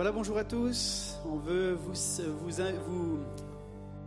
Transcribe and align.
Voilà, 0.00 0.12
bonjour 0.12 0.38
à 0.38 0.44
tous. 0.44 1.18
On 1.26 1.36
veut 1.36 1.74
vous, 1.74 1.92
vous, 1.92 3.18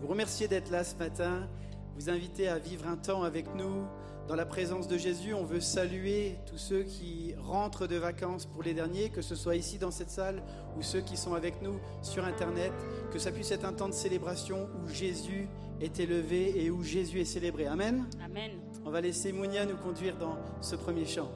vous, 0.01 0.07
remercier 0.07 0.47
d'être 0.47 0.71
là 0.71 0.83
ce 0.83 0.95
matin, 0.95 1.47
vous 1.93 2.09
inviter 2.09 2.47
à 2.47 2.57
vivre 2.57 2.87
un 2.87 2.95
temps 2.95 3.21
avec 3.21 3.53
nous 3.53 3.85
dans 4.27 4.33
la 4.33 4.47
présence 4.47 4.87
de 4.87 4.97
Jésus. 4.97 5.35
On 5.35 5.43
veut 5.43 5.59
saluer 5.59 6.39
tous 6.47 6.57
ceux 6.57 6.81
qui 6.81 7.35
rentrent 7.37 7.85
de 7.85 7.97
vacances 7.97 8.47
pour 8.47 8.63
les 8.63 8.73
derniers, 8.73 9.11
que 9.11 9.21
ce 9.21 9.35
soit 9.35 9.55
ici 9.55 9.77
dans 9.77 9.91
cette 9.91 10.09
salle 10.09 10.41
ou 10.75 10.81
ceux 10.81 11.01
qui 11.01 11.15
sont 11.15 11.35
avec 11.35 11.61
nous 11.61 11.79
sur 12.01 12.25
Internet, 12.25 12.73
que 13.11 13.19
ça 13.19 13.31
puisse 13.31 13.51
être 13.51 13.65
un 13.65 13.73
temps 13.73 13.89
de 13.89 13.93
célébration 13.93 14.67
où 14.83 14.89
Jésus 14.89 15.47
est 15.79 15.99
élevé 15.99 16.59
et 16.65 16.71
où 16.71 16.81
Jésus 16.81 17.21
est 17.21 17.25
célébré. 17.25 17.67
Amen. 17.67 18.09
Amen. 18.25 18.53
On 18.83 18.89
va 18.89 18.99
laisser 18.99 19.31
Mounia 19.31 19.67
nous 19.67 19.77
conduire 19.77 20.17
dans 20.17 20.39
ce 20.59 20.75
premier 20.75 21.05
chant 21.05 21.29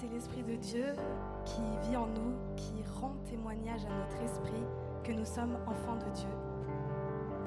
c'est 0.00 0.08
l'Esprit 0.12 0.42
de 0.42 0.54
Dieu 0.54 0.86
qui 1.44 1.60
vit 1.88 1.96
en 1.96 2.06
nous, 2.06 2.34
qui 2.56 2.84
rend 3.00 3.14
témoignage 3.24 3.84
à 3.84 3.88
notre 3.88 4.22
esprit 4.22 4.62
que 5.02 5.12
nous 5.12 5.24
sommes 5.24 5.56
enfants 5.66 5.96
de 5.96 6.10
Dieu, 6.14 6.28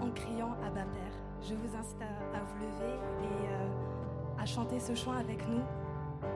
en 0.01 0.11
criant 0.11 0.53
à 0.65 0.69
Bas 0.69 0.85
Père. 0.91 1.13
Je 1.41 1.55
vous 1.55 1.75
incite 1.77 2.01
à, 2.01 2.39
vous 2.39 2.65
lever 2.65 2.93
et 3.23 3.47
euh, 3.47 4.41
à 4.41 4.45
chanter 4.45 4.79
ce 4.79 4.93
chant 4.95 5.13
avec 5.13 5.47
nous. 5.47 5.61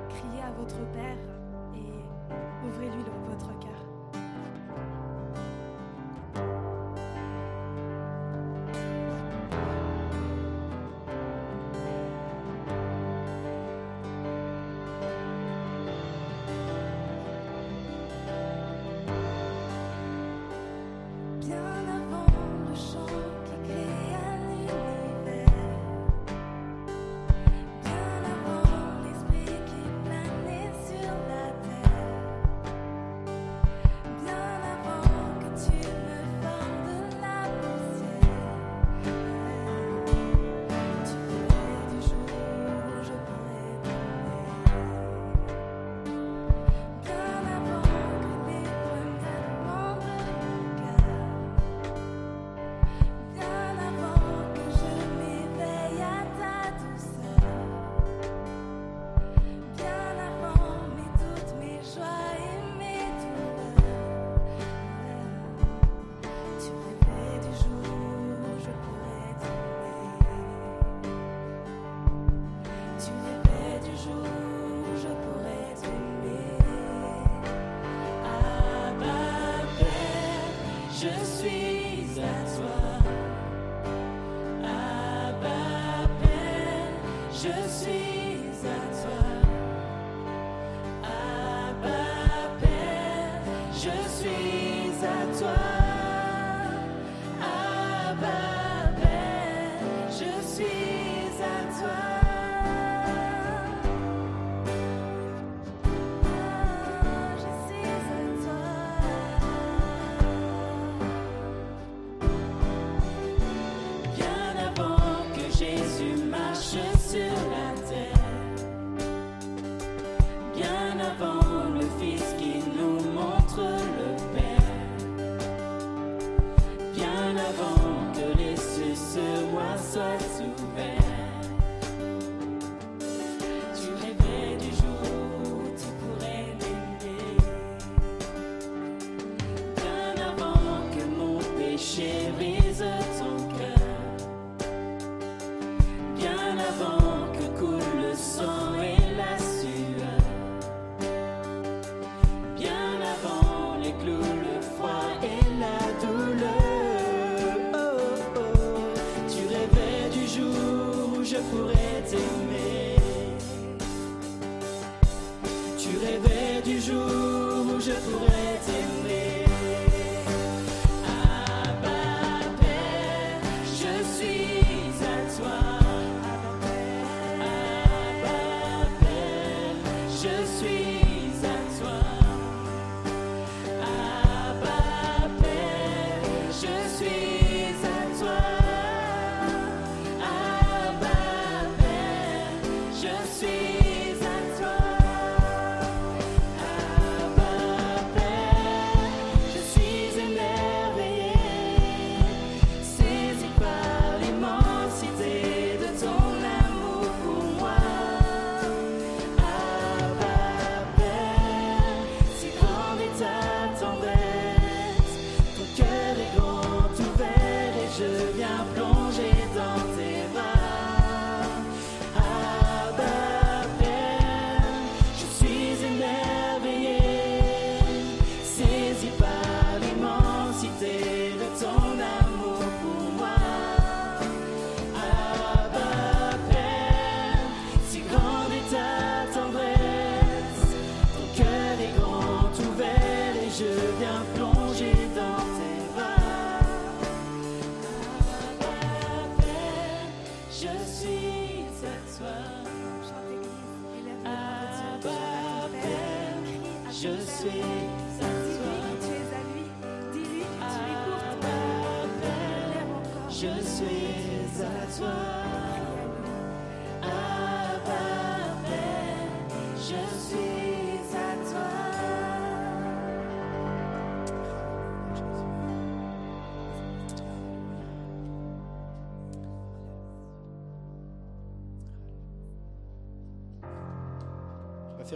Criez 0.09 0.41
à 0.41 0.51
votre 0.51 0.79
Père 0.91 1.17
et 1.75 2.65
ouvrez-lui 2.65 3.03
votre 3.27 3.49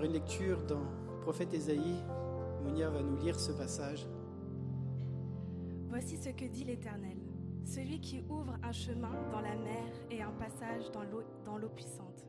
une 0.04 0.14
lecture 0.14 0.64
dans 0.64 0.80
le 0.80 1.20
prophète 1.22 1.54
Ésaïe. 1.54 2.04
Monia 2.64 2.90
va 2.90 3.02
nous 3.02 3.18
lire 3.18 3.40
ce 3.40 3.52
passage. 3.52 4.08
Voici 5.90 6.18
ce 6.18 6.30
que 6.30 6.46
dit 6.46 6.64
l'Éternel, 6.64 7.18
celui 7.66 8.00
qui 8.00 8.24
ouvre 8.30 8.56
un 8.64 8.72
chemin 8.72 9.12
dans 9.32 9.42
la 9.42 9.56
mer 9.56 9.92
et 10.12 10.22
un 10.22 10.32
passage 10.32 10.92
dans 10.92 11.58
l'eau 11.58 11.70
puissante, 11.70 12.26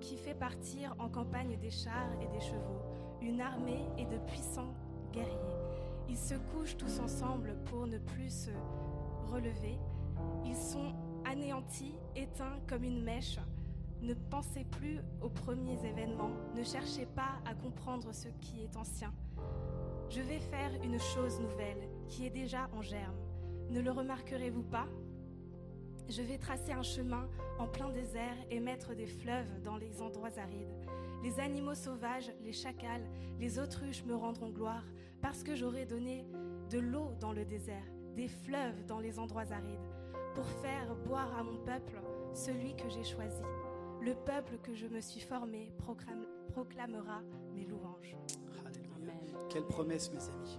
qui 0.00 0.16
fait 0.16 0.34
partir 0.34 0.94
en 0.98 1.08
campagne 1.08 1.56
des 1.58 1.70
chars 1.70 2.12
et 2.20 2.26
des 2.26 2.40
chevaux, 2.40 2.82
une 3.22 3.40
armée 3.40 3.86
et 3.98 4.04
de 4.04 4.18
puissants 4.26 4.74
guerriers. 5.12 5.36
Ils 6.08 6.16
se 6.18 6.34
couchent 6.52 6.76
tous 6.76 7.00
ensemble 7.00 7.56
pour 7.66 7.86
ne 7.86 7.98
plus 7.98 8.30
se 8.30 8.50
relever. 9.32 9.78
Ils 10.44 10.56
sont 10.56 10.92
anéantis, 11.24 11.94
éteints 12.14 12.60
comme 12.68 12.84
une 12.84 13.02
mèche. 13.02 13.38
Ne 14.02 14.14
pensez 14.14 14.64
plus 14.64 15.00
aux 15.20 15.28
premiers 15.28 15.84
événements, 15.84 16.30
ne 16.54 16.62
cherchez 16.62 17.06
pas 17.06 17.40
à 17.44 17.54
comprendre 17.54 18.12
ce 18.12 18.28
qui 18.40 18.62
est 18.62 18.76
ancien. 18.76 19.12
Je 20.10 20.20
vais 20.20 20.38
faire 20.38 20.72
une 20.84 21.00
chose 21.00 21.40
nouvelle 21.40 21.88
qui 22.08 22.26
est 22.26 22.30
déjà 22.30 22.68
en 22.76 22.82
germe. 22.82 23.16
Ne 23.70 23.80
le 23.80 23.90
remarquerez-vous 23.90 24.62
pas? 24.62 24.86
Je 26.08 26.22
vais 26.22 26.38
tracer 26.38 26.72
un 26.72 26.84
chemin 26.84 27.28
en 27.58 27.66
plein 27.66 27.90
désert 27.90 28.36
et 28.50 28.60
mettre 28.60 28.94
des 28.94 29.06
fleuves 29.06 29.60
dans 29.62 29.76
les 29.76 30.00
endroits 30.00 30.38
arides. 30.38 30.74
Les 31.24 31.40
animaux 31.40 31.74
sauvages, 31.74 32.30
les 32.44 32.52
chacals, 32.52 33.08
les 33.40 33.58
autruches 33.58 34.04
me 34.04 34.14
rendront 34.14 34.50
gloire 34.50 34.84
parce 35.20 35.42
que 35.42 35.56
j'aurai 35.56 35.84
donné 35.84 36.24
de 36.70 36.78
l'eau 36.78 37.10
dans 37.18 37.32
le 37.32 37.44
désert, 37.44 37.90
des 38.14 38.28
fleuves 38.28 38.84
dans 38.86 39.00
les 39.00 39.18
endroits 39.18 39.50
arides, 39.50 39.88
pour 40.34 40.46
faire 40.46 40.94
boire 40.94 41.36
à 41.36 41.42
mon 41.42 41.56
peuple 41.64 42.00
celui 42.34 42.76
que 42.76 42.88
j'ai 42.88 43.02
choisi. 43.02 43.42
Le 44.06 44.14
peuple 44.14 44.58
que 44.62 44.72
je 44.74 44.86
me 44.86 45.00
suis 45.00 45.20
formé 45.20 45.72
proclame- 45.78 46.26
proclamera 46.52 47.22
mes 47.56 47.64
louanges. 47.64 48.16
Alléluia. 48.64 49.12
Quelle 49.50 49.64
promesse, 49.64 50.12
mes 50.12 50.22
amis. 50.28 50.58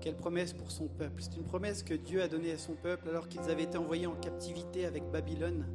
Quelle 0.00 0.16
promesse 0.16 0.52
pour 0.52 0.70
son 0.70 0.86
peuple. 0.86 1.20
C'est 1.20 1.36
une 1.36 1.42
promesse 1.44 1.82
que 1.82 1.94
Dieu 1.94 2.22
a 2.22 2.28
donnée 2.28 2.52
à 2.52 2.58
son 2.58 2.74
peuple 2.74 3.08
alors 3.08 3.28
qu'ils 3.28 3.40
avaient 3.50 3.64
été 3.64 3.76
envoyés 3.76 4.06
en 4.06 4.14
captivité 4.14 4.86
avec 4.86 5.02
Babylone 5.10 5.66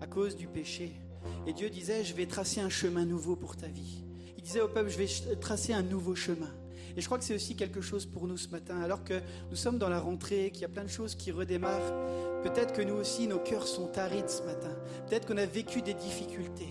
à 0.00 0.08
cause 0.08 0.34
du 0.34 0.48
péché. 0.48 0.92
Et 1.46 1.52
Dieu 1.52 1.70
disait, 1.70 2.02
je 2.02 2.14
vais 2.14 2.26
tracer 2.26 2.60
un 2.60 2.68
chemin 2.68 3.04
nouveau 3.04 3.36
pour 3.36 3.56
ta 3.56 3.68
vie. 3.68 4.02
Il 4.36 4.42
disait 4.42 4.60
au 4.60 4.68
peuple, 4.68 4.90
je 4.90 4.98
vais 4.98 5.36
tracer 5.36 5.72
un 5.72 5.82
nouveau 5.82 6.16
chemin. 6.16 6.52
Et 6.96 7.00
je 7.00 7.06
crois 7.06 7.18
que 7.18 7.24
c'est 7.24 7.34
aussi 7.34 7.56
quelque 7.56 7.80
chose 7.80 8.06
pour 8.06 8.26
nous 8.26 8.36
ce 8.36 8.48
matin, 8.48 8.80
alors 8.80 9.04
que 9.04 9.20
nous 9.50 9.56
sommes 9.56 9.78
dans 9.78 9.88
la 9.88 10.00
rentrée, 10.00 10.50
qu'il 10.52 10.62
y 10.62 10.64
a 10.64 10.68
plein 10.68 10.84
de 10.84 10.88
choses 10.88 11.14
qui 11.14 11.30
redémarrent. 11.32 11.94
Peut-être 12.42 12.72
que 12.72 12.82
nous 12.82 12.94
aussi, 12.94 13.26
nos 13.26 13.38
cœurs 13.38 13.66
sont 13.66 13.98
arides 13.98 14.30
ce 14.30 14.42
matin. 14.42 14.74
Peut-être 15.08 15.26
qu'on 15.26 15.36
a 15.36 15.46
vécu 15.46 15.82
des 15.82 15.94
difficultés. 15.94 16.68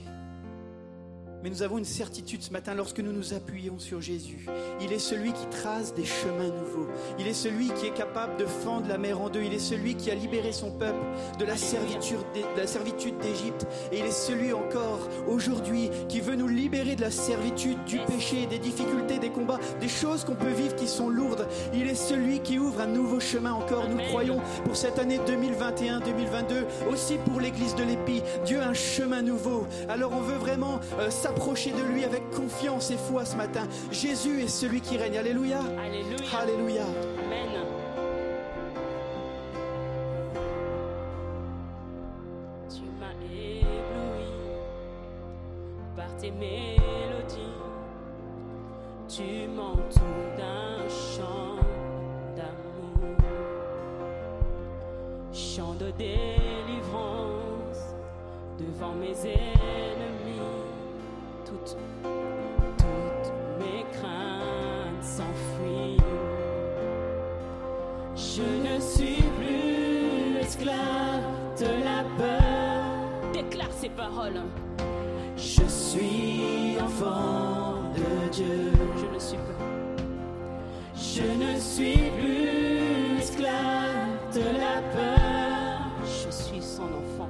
Mais 1.44 1.50
nous 1.50 1.64
avons 1.64 1.78
une 1.78 1.86
certitude 1.86 2.44
ce 2.44 2.52
matin 2.52 2.74
lorsque 2.76 3.00
nous 3.00 3.14
nous 3.14 3.34
appuyons 3.34 3.80
sur 3.80 4.02
Jésus. 4.02 4.46
Il 4.82 4.92
est 4.92 5.00
celui 5.00 5.32
qui 5.32 5.46
trace 5.48 5.94
des 5.94 6.04
chemins 6.04 6.48
nouveaux. 6.48 6.88
Il 7.18 7.28
est 7.28 7.34
celui 7.34 7.68
qui 7.74 7.88
est 7.88 7.94
capable 7.94 8.36
de 8.38 8.46
fendre 8.46 8.88
la 8.90 8.98
mer 8.98 9.22
en 9.22 9.30
deux. 9.30 9.42
Il 9.44 9.54
est 9.54 9.60
celui 9.60 9.96
qui 9.96 10.12
a 10.12 10.16
libéré 10.16 10.52
son 10.52 10.72
peuple 10.72 11.00
de 11.40 11.46
la 11.46 11.56
servitude 11.56 13.18
d'Égypte. 13.20 13.68
Et 13.92 14.00
il 14.00 14.06
est 14.06 14.12
celui 14.12 14.52
encore 14.52 15.08
aujourd'hui 15.28 15.90
qui 16.10 16.20
veut 16.20 16.36
nous 16.36 16.48
libérer 16.48 16.96
de 16.96 17.02
la 17.02 17.12
servitude, 17.12 17.84
du 17.86 18.00
péché, 18.00 18.46
des 18.48 18.60
difficultés, 18.60 19.20
des 19.20 19.30
combats, 19.30 19.60
des 19.80 19.88
choses 19.88 20.26
qu'on 20.26 20.36
peut 20.36 20.52
vivre 20.52 20.76
qui 20.76 20.88
sont 20.88 21.10
lourdes. 21.10 21.48
Il 21.74 21.88
est 21.88 21.96
celui 21.96 22.42
qui 22.42 22.60
ouvre 22.60 22.82
un 22.82 22.88
nouveau 22.88 23.20
chemin 23.20 23.54
encore. 23.54 23.88
Nous 23.88 24.04
croyons 24.10 24.42
pour 24.66 24.76
cette 24.76 25.00
année 25.00 25.20
2021-2022, 25.20 26.90
aussi 26.92 27.16
pour 27.26 27.40
l'église 27.40 27.76
de 27.76 27.84
l'Épi. 27.84 28.22
Dieu 28.46 28.60
a 28.60 28.68
un 28.68 28.74
chemin 28.74 29.22
nouveau. 29.22 29.66
Alors 29.88 30.12
on 30.14 30.22
veut 30.22 30.38
vraiment 30.38 30.80
euh, 31.00 31.10
s'approcher 31.30 31.72
de 31.72 31.84
lui 31.84 32.04
avec 32.04 32.28
confiance 32.31 32.90
et 32.90 32.98
foi 32.98 33.24
ce 33.24 33.36
matin. 33.36 33.68
Jésus 33.92 34.42
est 34.42 34.48
celui 34.48 34.81
qui 34.81 34.98
règne. 34.98 35.18
Alléluia. 35.18 35.60
Alléluia. 35.60 36.40
Alléluia. 36.40 36.81
Amen. 37.24 37.50
Tu 42.68 42.81
m'as 43.00 43.14
ébloui 43.31 44.31
par 45.96 46.16
tes 46.18 46.31
mélodies. 46.31 47.58
Tu 49.08 49.48
m'entoures 49.50 50.31
d'un 50.36 50.88
chant 50.90 51.58
d'amour, 52.36 53.18
chant 55.31 55.76
de 55.76 55.92
délivrance 55.92 56.76
devant 58.58 58.94
mes 58.96 59.16
ennemis. 59.28 60.19
Toutes, 62.77 63.33
mes 63.60 63.83
craintes 63.92 65.04
s'enfuient. 65.04 65.98
Je 68.16 68.44
ne 68.44 68.80
suis 68.80 69.24
plus 69.38 70.38
esclave 70.39 71.24
de 71.60 71.66
la 71.83 72.04
peur. 72.18 73.33
Déclare 73.33 73.71
ces 73.71 73.89
paroles. 73.89 74.42
Je 75.36 75.66
suis 75.68 76.77
enfant 76.81 77.75
de 77.95 78.30
Dieu. 78.31 78.71
Je 78.98 79.13
ne 79.13 79.19
suis 79.19 79.38
pas. 79.38 79.60
Je 80.95 81.24
ne 81.24 81.60
suis 81.60 82.12
plus 82.19 83.19
esclave 83.19 84.33
de 84.33 84.42
la 84.42 84.81
peur. 84.94 85.81
Je 86.06 86.31
suis 86.31 86.62
son 86.62 86.83
enfant. 86.83 87.30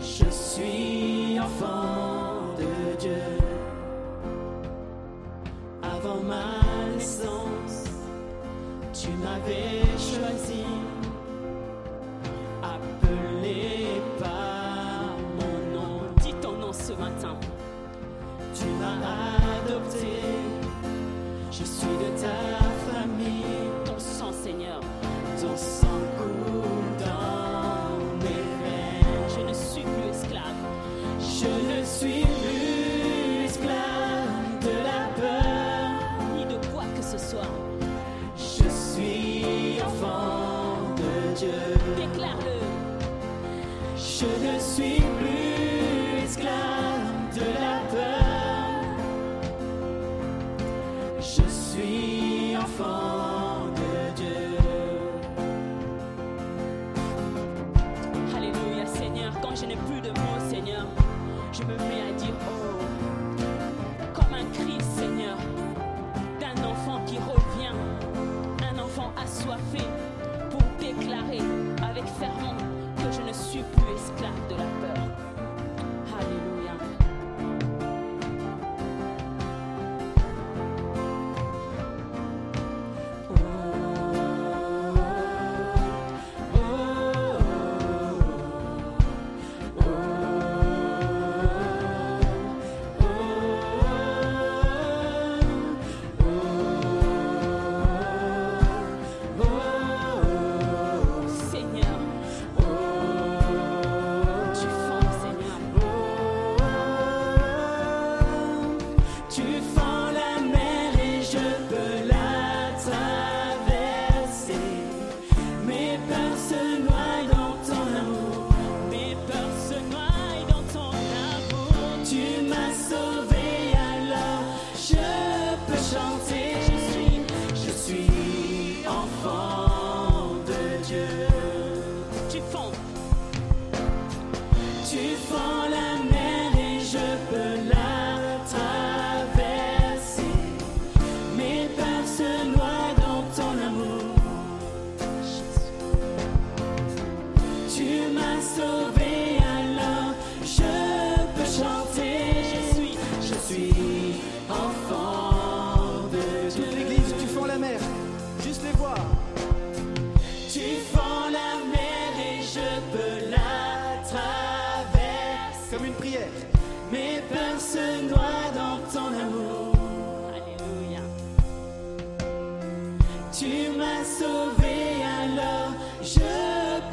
Je 0.00 0.30
suis 0.30 1.38
enfant 1.40 2.54
de 2.58 2.96
Dieu. 3.00 3.31
Ma 6.32 6.88
naissance, 6.94 7.84
tu 8.92 9.08
m'avais 9.22 9.82
choisi, 9.98 10.64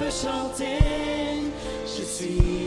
chanter. 0.10 0.80
Je 1.86 2.04
suis 2.04 2.59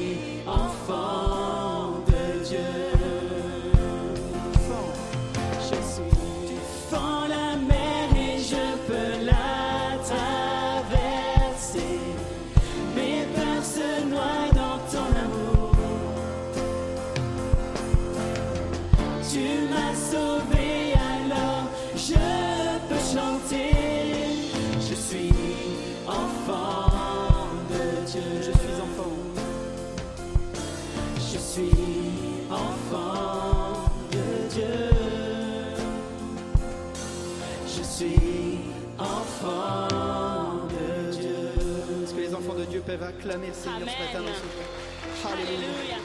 peuvent 42.93 43.09
acclamer 43.09 43.49
le 43.49 43.55
Seigneur 43.55 43.89
ce 43.89 44.03
matin 44.05 44.21
dans 44.21 44.37
ce 44.37 44.49
cœur 44.53 45.33
Alléluia. 45.33 45.97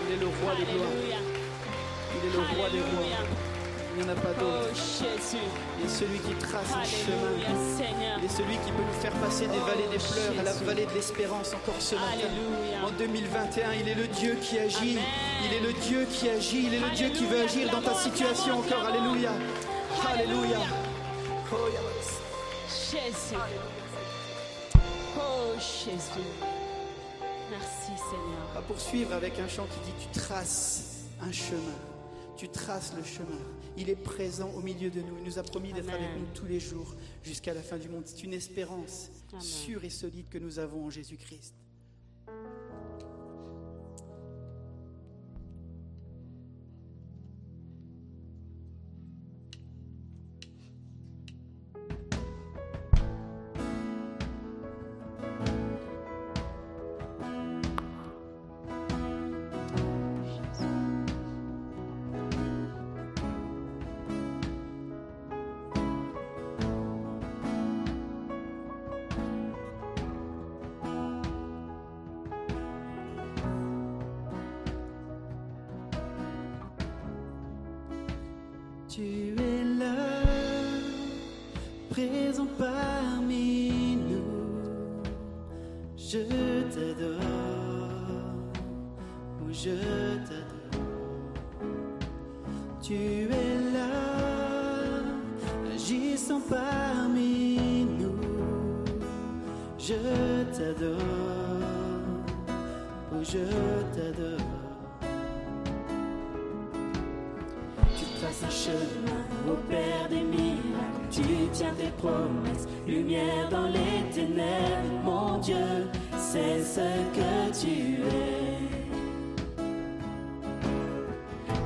Il 0.00 0.14
est 0.14 0.20
le 0.20 0.26
roi 0.26 0.54
des 0.56 0.64
gloires. 0.64 0.90
Il 2.14 2.28
est 2.28 2.32
le 2.32 2.38
roi 2.38 2.70
des 2.70 2.80
rois. 2.80 3.06
Il 3.96 4.04
n'y 4.04 4.10
en 4.10 4.12
a 4.12 4.20
pas 4.20 4.34
Oh 4.36 4.40
d'autre. 4.40 4.74
Jésus. 4.74 5.42
Il 5.78 5.86
est 5.86 5.88
celui 5.88 6.18
qui 6.18 6.34
trace 6.34 6.72
un 6.74 6.84
chemin. 6.84 7.34
Seigneur. 7.76 8.18
Il 8.18 8.24
est 8.24 8.28
celui 8.28 8.56
qui 8.64 8.70
peut 8.72 8.82
nous 8.86 9.00
faire 9.00 9.12
passer 9.12 9.46
des 9.46 9.58
vallées 9.58 9.88
des 9.92 9.98
fleurs 9.98 10.38
à 10.38 10.42
la 10.42 10.52
vallée 10.52 10.86
de 10.86 10.94
l'espérance 10.94 11.52
encore 11.54 11.80
ce 11.80 11.94
matin. 11.94 12.06
Alléluia. 12.14 12.86
En 12.86 12.90
2021, 12.90 13.72
il 13.80 13.88
est 13.88 13.94
le 13.94 14.06
Dieu 14.08 14.38
qui 14.40 14.58
agit. 14.58 14.98
Amen. 14.98 15.04
Il 15.44 15.54
est 15.54 15.66
le 15.66 15.72
Dieu 15.72 16.06
qui 16.10 16.28
agit. 16.30 16.66
Il 16.66 16.74
est 16.74 16.80
le 16.80 16.90
Dieu 16.90 17.08
qui 17.10 17.26
veut 17.26 17.42
agir 17.42 17.70
dans 17.70 17.82
ta 17.82 17.94
situation 17.94 18.58
encore. 18.58 18.84
Alléluia. 18.86 19.32
Alléluia. 20.14 20.58
Oh. 21.52 21.56
Jésus. 22.68 23.36
Jésus. 25.58 26.26
Merci 27.50 27.86
Seigneur. 27.96 28.48
On 28.50 28.54
va 28.54 28.62
poursuivre 28.62 29.12
avec 29.12 29.38
un 29.38 29.48
chant 29.48 29.66
qui 29.66 29.80
dit 29.90 29.96
Tu 30.00 30.20
traces 30.20 31.06
un 31.20 31.32
chemin. 31.32 31.60
Tu 32.36 32.48
traces 32.48 32.94
le 32.96 33.02
chemin. 33.02 33.40
Il 33.76 33.90
est 33.90 33.96
présent 33.96 34.50
au 34.56 34.60
milieu 34.60 34.90
de 34.90 35.00
nous. 35.00 35.16
Il 35.18 35.24
nous 35.24 35.38
a 35.38 35.42
promis 35.42 35.72
d'être 35.72 35.88
avec 35.92 36.08
nous 36.18 36.26
tous 36.34 36.46
les 36.46 36.60
jours 36.60 36.94
jusqu'à 37.24 37.54
la 37.54 37.62
fin 37.62 37.76
du 37.76 37.88
monde. 37.88 38.02
C'est 38.06 38.22
une 38.22 38.34
espérance 38.34 39.10
Amen. 39.32 39.42
sûre 39.42 39.84
et 39.84 39.90
solide 39.90 40.28
que 40.28 40.38
nous 40.38 40.58
avons 40.58 40.86
en 40.86 40.90
Jésus-Christ. 40.90 41.54
Dans 113.50 113.68
les 113.68 114.10
ténèbres. 114.12 115.02
Mon 115.04 115.38
Dieu, 115.38 115.88
c'est 116.16 116.62
ce 116.62 116.88
que 117.16 117.58
tu 117.60 118.02
es. 118.02 118.58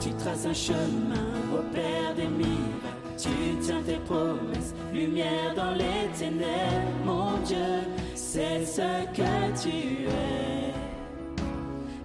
Tu 0.00 0.10
traces 0.14 0.46
un 0.46 0.54
chemin 0.54 1.30
au 1.52 1.62
Père 1.72 2.14
des 2.16 2.28
miracles. 2.28 2.92
Tu 3.16 3.28
tiens 3.60 3.82
tes 3.86 4.00
promesses, 4.08 4.74
lumière 4.92 5.54
dans 5.54 5.72
les 5.72 6.08
ténèbres. 6.18 6.92
Mon 7.04 7.38
Dieu, 7.44 7.86
c'est 8.14 8.64
ce 8.64 9.04
que 9.12 9.62
tu 9.62 10.06
es. 10.08 10.72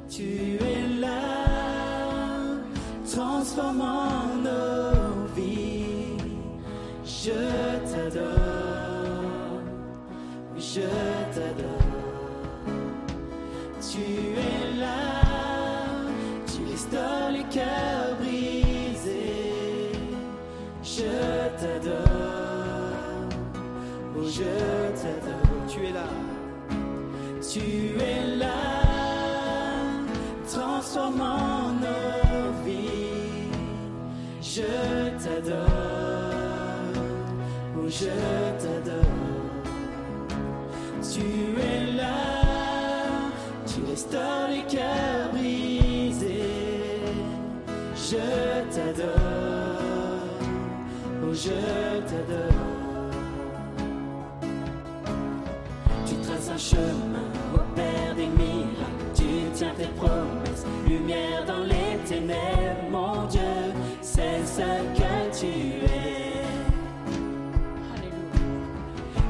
Tu 0.09 0.57
es 0.63 0.99
là, 0.99 1.17
transformant 3.11 4.27
nos 4.43 5.27
vies. 5.35 6.17
Je 7.03 7.31
t'adore, 7.91 8.66
je 10.73 10.81
t'adore. 11.33 11.87
Tu 13.89 14.05
es 14.47 14.79
là, 14.79 15.01
tu 16.51 16.59
restaures 16.71 17.31
les 17.31 17.47
cœurs 17.57 18.15
brisés. 18.19 19.91
Je 20.83 21.13
t'adore, 21.59 23.29
oh 24.17 24.27
je 24.37 24.53
t'adore. 25.01 25.67
Tu 25.69 25.79
es 25.85 25.93
là. 25.99 26.09
Tu 27.49 27.65
es 28.11 28.35
là, 28.37 28.63
transformant 30.53 31.71
nos 31.83 32.51
vies. 32.65 33.51
Je 34.41 34.71
t'adore, 35.23 35.65
oh 37.77 37.87
je 37.87 38.11
t'adore. 38.61 39.16
Tu 41.17 41.23
es 41.59 41.97
là, 41.97 42.13
tu 43.65 43.81
restaures 43.89 44.49
les 44.51 44.61
cœurs 44.71 45.31
brisés. 45.31 46.43
Je 47.95 48.17
t'adore, 48.69 49.07
oh 51.23 51.33
je 51.33 51.57
t'adore. 52.05 53.09
Tu 56.05 56.15
traces 56.17 56.49
un 56.53 56.57
chemin 56.57 57.31
au 57.55 57.75
Père 57.75 58.13
des 58.15 58.27
miracles. 58.27 59.07
Tu 59.15 59.25
tiens 59.55 59.73
tes 59.75 59.87
promesses, 59.95 60.65
lumière 60.87 61.43
dans 61.47 61.63
les 61.63 61.97
ténèbres. 62.05 62.91
Mon 62.91 63.25
Dieu, 63.25 63.73
c'est 64.03 64.45
ce 64.45 64.61
que 64.93 65.39
tu 65.39 65.47
es. 65.47 66.43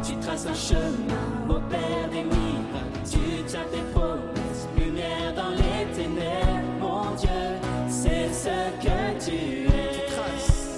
Tu 0.04 0.18
traces 0.18 0.48
un 0.48 0.54
chemin 0.54 1.37
au 1.58 1.60
père 1.62 2.08
des 2.12 2.24
Milles, 2.24 2.78
tu 3.04 3.44
tiens 3.48 3.66
tes 3.72 4.80
lumière 4.80 5.34
dans 5.36 5.50
les 5.50 5.92
ténèbres, 5.92 6.78
mon 6.80 7.16
Dieu, 7.16 7.30
c'est 7.90 8.32
ce 8.32 8.58
que 8.80 9.26
tu 9.26 9.66
es. 9.66 9.92
Tu 9.92 10.02
traces, 10.14 10.78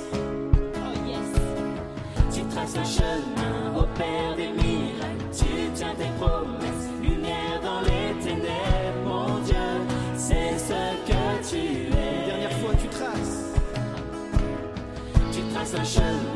tu 2.34 2.42
traces 2.44 2.78
un 2.78 2.84
chemin. 2.86 3.78
Au 3.78 3.84
père 3.98 4.38
des 4.38 4.48
Milles, 4.48 5.04
tu 5.34 5.70
tiens 5.76 5.94
tes 5.98 6.12
promesses, 6.18 6.88
lumière 7.04 7.60
dans 7.62 7.82
les 7.82 8.14
ténèbres, 8.24 9.04
mon 9.06 9.40
Dieu, 9.40 9.56
c'est 10.16 10.58
ce 10.58 10.96
que 11.06 11.50
tu 11.50 11.88
es. 11.88 12.26
Dernière 12.26 12.54
fois, 12.60 12.72
tu 12.82 12.88
traces, 12.88 13.54
tu 15.34 15.42
traces 15.54 15.76
un 15.76 15.84
chemin. 15.84 16.29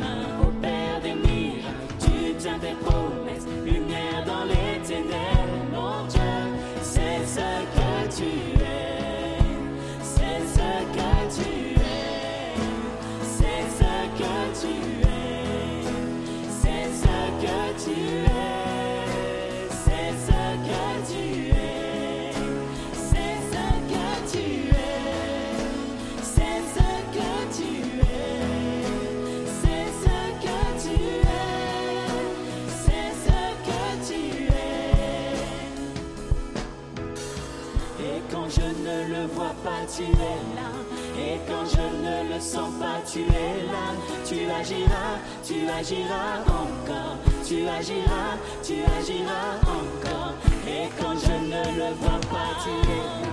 Tu 39.95 40.03
es 40.03 40.39
là. 40.57 40.71
Et 41.19 41.39
quand 41.47 41.65
je 41.65 41.85
ne 42.05 42.33
le 42.33 42.39
sens 42.39 42.71
pas, 42.79 42.99
tu 43.05 43.19
es 43.19 43.55
là. 43.71 43.85
Tu 44.25 44.49
agiras, 44.49 45.19
tu 45.45 45.69
agiras 45.69 46.41
encore. 46.47 47.17
Tu 47.45 47.67
agiras, 47.67 48.33
tu 48.63 48.75
agiras 48.97 49.49
encore. 49.61 50.33
Et 50.67 50.89
quand 50.99 51.15
je 51.19 51.35
ne 51.51 51.63
le 51.77 51.93
vois 51.95 52.19
pas, 52.31 52.51
tu 52.63 52.71
es 52.71 53.03
là. 53.03 53.29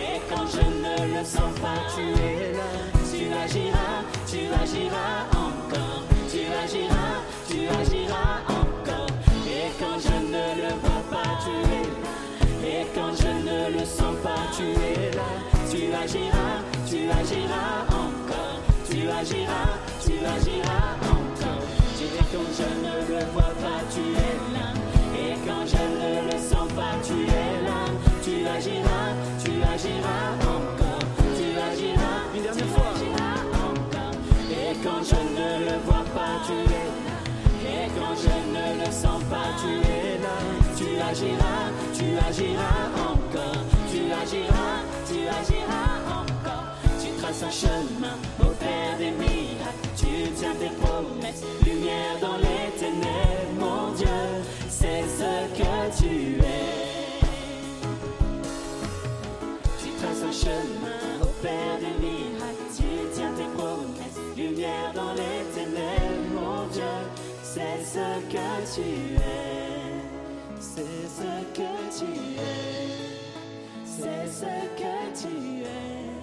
Et 0.00 0.20
quand 0.30 0.46
je 0.46 0.64
ne 0.84 1.18
le 1.18 1.24
sens 1.24 1.52
pas, 1.60 1.80
tu 1.94 2.02
es 2.02 2.52
là. 2.52 2.70
Tu 3.10 3.26
agiras, 3.44 4.02
tu 4.26 4.38
agiras 4.62 5.26
encore. 5.32 5.37
Agiras 42.28 42.88
encore. 43.10 43.64
Tu 43.90 44.12
agiras, 44.12 44.80
tu 45.08 45.18
agiras 45.40 45.94
encore. 46.20 46.68
Tu 47.00 47.08
traces 47.20 47.42
un 47.42 47.50
chemin 47.50 48.16
au 48.40 48.50
Père 48.62 48.96
des 48.98 49.10
miracles. 49.10 49.88
Tu 49.96 50.30
tiens 50.36 50.54
tes 50.60 50.74
promesses, 50.80 51.42
lumière 51.64 52.16
dans 52.20 52.36
les 52.36 52.70
ténèbres. 52.78 53.54
Mon 53.58 53.92
Dieu, 53.92 54.20
c'est 54.68 55.04
ce 55.18 55.32
que 55.58 55.74
tu 55.98 56.38
es. 56.38 57.20
Tu 59.80 59.88
traces 59.98 60.24
un 60.30 60.36
chemin 60.44 61.02
au 61.22 61.32
Père 61.42 61.78
des 61.80 61.94
miracles. 62.04 62.68
Tu 62.76 62.88
tiens 63.14 63.32
tes 63.36 63.50
promesses, 63.56 64.20
lumière 64.36 64.92
dans 64.94 65.14
les 65.14 65.40
ténèbres. 65.54 66.28
Mon 66.34 66.66
Dieu, 66.66 66.94
c'est 67.42 67.80
ce 67.84 68.06
que 68.30 68.74
tu 68.74 69.14
es. 69.16 69.47
C'est 70.78 71.08
ce 71.08 71.32
que 71.54 71.72
tu 71.98 72.10
es, 72.38 72.44
c'est 73.84 74.28
ce 74.28 74.54
que 74.76 74.96
tu 75.18 75.34
es, 75.64 76.14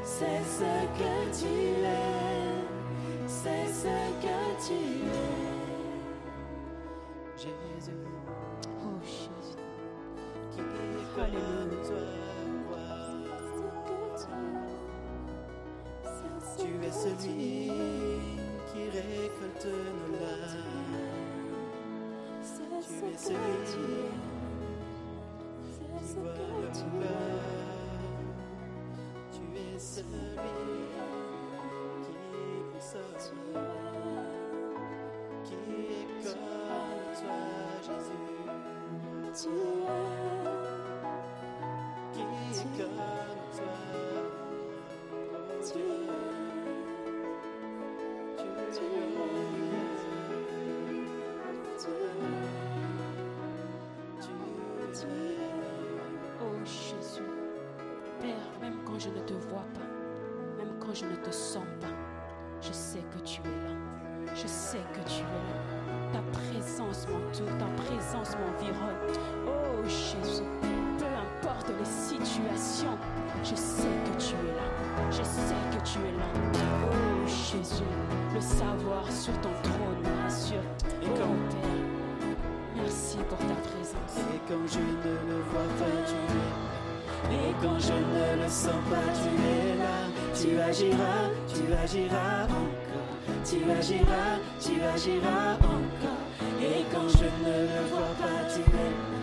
c'est 0.04 0.44
ce 0.46 0.74
que 1.00 1.14
tu 1.36 1.54
es, 1.82 1.98
c'est 3.26 3.66
ce 3.66 3.96
que 4.22 4.38
tu 4.64 4.78
es. 5.08 5.45
Tu 11.16 11.22
es 16.84 16.92
celui 16.92 17.72
qui 18.66 18.82
récolte 18.90 19.64
nos 19.64 20.12
larmes. 20.20 21.08
Tu 22.42 23.06
es 23.06 23.16
celui 23.16 23.56
qui 23.64 23.88
voit 26.14 26.34
pleurs. 27.00 27.96
Tu 29.32 29.44
es 29.56 29.78
celui 29.78 30.85
agiras, 90.68 91.30
tu 91.48 91.72
agiras 91.72 92.44
encore. 92.44 93.16
Tu 93.44 93.58
agiras, 93.70 94.38
tu 94.60 94.82
agiras 94.82 95.54
encore. 95.62 96.26
Et 96.60 96.84
quand 96.92 97.08
je 97.08 97.28
ne 97.44 97.56
le 97.70 97.80
vois 97.90 98.14
pas, 98.20 98.40
tu 98.52 98.60
es 98.60 98.90
là. 98.98 99.16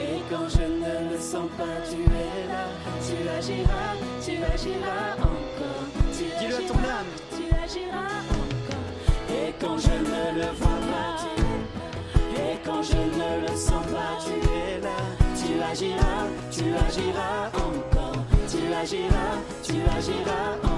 Et 0.00 0.22
quand 0.30 0.48
je 0.48 0.62
ne 0.62 1.12
le 1.12 1.18
sens 1.18 1.48
pas, 1.58 1.76
tu 1.88 2.00
es 2.02 2.46
là. 2.52 2.66
Tu 3.06 3.16
agiras, 3.28 3.94
tu 4.24 4.32
agiras 4.54 5.14
encore. 5.18 5.86
Tu 6.16 6.24
Dis-le 6.38 6.56
à 6.56 6.68
ton 6.68 6.78
agiras, 6.78 6.98
âme. 7.00 7.12
Tu 7.36 7.44
agiras 7.64 8.14
encore. 8.42 8.88
Et 9.30 9.54
quand 9.60 9.78
je 9.78 9.94
ne 10.10 10.40
le 10.40 10.48
vois 10.60 10.80
pas, 10.92 11.10
tu 11.20 11.30
es 11.40 11.44
là. 11.44 12.52
Et 12.52 12.58
quand 12.64 12.82
je 12.82 12.96
ne 12.96 13.48
le 13.48 13.56
sens 13.56 13.86
pas, 13.86 14.14
tu 14.24 14.34
es 14.48 14.80
là. 14.80 15.00
Tu 15.34 15.60
agiras, 15.60 16.22
tu 16.50 16.64
agiras 16.86 17.50
encore. 17.54 18.24
Tu 18.48 18.72
agiras, 18.72 19.34
tu 19.62 19.74
agiras 19.96 20.56
encore. 20.62 20.73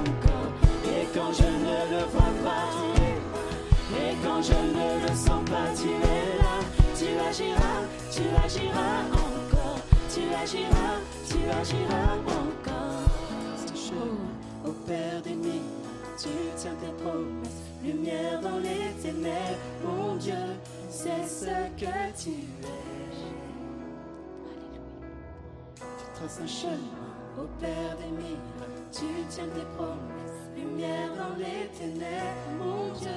Quand 1.17 1.33
je 1.33 1.45
ne 1.45 1.97
le 1.97 2.05
vois 2.13 2.35
pas, 2.45 2.69
tu. 2.75 3.97
Et 3.97 4.15
quand 4.23 4.43
je 4.43 4.53
ne 4.53 5.01
le 5.01 5.15
sens 5.17 5.43
pas, 5.47 5.69
tu 5.75 5.89
es 5.89 6.37
là. 6.43 6.57
Tu 6.95 7.07
agiras, 7.27 7.81
tu 8.13 8.23
agiras 8.45 9.01
encore. 9.11 9.81
Tu 10.13 10.21
agiras, 10.35 10.99
tu 11.27 11.39
agiras 11.59 12.17
encore. 12.29 13.09
Ce 13.57 13.89
chemin 13.89 14.29
au 14.67 14.73
Père 14.87 15.23
des 15.23 15.37
mille, 15.37 15.73
tu 16.19 16.29
tiens 16.55 16.77
tes 16.83 16.93
promesses. 17.03 17.63
Lumière 17.83 18.39
dans 18.43 18.59
les 18.59 18.93
ténèbres, 19.03 19.57
mon 19.87 20.17
Dieu, 20.17 20.35
c'est 20.91 21.27
ce 21.27 21.47
que 21.81 21.95
tu 22.23 22.29
es. 22.29 22.67
Tu 25.79 26.05
traces 26.15 26.41
un 26.43 26.47
chemin 26.47 26.77
au 27.39 27.47
Père 27.59 27.97
des 28.03 28.11
miracles, 28.11 28.83
tu 28.93 29.07
tiens 29.31 29.49
tes 29.55 29.65
promesses. 29.79 30.16
Lumière 30.57 31.15
dans 31.17 31.37
les 31.37 31.69
ténèbres, 31.79 32.51
mon 32.59 32.93
Dieu, 32.99 33.09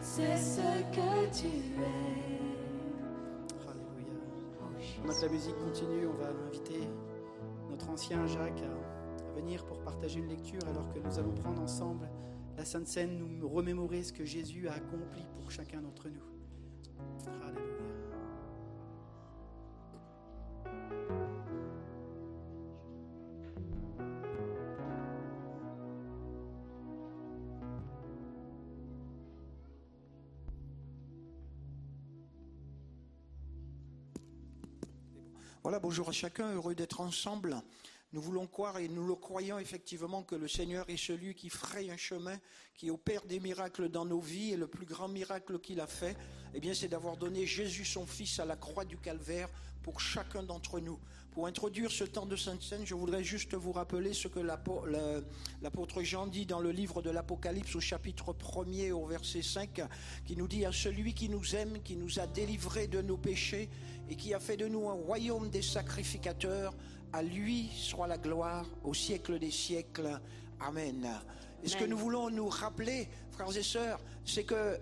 c'est 0.00 0.36
ce 0.36 0.60
que 0.90 1.32
tu 1.32 1.46
es. 1.46 2.38
Alléluia. 3.68 4.14
Pendant 5.00 5.14
que 5.14 5.22
la 5.22 5.32
musique 5.32 5.56
continue, 5.56 6.06
on 6.06 6.14
va 6.22 6.28
inviter 6.46 6.88
notre 7.70 7.88
ancien 7.90 8.26
Jacques 8.26 8.62
à, 8.62 9.28
à 9.28 9.32
venir 9.34 9.64
pour 9.64 9.80
partager 9.82 10.20
une 10.20 10.28
lecture 10.28 10.60
alors 10.68 10.92
que 10.92 10.98
nous 10.98 11.18
allons 11.18 11.32
prendre 11.32 11.62
ensemble 11.62 12.08
la 12.56 12.64
Sainte 12.64 12.86
Seine, 12.86 13.18
nous 13.38 13.48
remémorer 13.48 14.02
ce 14.02 14.12
que 14.12 14.24
Jésus 14.24 14.68
a 14.68 14.74
accompli 14.74 15.24
pour 15.40 15.50
chacun 15.50 15.80
d'entre 15.80 16.08
nous. 16.08 16.22
Alléluia. 17.42 17.92
Voilà, 35.62 35.78
bonjour 35.78 36.08
à 36.08 36.12
chacun, 36.12 36.52
heureux 36.54 36.74
d'être 36.74 37.00
ensemble. 37.00 37.54
Nous 38.12 38.20
voulons 38.20 38.48
croire 38.48 38.78
et 38.78 38.88
nous 38.88 39.06
le 39.06 39.14
croyons 39.14 39.60
effectivement 39.60 40.24
que 40.24 40.34
le 40.34 40.48
Seigneur 40.48 40.90
est 40.90 40.96
celui 40.96 41.36
qui 41.36 41.50
fraye 41.50 41.92
un 41.92 41.96
chemin, 41.96 42.36
qui 42.74 42.90
opère 42.90 43.24
des 43.26 43.38
miracles 43.38 43.88
dans 43.88 44.04
nos 44.04 44.18
vies 44.18 44.50
et 44.50 44.56
le 44.56 44.66
plus 44.66 44.86
grand 44.86 45.06
miracle 45.06 45.60
qu'il 45.60 45.80
a 45.80 45.86
fait, 45.86 46.16
eh 46.52 46.58
bien, 46.58 46.74
c'est 46.74 46.88
d'avoir 46.88 47.16
donné 47.16 47.46
Jésus 47.46 47.84
son 47.84 48.06
Fils 48.06 48.40
à 48.40 48.44
la 48.44 48.56
croix 48.56 48.84
du 48.84 48.96
calvaire 48.96 49.48
pour 49.84 50.00
chacun 50.00 50.42
d'entre 50.42 50.80
nous. 50.80 50.98
Pour 51.30 51.46
introduire 51.46 51.90
ce 51.90 52.04
temps 52.04 52.26
de 52.26 52.36
Sainte 52.36 52.60
Seine, 52.60 52.84
je 52.84 52.94
voudrais 52.94 53.24
juste 53.24 53.54
vous 53.54 53.72
rappeler 53.72 54.12
ce 54.12 54.28
que 54.28 54.40
l'apôtre 54.40 56.02
Jean 56.02 56.26
dit 56.26 56.44
dans 56.44 56.60
le 56.60 56.70
livre 56.70 57.00
de 57.00 57.08
l'Apocalypse 57.08 57.74
au 57.74 57.80
chapitre 57.80 58.34
1er 58.34 58.92
au 58.92 59.06
verset 59.06 59.40
5, 59.40 59.80
qui 60.26 60.36
nous 60.36 60.46
dit 60.46 60.66
à 60.66 60.72
celui 60.72 61.14
qui 61.14 61.30
nous 61.30 61.54
aime, 61.54 61.82
qui 61.82 61.96
nous 61.96 62.20
a 62.20 62.26
délivrés 62.26 62.86
de 62.86 63.00
nos 63.00 63.16
péchés 63.16 63.70
et 64.12 64.14
qui 64.14 64.34
a 64.34 64.38
fait 64.38 64.58
de 64.58 64.68
nous 64.68 64.90
un 64.90 64.92
royaume 64.92 65.48
des 65.48 65.62
sacrificateurs, 65.62 66.74
à 67.14 67.22
lui 67.22 67.70
soit 67.74 68.06
la 68.06 68.18
gloire 68.18 68.66
au 68.84 68.92
siècle 68.92 69.38
des 69.38 69.50
siècles. 69.50 70.20
Amen. 70.60 71.08
Et 71.64 71.68
ce 71.68 71.78
que 71.78 71.86
nous 71.86 71.96
voulons 71.96 72.28
nous 72.28 72.50
rappeler, 72.50 73.08
frères 73.30 73.56
et 73.56 73.62
sœurs, 73.62 73.98
c'est 74.26 74.44
que 74.44 74.78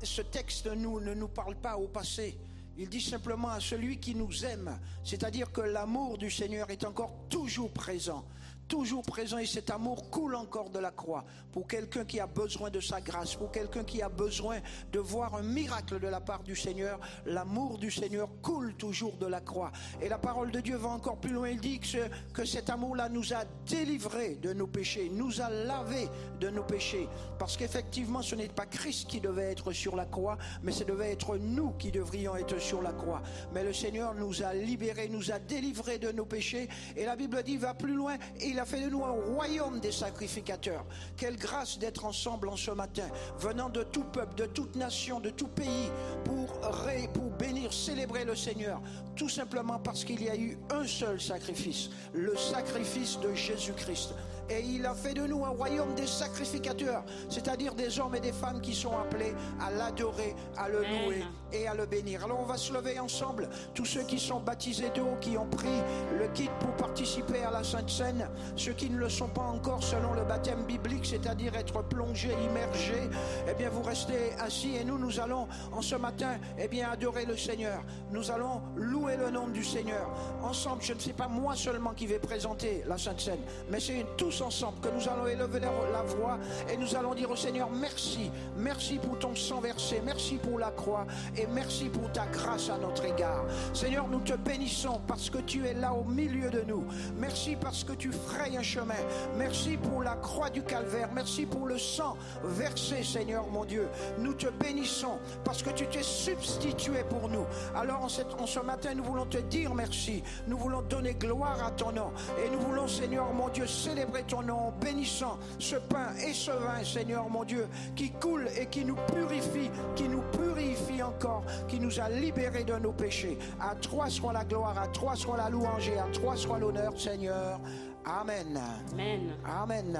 ce 0.00 0.22
texte 0.22 0.68
nous, 0.68 1.00
ne 1.00 1.12
nous 1.12 1.26
parle 1.26 1.56
pas 1.56 1.76
au 1.76 1.88
passé. 1.88 2.38
Il 2.76 2.88
dit 2.88 3.00
simplement 3.00 3.48
à 3.48 3.58
celui 3.58 3.98
qui 3.98 4.14
nous 4.14 4.44
aime, 4.44 4.78
c'est-à-dire 5.02 5.50
que 5.50 5.62
l'amour 5.62 6.16
du 6.16 6.30
Seigneur 6.30 6.70
est 6.70 6.84
encore 6.84 7.12
toujours 7.28 7.72
présent. 7.72 8.24
Toujours 8.68 9.02
présent 9.02 9.38
et 9.38 9.46
cet 9.46 9.70
amour 9.70 10.10
coule 10.10 10.34
encore 10.34 10.68
de 10.68 10.78
la 10.78 10.90
croix 10.90 11.24
pour 11.52 11.66
quelqu'un 11.66 12.04
qui 12.04 12.20
a 12.20 12.26
besoin 12.26 12.68
de 12.68 12.80
sa 12.80 13.00
grâce, 13.00 13.34
pour 13.34 13.50
quelqu'un 13.50 13.82
qui 13.82 14.02
a 14.02 14.10
besoin 14.10 14.58
de 14.92 14.98
voir 14.98 15.34
un 15.34 15.42
miracle 15.42 15.98
de 15.98 16.06
la 16.06 16.20
part 16.20 16.42
du 16.42 16.54
Seigneur. 16.54 17.00
L'amour 17.24 17.78
du 17.78 17.90
Seigneur 17.90 18.28
coule 18.42 18.74
toujours 18.74 19.16
de 19.16 19.26
la 19.26 19.40
croix. 19.40 19.72
Et 20.02 20.08
la 20.08 20.18
parole 20.18 20.50
de 20.50 20.60
Dieu 20.60 20.76
va 20.76 20.90
encore 20.90 21.16
plus 21.16 21.32
loin. 21.32 21.48
Il 21.48 21.60
dit 21.60 21.80
que, 21.80 22.08
que 22.32 22.44
cet 22.44 22.68
amour-là 22.68 23.08
nous 23.08 23.32
a 23.32 23.44
délivrés 23.66 24.34
de 24.36 24.52
nos 24.52 24.66
péchés, 24.66 25.10
nous 25.10 25.40
a 25.40 25.48
lavés 25.48 26.08
de 26.38 26.50
nos 26.50 26.62
péchés. 26.62 27.08
Parce 27.38 27.56
qu'effectivement, 27.56 28.20
ce 28.20 28.34
n'est 28.34 28.48
pas 28.48 28.66
Christ 28.66 29.08
qui 29.08 29.20
devait 29.20 29.50
être 29.50 29.72
sur 29.72 29.96
la 29.96 30.04
croix, 30.04 30.36
mais 30.62 30.72
ce 30.72 30.84
devait 30.84 31.12
être 31.12 31.38
nous 31.38 31.70
qui 31.72 31.90
devrions 31.90 32.36
être 32.36 32.58
sur 32.60 32.82
la 32.82 32.92
croix. 32.92 33.22
Mais 33.54 33.64
le 33.64 33.72
Seigneur 33.72 34.14
nous 34.14 34.42
a 34.42 34.52
libérés, 34.52 35.08
nous 35.08 35.32
a 35.32 35.38
délivrés 35.38 35.98
de 35.98 36.12
nos 36.12 36.26
péchés. 36.26 36.68
Et 36.96 37.06
la 37.06 37.16
Bible 37.16 37.42
dit, 37.42 37.56
va 37.56 37.72
plus 37.72 37.94
loin, 37.94 38.16
a 38.58 38.64
fait 38.64 38.80
de 38.80 38.88
nous 38.88 39.04
un 39.04 39.10
royaume 39.34 39.80
des 39.80 39.92
sacrificateurs. 39.92 40.84
Quelle 41.16 41.36
grâce 41.36 41.78
d'être 41.78 42.04
ensemble 42.04 42.48
en 42.48 42.56
ce 42.56 42.70
matin, 42.70 43.08
venant 43.38 43.68
de 43.68 43.82
tout 43.82 44.04
peuple, 44.04 44.34
de 44.36 44.46
toute 44.46 44.76
nation, 44.76 45.20
de 45.20 45.30
tout 45.30 45.48
pays, 45.48 45.90
pour, 46.24 46.48
ré- 46.84 47.08
pour 47.12 47.30
bénir, 47.30 47.72
célébrer 47.72 48.24
le 48.24 48.36
Seigneur. 48.36 48.80
Tout 49.16 49.28
simplement 49.28 49.78
parce 49.78 50.04
qu'il 50.04 50.22
y 50.22 50.28
a 50.28 50.36
eu 50.36 50.58
un 50.70 50.86
seul 50.86 51.20
sacrifice, 51.20 51.90
le 52.12 52.36
sacrifice 52.36 53.18
de 53.20 53.34
Jésus-Christ. 53.34 54.14
Et 54.50 54.60
il 54.62 54.86
a 54.86 54.94
fait 54.94 55.12
de 55.12 55.26
nous 55.26 55.44
un 55.44 55.50
royaume 55.50 55.94
des 55.94 56.06
sacrificateurs, 56.06 57.04
c'est-à-dire 57.28 57.74
des 57.74 58.00
hommes 58.00 58.14
et 58.14 58.20
des 58.20 58.32
femmes 58.32 58.62
qui 58.62 58.74
sont 58.74 58.96
appelés 58.96 59.34
à 59.60 59.70
l'adorer, 59.70 60.34
à 60.56 60.70
le 60.70 60.78
louer 60.80 61.22
et 61.52 61.66
à 61.66 61.74
le 61.74 61.86
bénir. 61.86 62.24
Alors 62.24 62.40
on 62.40 62.44
va 62.44 62.56
se 62.56 62.72
lever 62.72 62.98
ensemble, 62.98 63.48
tous 63.74 63.84
ceux 63.84 64.02
qui 64.02 64.18
sont 64.18 64.40
baptisés 64.40 64.90
d'eau, 64.94 65.16
qui 65.20 65.36
ont 65.36 65.46
pris 65.46 65.82
le 66.18 66.28
kit 66.28 66.50
pour 66.60 66.70
participer 66.76 67.42
à 67.42 67.50
la 67.50 67.64
Sainte 67.64 67.90
Seine, 67.90 68.28
ceux 68.56 68.72
qui 68.72 68.90
ne 68.90 68.98
le 68.98 69.08
sont 69.08 69.28
pas 69.28 69.42
encore 69.42 69.82
selon 69.82 70.14
le 70.14 70.24
baptême 70.24 70.64
biblique, 70.64 71.06
c'est-à-dire 71.06 71.54
être 71.54 71.82
plongés, 71.82 72.34
immergés, 72.50 73.08
eh 73.48 73.54
bien 73.54 73.70
vous 73.70 73.82
restez 73.82 74.32
assis 74.38 74.76
et 74.76 74.84
nous, 74.84 74.98
nous 74.98 75.20
allons 75.20 75.48
en 75.72 75.82
ce 75.82 75.96
matin, 75.96 76.38
eh 76.58 76.68
bien 76.68 76.90
adorer 76.90 77.24
le 77.24 77.36
Seigneur. 77.36 77.82
Nous 78.10 78.30
allons 78.30 78.62
louer 78.76 79.16
le 79.16 79.30
nom 79.30 79.48
du 79.48 79.64
Seigneur. 79.64 80.08
Ensemble, 80.42 80.82
je 80.82 80.92
ne 80.92 80.98
sais 80.98 81.12
pas 81.12 81.28
moi 81.28 81.54
seulement 81.56 81.92
qui 81.92 82.06
vais 82.06 82.18
présenter 82.18 82.82
la 82.86 82.98
Sainte 82.98 83.20
Seine, 83.20 83.40
mais 83.70 83.80
c'est 83.80 84.04
tous 84.16 84.40
ensemble 84.40 84.80
que 84.80 84.88
nous 84.88 85.08
allons 85.08 85.26
élever 85.26 85.60
la 85.60 86.02
voix 86.02 86.38
et 86.70 86.76
nous 86.76 86.94
allons 86.94 87.14
dire 87.14 87.30
au 87.30 87.36
Seigneur 87.36 87.70
merci, 87.70 88.30
merci 88.56 88.98
pour 88.98 89.18
ton 89.18 89.34
sang 89.34 89.60
versé, 89.60 90.00
merci 90.04 90.36
pour 90.36 90.58
la 90.58 90.70
croix 90.70 91.06
et 91.38 91.46
merci 91.46 91.88
pour 91.88 92.10
ta 92.12 92.26
grâce 92.26 92.68
à 92.70 92.78
notre 92.78 93.04
égard. 93.04 93.44
Seigneur, 93.72 94.08
nous 94.08 94.20
te 94.20 94.34
bénissons 94.34 95.00
parce 95.06 95.30
que 95.30 95.38
tu 95.38 95.66
es 95.66 95.74
là 95.74 95.92
au 95.92 96.04
milieu 96.04 96.50
de 96.50 96.62
nous. 96.66 96.84
Merci 97.16 97.56
parce 97.56 97.84
que 97.84 97.92
tu 97.92 98.10
frayes 98.12 98.56
un 98.56 98.62
chemin. 98.62 98.94
Merci 99.36 99.76
pour 99.76 100.02
la 100.02 100.16
croix 100.16 100.50
du 100.50 100.62
calvaire. 100.62 101.08
Merci 101.14 101.46
pour 101.46 101.66
le 101.66 101.78
sang 101.78 102.16
versé, 102.42 103.02
Seigneur 103.02 103.46
mon 103.48 103.64
Dieu. 103.64 103.88
Nous 104.18 104.34
te 104.34 104.48
bénissons 104.48 105.18
parce 105.44 105.62
que 105.62 105.70
tu 105.70 105.86
t'es 105.86 106.02
substitué 106.02 107.04
pour 107.08 107.28
nous. 107.28 107.44
Alors 107.74 108.02
en, 108.02 108.08
ce 108.08 108.60
matin, 108.60 108.94
nous 108.94 109.04
voulons 109.04 109.26
te 109.26 109.38
dire 109.38 109.74
merci. 109.74 110.22
Nous 110.46 110.58
voulons 110.58 110.82
donner 110.82 111.14
gloire 111.14 111.64
à 111.64 111.70
ton 111.70 111.92
nom. 111.92 112.12
Et 112.44 112.48
nous 112.50 112.60
voulons, 112.60 112.88
Seigneur 112.88 113.32
mon 113.32 113.48
Dieu, 113.48 113.66
célébrer 113.66 114.24
ton 114.24 114.42
nom 114.42 114.68
en 114.68 114.72
bénissant 114.80 115.38
ce 115.58 115.76
pain 115.76 116.14
et 116.26 116.32
ce 116.32 116.50
vin, 116.50 116.82
Seigneur 116.84 117.28
mon 117.28 117.44
Dieu, 117.44 117.68
qui 117.94 118.10
coule 118.10 118.48
et 118.58 118.66
qui 118.66 118.84
nous 118.84 118.96
purifie, 119.12 119.70
qui 119.94 120.08
nous 120.08 120.22
purifie 120.32 121.02
encore, 121.02 121.27
qui 121.68 121.78
nous 121.80 122.00
a 122.00 122.08
libérés 122.08 122.64
de 122.64 122.74
nos 122.74 122.92
péchés. 122.92 123.38
À 123.60 123.74
toi 123.74 124.08
soit 124.10 124.32
la 124.32 124.44
gloire, 124.44 124.78
à 124.78 124.88
toi 124.88 125.14
soit 125.16 125.36
la 125.36 125.48
louange 125.50 125.88
et 125.88 125.98
à 125.98 126.08
toi 126.08 126.36
soit 126.36 126.58
l'honneur, 126.58 126.98
Seigneur. 126.98 127.60
Amen. 128.04 128.58
Amen. 128.92 129.34
Amen. 129.44 129.98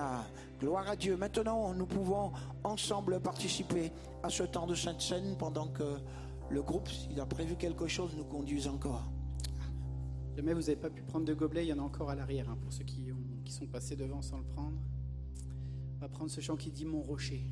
Gloire 0.60 0.88
à 0.88 0.96
Dieu. 0.96 1.16
Maintenant, 1.16 1.72
nous 1.74 1.86
pouvons 1.86 2.32
ensemble 2.64 3.20
participer 3.20 3.92
à 4.22 4.28
ce 4.30 4.42
temps 4.44 4.66
de 4.66 4.74
Sainte 4.74 5.00
Seine 5.00 5.36
pendant 5.38 5.68
que 5.68 5.98
le 6.50 6.62
groupe, 6.62 6.88
s'il 6.88 7.20
a 7.20 7.26
prévu 7.26 7.56
quelque 7.56 7.86
chose, 7.86 8.14
nous 8.16 8.24
conduise 8.24 8.66
encore. 8.66 9.04
Jamais 10.36 10.54
vous 10.54 10.60
n'avez 10.60 10.76
pas 10.76 10.88
pu 10.90 11.02
prendre 11.02 11.24
de 11.26 11.34
gobelet, 11.34 11.64
il 11.66 11.68
y 11.68 11.72
en 11.72 11.78
a 11.78 11.82
encore 11.82 12.10
à 12.10 12.14
l'arrière, 12.14 12.48
hein, 12.48 12.56
pour 12.62 12.72
ceux 12.72 12.84
qui, 12.84 13.10
ont- 13.12 13.42
qui 13.44 13.52
sont 13.52 13.66
passés 13.66 13.96
devant 13.96 14.22
sans 14.22 14.38
le 14.38 14.44
prendre. 14.44 14.78
On 15.96 16.00
va 16.00 16.08
prendre 16.08 16.30
ce 16.30 16.40
chant 16.40 16.56
qui 16.56 16.70
dit 16.70 16.84
Mon 16.84 17.02
rocher. 17.02 17.42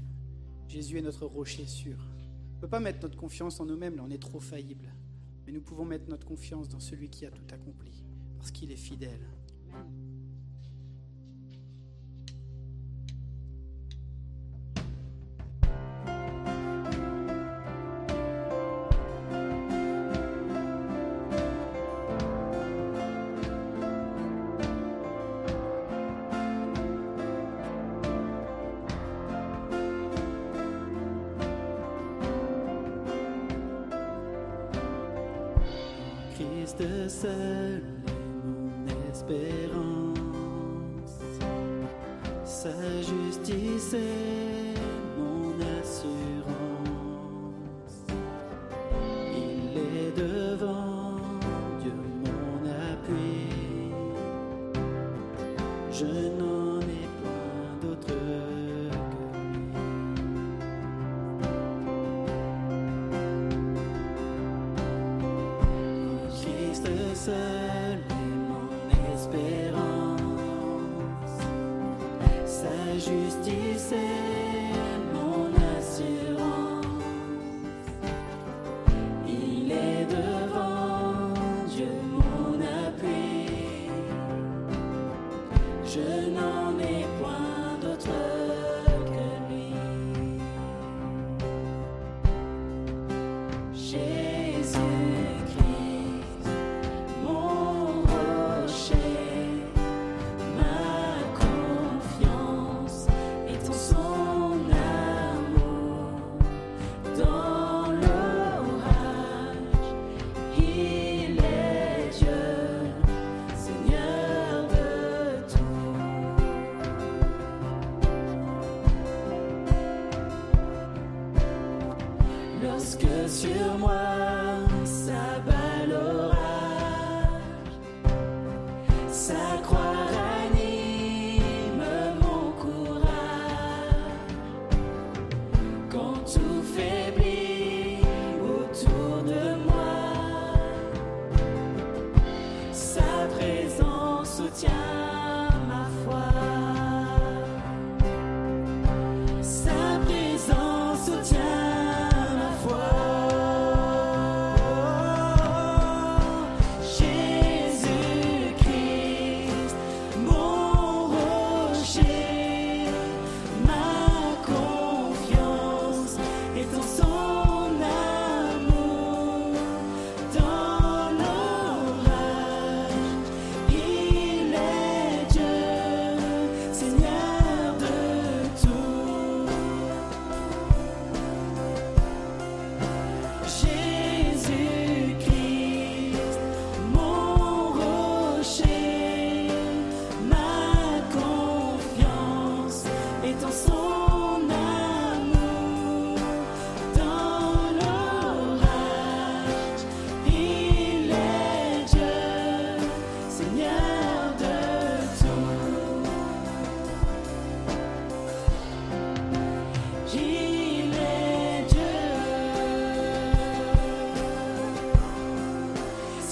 Jésus 0.68 0.98
est 0.98 1.02
notre 1.02 1.26
rocher 1.26 1.66
sûr. 1.66 1.96
On 2.56 2.58
ne 2.58 2.62
peut 2.62 2.68
pas 2.68 2.80
mettre 2.80 3.02
notre 3.02 3.18
confiance 3.18 3.60
en 3.60 3.66
nous-mêmes, 3.66 3.96
là 3.96 4.02
on 4.06 4.10
est 4.10 4.22
trop 4.22 4.40
faillible. 4.40 4.88
Mais 5.46 5.52
nous 5.52 5.60
pouvons 5.60 5.84
mettre 5.84 6.08
notre 6.08 6.26
confiance 6.26 6.70
dans 6.70 6.80
celui 6.80 7.10
qui 7.10 7.26
a 7.26 7.30
tout 7.30 7.44
accompli, 7.52 8.02
parce 8.38 8.50
qu'il 8.50 8.72
est 8.72 8.76
fidèle. 8.76 9.20
Sa 42.66 43.00
justice 43.00 43.94
est 43.94 44.74
mon 45.18 45.52
assurance. 45.80 46.55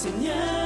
Seigneur 0.05 0.35
de 0.35 0.64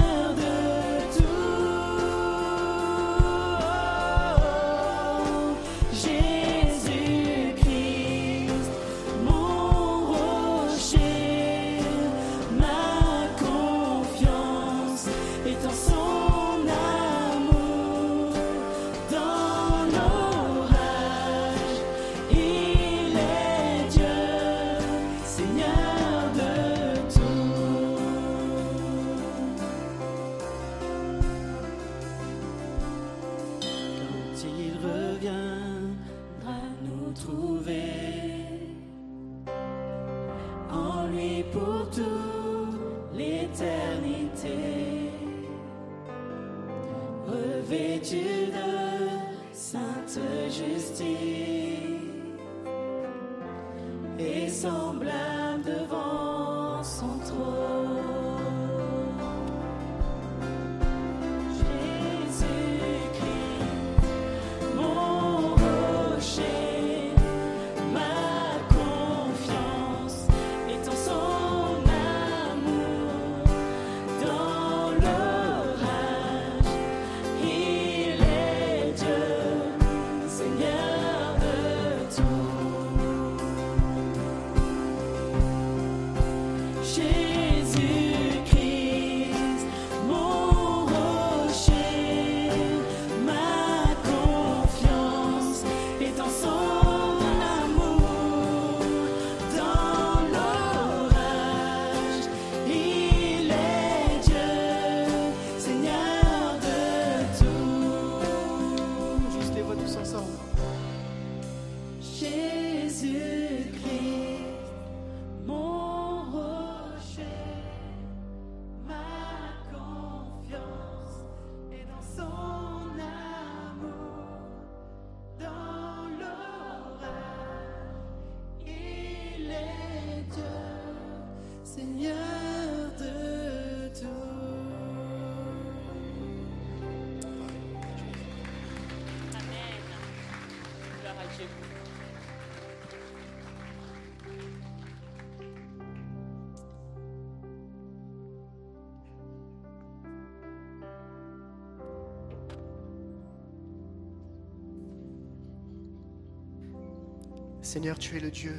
Seigneur, 157.69 157.99
tu 157.99 158.17
es 158.17 158.21
le 158.21 158.31
Dieu 158.31 158.59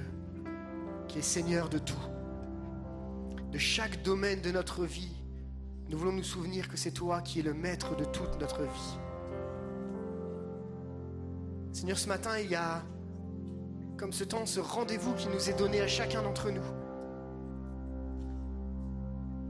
qui 1.08 1.18
est 1.18 1.24
Seigneur 1.24 1.68
de 1.68 1.80
tout. 1.80 1.98
De 3.52 3.58
chaque 3.58 4.04
domaine 4.04 4.40
de 4.40 4.52
notre 4.52 4.86
vie, 4.86 5.18
nous 5.88 5.98
voulons 5.98 6.12
nous 6.12 6.22
souvenir 6.22 6.70
que 6.70 6.78
c'est 6.78 6.92
toi 6.92 7.24
qui 7.24 7.40
es 7.40 7.42
le 7.42 7.56
maître 7.56 7.96
de 7.96 8.06
toute 8.06 8.40
notre 8.40 8.62
vie. 8.62 9.00
Seigneur, 11.74 11.98
ce 11.98 12.08
matin, 12.08 12.38
il 12.38 12.52
y 12.52 12.56
a 12.56 12.84
comme 13.98 14.14
ce 14.14 14.24
temps, 14.24 14.46
ce 14.46 14.60
rendez-vous 14.60 15.16
qui 15.16 15.28
nous 15.30 15.50
est 15.50 15.58
donné 15.58 15.82
à 15.82 15.88
chacun 15.88 16.22
d'entre 16.22 16.52
nous. 16.52 16.62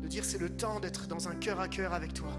De 0.02 0.08
dire 0.08 0.24
c'est 0.24 0.38
le 0.38 0.56
temps 0.56 0.80
d'être 0.80 1.06
dans 1.06 1.28
un 1.28 1.36
cœur 1.36 1.60
à 1.60 1.68
cœur 1.68 1.94
avec 1.94 2.14
toi. 2.14 2.32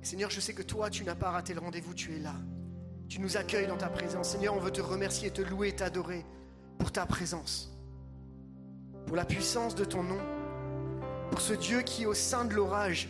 Seigneur, 0.00 0.30
je 0.30 0.40
sais 0.40 0.54
que 0.54 0.62
toi, 0.62 0.88
tu 0.88 1.04
n'as 1.04 1.14
pas 1.14 1.30
raté 1.30 1.52
le 1.52 1.60
rendez-vous, 1.60 1.92
tu 1.92 2.14
es 2.14 2.18
là. 2.18 2.36
Tu 3.08 3.20
nous 3.20 3.36
accueilles 3.36 3.66
dans 3.66 3.76
ta 3.76 3.88
présence. 3.88 4.30
Seigneur, 4.30 4.54
on 4.54 4.60
veut 4.60 4.72
te 4.72 4.80
remercier, 4.80 5.30
te 5.30 5.42
louer, 5.42 5.72
t'adorer 5.72 6.24
pour 6.78 6.92
ta 6.92 7.06
présence, 7.06 7.72
pour 9.06 9.16
la 9.16 9.24
puissance 9.24 9.74
de 9.74 9.84
ton 9.84 10.02
nom, 10.02 10.18
pour 11.30 11.40
ce 11.40 11.54
Dieu 11.54 11.82
qui, 11.82 12.06
au 12.06 12.14
sein 12.14 12.44
de 12.44 12.54
l'orage, 12.54 13.08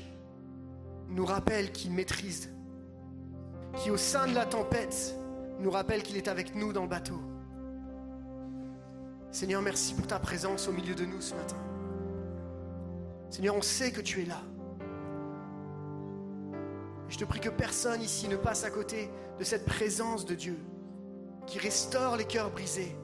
nous 1.08 1.24
rappelle 1.24 1.72
qu'il 1.72 1.92
maîtrise, 1.92 2.50
qui, 3.76 3.90
au 3.90 3.96
sein 3.96 4.26
de 4.26 4.34
la 4.34 4.46
tempête, 4.46 5.14
nous 5.60 5.70
rappelle 5.70 6.02
qu'il 6.02 6.16
est 6.16 6.28
avec 6.28 6.54
nous 6.54 6.72
dans 6.72 6.82
le 6.82 6.88
bateau. 6.88 7.20
Seigneur, 9.30 9.62
merci 9.62 9.94
pour 9.94 10.06
ta 10.06 10.18
présence 10.18 10.68
au 10.68 10.72
milieu 10.72 10.94
de 10.94 11.04
nous 11.04 11.20
ce 11.20 11.34
matin. 11.34 11.56
Seigneur, 13.30 13.56
on 13.56 13.62
sait 13.62 13.90
que 13.90 14.00
tu 14.00 14.22
es 14.22 14.24
là. 14.24 14.40
Je 17.08 17.18
te 17.18 17.24
prie 17.24 17.40
que 17.40 17.48
personne 17.48 18.02
ici 18.02 18.28
ne 18.28 18.36
passe 18.36 18.64
à 18.64 18.70
côté 18.70 19.10
de 19.38 19.44
cette 19.44 19.64
présence 19.64 20.24
de 20.24 20.34
Dieu 20.34 20.58
qui 21.46 21.58
restaure 21.58 22.16
les 22.16 22.24
cœurs 22.24 22.50
brisés, 22.50 22.96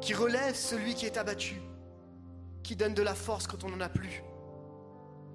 qui 0.00 0.14
relève 0.14 0.54
celui 0.54 0.94
qui 0.94 1.06
est 1.06 1.16
abattu, 1.16 1.60
qui 2.62 2.76
donne 2.76 2.94
de 2.94 3.02
la 3.02 3.14
force 3.14 3.46
quand 3.46 3.64
on 3.64 3.70
n'en 3.70 3.80
a 3.80 3.88
plus, 3.88 4.22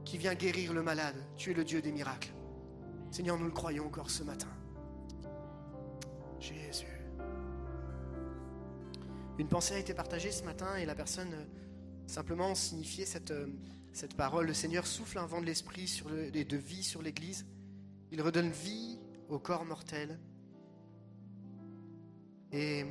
qui 0.06 0.18
vient 0.18 0.34
guérir 0.34 0.74
le 0.74 0.82
malade. 0.82 1.16
Tu 1.36 1.52
es 1.52 1.54
le 1.54 1.66
Dieu 1.66 1.82
des 1.82 1.92
miracles. 1.92 2.32
Seigneur, 3.12 3.38
nous 3.38 3.46
le 3.46 3.52
croyons 3.52 3.86
encore 3.86 4.10
ce 4.10 4.24
matin. 4.24 4.48
Jésus. 6.40 6.86
Une 9.38 9.48
pensée 9.48 9.76
a 9.76 9.80
été 9.80 9.94
partagée 9.94 10.32
ce 10.32 10.44
matin 10.44 10.76
et 10.78 10.86
la 10.86 10.96
personne 10.96 11.34
euh, 11.34 11.46
simplement 12.08 12.56
signifiait 12.56 13.06
cette, 13.06 13.32
euh, 13.32 13.48
cette 13.98 14.16
parole. 14.16 14.46
Le 14.46 14.54
Seigneur 14.54 14.86
souffle 14.86 15.18
un 15.18 15.26
vent 15.26 15.42
de 15.42 15.48
l'esprit 15.48 16.04
et 16.34 16.46
de 16.46 16.58
vie 16.58 16.84
sur 16.84 17.02
l'Église. 17.02 17.48
Il 18.12 18.22
redonne 18.22 18.52
vie 18.52 19.00
au 19.28 19.40
corps 19.40 19.66
mortel. 19.66 20.20
Et 22.52 22.86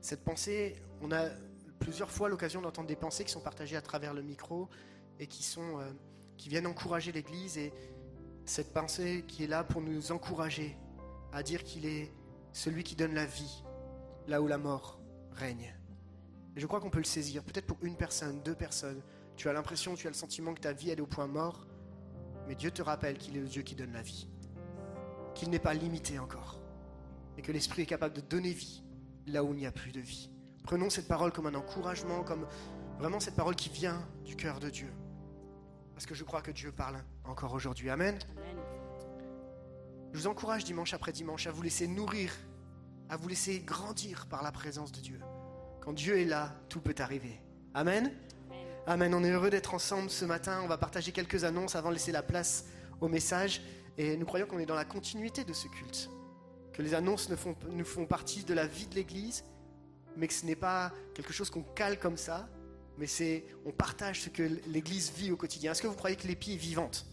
cette 0.00 0.24
pensée, 0.24 0.82
on 1.00 1.12
a 1.12 1.28
plusieurs 1.78 2.10
fois 2.10 2.28
l'occasion 2.28 2.60
d'entendre 2.60 2.88
des 2.88 2.96
pensées 2.96 3.24
qui 3.24 3.30
sont 3.30 3.40
partagées 3.40 3.76
à 3.76 3.80
travers 3.80 4.12
le 4.12 4.22
micro 4.22 4.68
et 5.20 5.28
qui, 5.28 5.44
sont, 5.44 5.78
euh, 5.78 5.92
qui 6.36 6.48
viennent 6.48 6.66
encourager 6.66 7.12
l'Église. 7.12 7.56
Et 7.56 7.72
cette 8.44 8.72
pensée 8.72 9.24
qui 9.28 9.44
est 9.44 9.48
là 9.48 9.62
pour 9.62 9.82
nous 9.82 10.10
encourager 10.10 10.76
à 11.32 11.44
dire 11.44 11.62
qu'il 11.62 11.86
est 11.86 12.12
celui 12.52 12.82
qui 12.82 12.96
donne 12.96 13.14
la 13.14 13.24
vie 13.24 13.62
là 14.26 14.42
où 14.42 14.48
la 14.48 14.58
mort 14.58 14.98
règne. 15.30 15.76
Et 16.56 16.60
je 16.60 16.66
crois 16.66 16.80
qu'on 16.80 16.90
peut 16.90 16.98
le 16.98 17.04
saisir, 17.04 17.44
peut-être 17.44 17.66
pour 17.66 17.78
une 17.82 17.96
personne, 17.96 18.42
deux 18.42 18.54
personnes. 18.54 19.00
Tu 19.36 19.48
as 19.48 19.52
l'impression, 19.52 19.94
tu 19.94 20.06
as 20.06 20.10
le 20.10 20.14
sentiment 20.14 20.54
que 20.54 20.60
ta 20.60 20.72
vie 20.72 20.90
elle 20.90 20.98
est 20.98 21.02
au 21.02 21.06
point 21.06 21.26
mort, 21.26 21.66
mais 22.46 22.54
Dieu 22.54 22.70
te 22.70 22.82
rappelle 22.82 23.18
qu'il 23.18 23.36
est 23.36 23.40
le 23.40 23.48
Dieu 23.48 23.62
qui 23.62 23.74
donne 23.74 23.92
la 23.92 24.02
vie, 24.02 24.28
qu'il 25.34 25.50
n'est 25.50 25.58
pas 25.58 25.74
limité 25.74 26.18
encore, 26.18 26.60
et 27.36 27.42
que 27.42 27.52
l'Esprit 27.52 27.82
est 27.82 27.86
capable 27.86 28.14
de 28.14 28.20
donner 28.20 28.52
vie 28.52 28.82
là 29.26 29.42
où 29.42 29.52
il 29.52 29.58
n'y 29.58 29.66
a 29.66 29.72
plus 29.72 29.92
de 29.92 30.00
vie. 30.00 30.30
Prenons 30.62 30.90
cette 30.90 31.08
parole 31.08 31.32
comme 31.32 31.46
un 31.46 31.54
encouragement, 31.54 32.22
comme 32.22 32.46
vraiment 32.98 33.20
cette 33.20 33.34
parole 33.34 33.56
qui 33.56 33.68
vient 33.68 34.00
du 34.24 34.36
cœur 34.36 34.60
de 34.60 34.70
Dieu. 34.70 34.92
Parce 35.94 36.06
que 36.06 36.14
je 36.14 36.24
crois 36.24 36.42
que 36.42 36.50
Dieu 36.50 36.72
parle 36.72 36.96
encore 37.24 37.52
aujourd'hui. 37.52 37.90
Amen. 37.90 38.18
Je 40.12 40.18
vous 40.18 40.26
encourage 40.26 40.64
dimanche 40.64 40.94
après 40.94 41.12
dimanche 41.12 41.46
à 41.46 41.50
vous 41.50 41.62
laisser 41.62 41.86
nourrir, 41.86 42.32
à 43.08 43.16
vous 43.16 43.28
laisser 43.28 43.60
grandir 43.60 44.26
par 44.26 44.42
la 44.42 44.52
présence 44.52 44.92
de 44.92 45.00
Dieu. 45.00 45.20
Quand 45.80 45.92
Dieu 45.92 46.18
est 46.18 46.24
là, 46.24 46.52
tout 46.68 46.80
peut 46.80 46.94
arriver. 46.98 47.40
Amen. 47.74 48.10
Amen. 48.86 49.14
On 49.14 49.24
est 49.24 49.30
heureux 49.30 49.48
d'être 49.48 49.72
ensemble 49.72 50.10
ce 50.10 50.26
matin. 50.26 50.60
On 50.62 50.66
va 50.66 50.76
partager 50.76 51.10
quelques 51.10 51.44
annonces 51.44 51.74
avant 51.74 51.88
de 51.88 51.94
laisser 51.94 52.12
la 52.12 52.22
place 52.22 52.66
au 53.00 53.08
message. 53.08 53.62
Et 53.96 54.14
nous 54.18 54.26
croyons 54.26 54.44
qu'on 54.44 54.58
est 54.58 54.66
dans 54.66 54.74
la 54.74 54.84
continuité 54.84 55.42
de 55.42 55.54
ce 55.54 55.68
culte. 55.68 56.10
Que 56.74 56.82
les 56.82 56.92
annonces 56.92 57.30
nous 57.30 57.84
font 57.84 58.04
partie 58.04 58.44
de 58.44 58.52
la 58.52 58.66
vie 58.66 58.86
de 58.86 58.94
l'Église, 58.94 59.42
mais 60.18 60.28
que 60.28 60.34
ce 60.34 60.44
n'est 60.44 60.54
pas 60.54 60.92
quelque 61.14 61.32
chose 61.32 61.48
qu'on 61.48 61.62
cale 61.62 61.98
comme 61.98 62.18
ça, 62.18 62.46
mais 62.98 63.06
c'est 63.06 63.46
on 63.64 63.70
partage 63.70 64.20
ce 64.20 64.28
que 64.28 64.42
l'Église 64.66 65.12
vit 65.12 65.30
au 65.30 65.36
quotidien. 65.36 65.72
Est-ce 65.72 65.80
que 65.80 65.86
vous 65.86 65.96
croyez 65.96 66.16
que 66.16 66.26
l'épi 66.26 66.52
est 66.52 66.56
vivante 66.56 67.06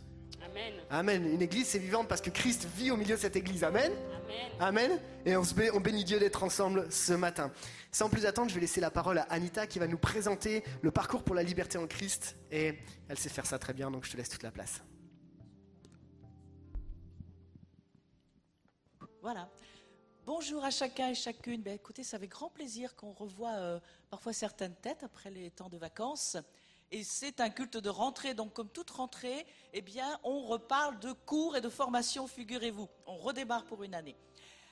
Amen. 0.45 0.73
Amen. 0.89 1.25
Une 1.33 1.41
Église, 1.41 1.67
c'est 1.67 1.79
vivante 1.79 2.07
parce 2.07 2.21
que 2.21 2.29
Christ 2.29 2.65
vit 2.75 2.91
au 2.91 2.97
milieu 2.97 3.15
de 3.15 3.21
cette 3.21 3.35
Église. 3.35 3.63
Amen. 3.63 3.91
Amen. 4.13 4.51
Amen. 4.59 4.99
Et 5.25 5.35
on, 5.37 5.43
se 5.43 5.53
bé- 5.53 5.71
on 5.71 5.79
bénit 5.79 6.03
Dieu 6.03 6.19
d'être 6.19 6.43
ensemble 6.43 6.91
ce 6.91 7.13
matin. 7.13 7.51
Sans 7.91 8.09
plus 8.09 8.25
attendre, 8.25 8.49
je 8.49 8.55
vais 8.55 8.61
laisser 8.61 8.81
la 8.81 8.91
parole 8.91 9.17
à 9.19 9.23
Anita 9.23 9.67
qui 9.67 9.79
va 9.79 9.87
nous 9.87 9.97
présenter 9.97 10.63
le 10.81 10.91
parcours 10.91 11.23
pour 11.23 11.35
la 11.35 11.43
liberté 11.43 11.77
en 11.77 11.87
Christ. 11.87 12.35
Et 12.51 12.79
elle 13.07 13.17
sait 13.19 13.29
faire 13.29 13.45
ça 13.45 13.59
très 13.59 13.73
bien, 13.73 13.91
donc 13.91 14.05
je 14.05 14.11
te 14.11 14.17
laisse 14.17 14.29
toute 14.29 14.43
la 14.43 14.51
place. 14.51 14.81
Voilà. 19.21 19.49
Bonjour 20.25 20.63
à 20.63 20.71
chacun 20.71 21.09
et 21.09 21.15
chacune. 21.15 21.61
Ben, 21.61 21.73
écoutez, 21.73 22.03
c'est 22.03 22.15
avec 22.15 22.31
grand 22.31 22.49
plaisir 22.49 22.95
qu'on 22.95 23.11
revoit 23.11 23.53
euh, 23.53 23.79
parfois 24.09 24.33
certaines 24.33 24.75
têtes 24.75 25.03
après 25.03 25.29
les 25.29 25.51
temps 25.51 25.69
de 25.69 25.77
vacances. 25.77 26.37
Et 26.91 27.03
c'est 27.03 27.39
un 27.39 27.49
culte 27.49 27.77
de 27.77 27.89
rentrée, 27.89 28.33
donc 28.33 28.53
comme 28.53 28.67
toute 28.67 28.89
rentrée, 28.89 29.45
eh 29.73 29.81
bien, 29.81 30.19
on 30.23 30.41
reparle 30.41 30.99
de 30.99 31.13
cours 31.13 31.55
et 31.55 31.61
de 31.61 31.69
formation, 31.69 32.27
figurez-vous. 32.27 32.89
On 33.07 33.15
redémarre 33.15 33.63
pour 33.65 33.83
une 33.83 33.95
année. 33.95 34.17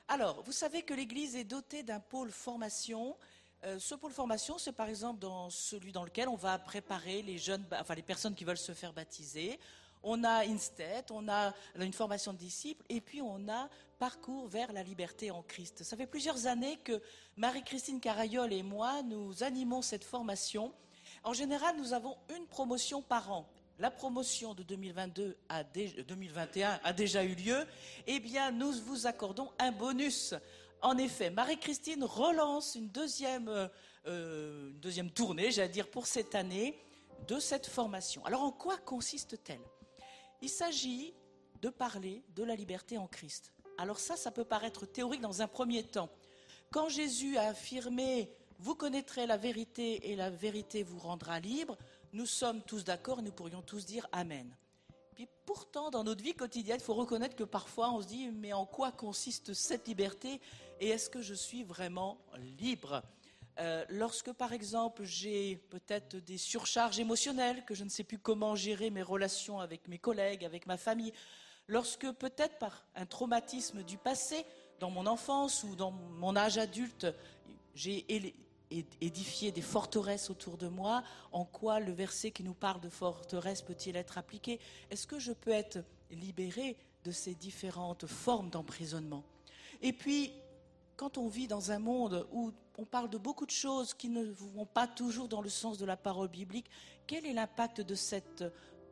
Alors, 0.10 0.44
vous 0.44 0.52
savez 0.52 0.82
que 0.82 0.94
l'Église 0.94 1.36
est 1.36 1.46
dotée 1.46 1.84
d'un 1.84 2.02
pôle 2.02 2.32
formation. 2.32 3.16
Euh, 3.64 3.80
ce 3.80 3.96
pôle 3.96 4.12
formation, 4.12 4.58
c'est 4.58 4.74
par 4.74 4.90
exemple 4.90 5.26
celui 5.50 5.94
dans 5.94 6.04
lequel 6.04 6.28
on 6.28 6.36
va 6.36 6.60
préparer 6.60 7.22
les 7.22 7.38
jeunes, 7.38 7.66
enfin 7.80 7.96
les 7.96 8.02
personnes 8.02 8.36
qui 8.36 8.44
veulent 8.44 8.58
se 8.58 8.74
faire 8.74 8.92
baptiser. 8.92 9.58
On 10.04 10.24
a 10.24 10.46
Instead, 10.46 11.06
on 11.12 11.30
a 11.30 11.54
une 11.80 11.94
formation 11.94 12.34
de 12.34 12.38
disciples, 12.38 12.84
et 12.90 13.02
puis 13.02 13.22
on 13.22 13.48
a 13.48 13.70
Parcours 14.00 14.48
vers 14.48 14.72
la 14.72 14.82
liberté 14.82 15.30
en 15.30 15.42
Christ. 15.44 15.84
Ça 15.84 15.98
fait 15.98 16.08
plusieurs 16.08 16.48
années 16.48 16.78
que 16.86 17.02
Marie-Christine 17.36 18.00
Carayol 18.00 18.54
et 18.54 18.64
moi, 18.64 19.04
nous 19.04 19.44
animons 19.44 19.82
cette 19.82 20.06
formation. 20.06 20.74
En 21.24 21.34
général, 21.34 21.76
nous 21.78 21.94
avons 21.94 22.18
une 22.36 22.46
promotion 22.48 23.02
par 23.02 23.32
an. 23.32 23.48
La 23.78 23.92
promotion 23.92 24.54
de 24.54 24.64
2022 24.64 25.38
a 25.48 25.64
dé- 25.64 26.04
2021 26.08 26.80
a 26.84 26.94
déjà 26.94 27.24
eu 27.24 27.36
lieu. 27.36 27.66
Eh 28.08 28.20
bien, 28.20 28.52
nous 28.52 28.72
vous 28.72 29.08
accordons 29.08 29.52
un 29.60 29.72
bonus. 29.72 30.34
En 30.82 30.98
effet, 30.98 31.30
Marie-Christine 31.30 32.04
relance 32.04 32.76
une 32.76 32.90
deuxième, 32.90 33.48
euh, 33.50 33.68
euh, 34.08 34.70
une 34.70 34.80
deuxième 34.80 35.12
tournée, 35.12 35.52
j'allais 35.52 35.70
dire, 35.70 35.90
pour 35.90 36.08
cette 36.08 36.36
année 36.36 36.78
de 37.28 37.40
cette 37.40 37.68
formation. 37.68 38.26
Alors, 38.26 38.44
en 38.44 38.52
quoi 38.52 38.78
consiste-t-elle? 38.78 39.60
Il 40.42 40.50
s'agit 40.50 41.14
de 41.62 41.70
parler 41.70 42.24
de 42.36 42.44
la 42.44 42.56
liberté 42.56 42.98
en 42.98 43.08
Christ. 43.08 43.52
Alors 43.78 44.00
ça, 44.00 44.16
ça 44.18 44.32
peut 44.32 44.46
paraître 44.46 44.86
théorique 44.86 45.22
dans 45.22 45.42
un 45.42 45.48
premier 45.48 45.84
temps. 45.84 46.10
Quand 46.72 46.88
Jésus 46.90 47.38
a 47.38 47.50
affirmé 47.50 48.30
Vous 48.60 48.76
connaîtrez 48.76 49.26
la 49.26 49.38
vérité 49.38 50.12
et 50.12 50.18
la 50.18 50.30
vérité 50.30 50.84
vous 50.84 51.00
rendra 51.00 51.40
libre, 51.40 51.78
nous 52.12 52.26
sommes 52.26 52.62
tous 52.62 52.84
d'accord 52.84 53.20
et 53.20 53.22
nous 53.22 53.32
pourrions 53.32 53.62
tous 53.62 53.86
dire 53.86 54.06
Amen. 54.12 54.54
Puis 55.16 55.30
pourtant, 55.46 55.90
dans 55.90 56.04
notre 56.04 56.22
vie 56.22 56.34
quotidienne, 56.34 56.78
il 56.80 56.84
faut 56.84 56.94
reconnaître 56.94 57.38
que 57.38 57.46
parfois 57.46 57.90
on 57.92 58.02
se 58.02 58.08
dit 58.08 58.30
Mais 58.32 58.52
en 58.52 58.66
quoi 58.66 58.92
consiste 58.92 59.54
cette 59.54 59.88
liberté 59.88 60.42
et 60.82 60.90
est-ce 60.90 61.10
que 61.10 61.22
je 61.22 61.34
suis 61.34 61.64
vraiment 61.64 62.18
libre? 62.58 63.02
Euh, 63.60 63.86
Lorsque, 63.88 64.34
par 64.34 64.52
exemple, 64.52 65.04
j'ai 65.06 65.56
peut-être 65.70 66.18
des 66.18 66.38
surcharges 66.38 67.00
émotionnelles, 67.00 67.64
que 67.64 67.76
je 67.76 67.86
ne 67.86 67.90
sais 67.90 68.04
plus 68.04 68.20
comment 68.20 68.56
gérer 68.56 68.90
mes 68.90 69.04
relations 69.04 69.60
avec 69.62 69.88
mes 69.88 70.00
collègues, 70.00 70.44
avec 70.44 70.68
ma 70.68 70.76
famille, 70.78 71.14
lorsque 71.68 72.12
peut-être 72.12 72.58
par 72.58 72.86
un 72.96 73.06
traumatisme 73.06 73.84
du 73.84 73.98
passé, 73.98 74.46
dans 74.80 74.90
mon 74.90 75.06
enfance 75.06 75.64
ou 75.64 75.76
dans 75.76 75.92
mon 75.92 76.36
âge 76.36 76.58
adulte, 76.58 77.08
j'ai 77.74 78.06
élé- 78.72 78.86
é- 79.02 79.06
édifié 79.06 79.52
des 79.52 79.62
forteresses 79.62 80.30
autour 80.30 80.58
de 80.58 80.68
moi, 80.68 81.04
en 81.32 81.46
quoi 81.46 81.80
le 81.80 81.92
verset 81.92 82.32
qui 82.32 82.44
nous 82.44 82.54
parle 82.54 82.82
de 82.82 82.90
forteresse 82.90 83.62
peut-il 83.62 83.96
être 83.96 84.18
appliqué? 84.18 84.60
Est-ce 84.90 85.08
que 85.08 85.20
je 85.20 85.32
peux 85.32 85.52
être 85.52 85.80
libéré 86.12 86.78
de 87.04 87.12
ces 87.12 87.36
différentes 87.36 88.06
formes 88.08 88.50
d'emprisonnement? 88.50 89.24
Et 89.82 89.94
puis, 89.94 90.34
quand 90.98 91.18
on 91.18 91.28
vit 91.28 91.48
dans 91.48 91.72
un 91.72 91.80
monde 91.80 92.28
où 92.32 92.52
on 92.78 92.86
parle 92.86 93.10
de 93.10 93.18
beaucoup 93.18 93.46
de 93.46 93.52
choses 93.52 93.94
qui 93.94 94.10
ne 94.10 94.24
vont 94.24 94.66
pas 94.66 94.88
toujours 94.88 95.28
dans 95.28 95.42
le 95.42 95.50
sens 95.50 95.78
de 95.78 95.86
la 95.86 95.98
parole 95.98 96.28
biblique, 96.28 96.70
quel 97.08 97.26
est 97.26 97.34
l'impact 97.34 97.82
de 97.82 97.96
cette, 97.96 98.44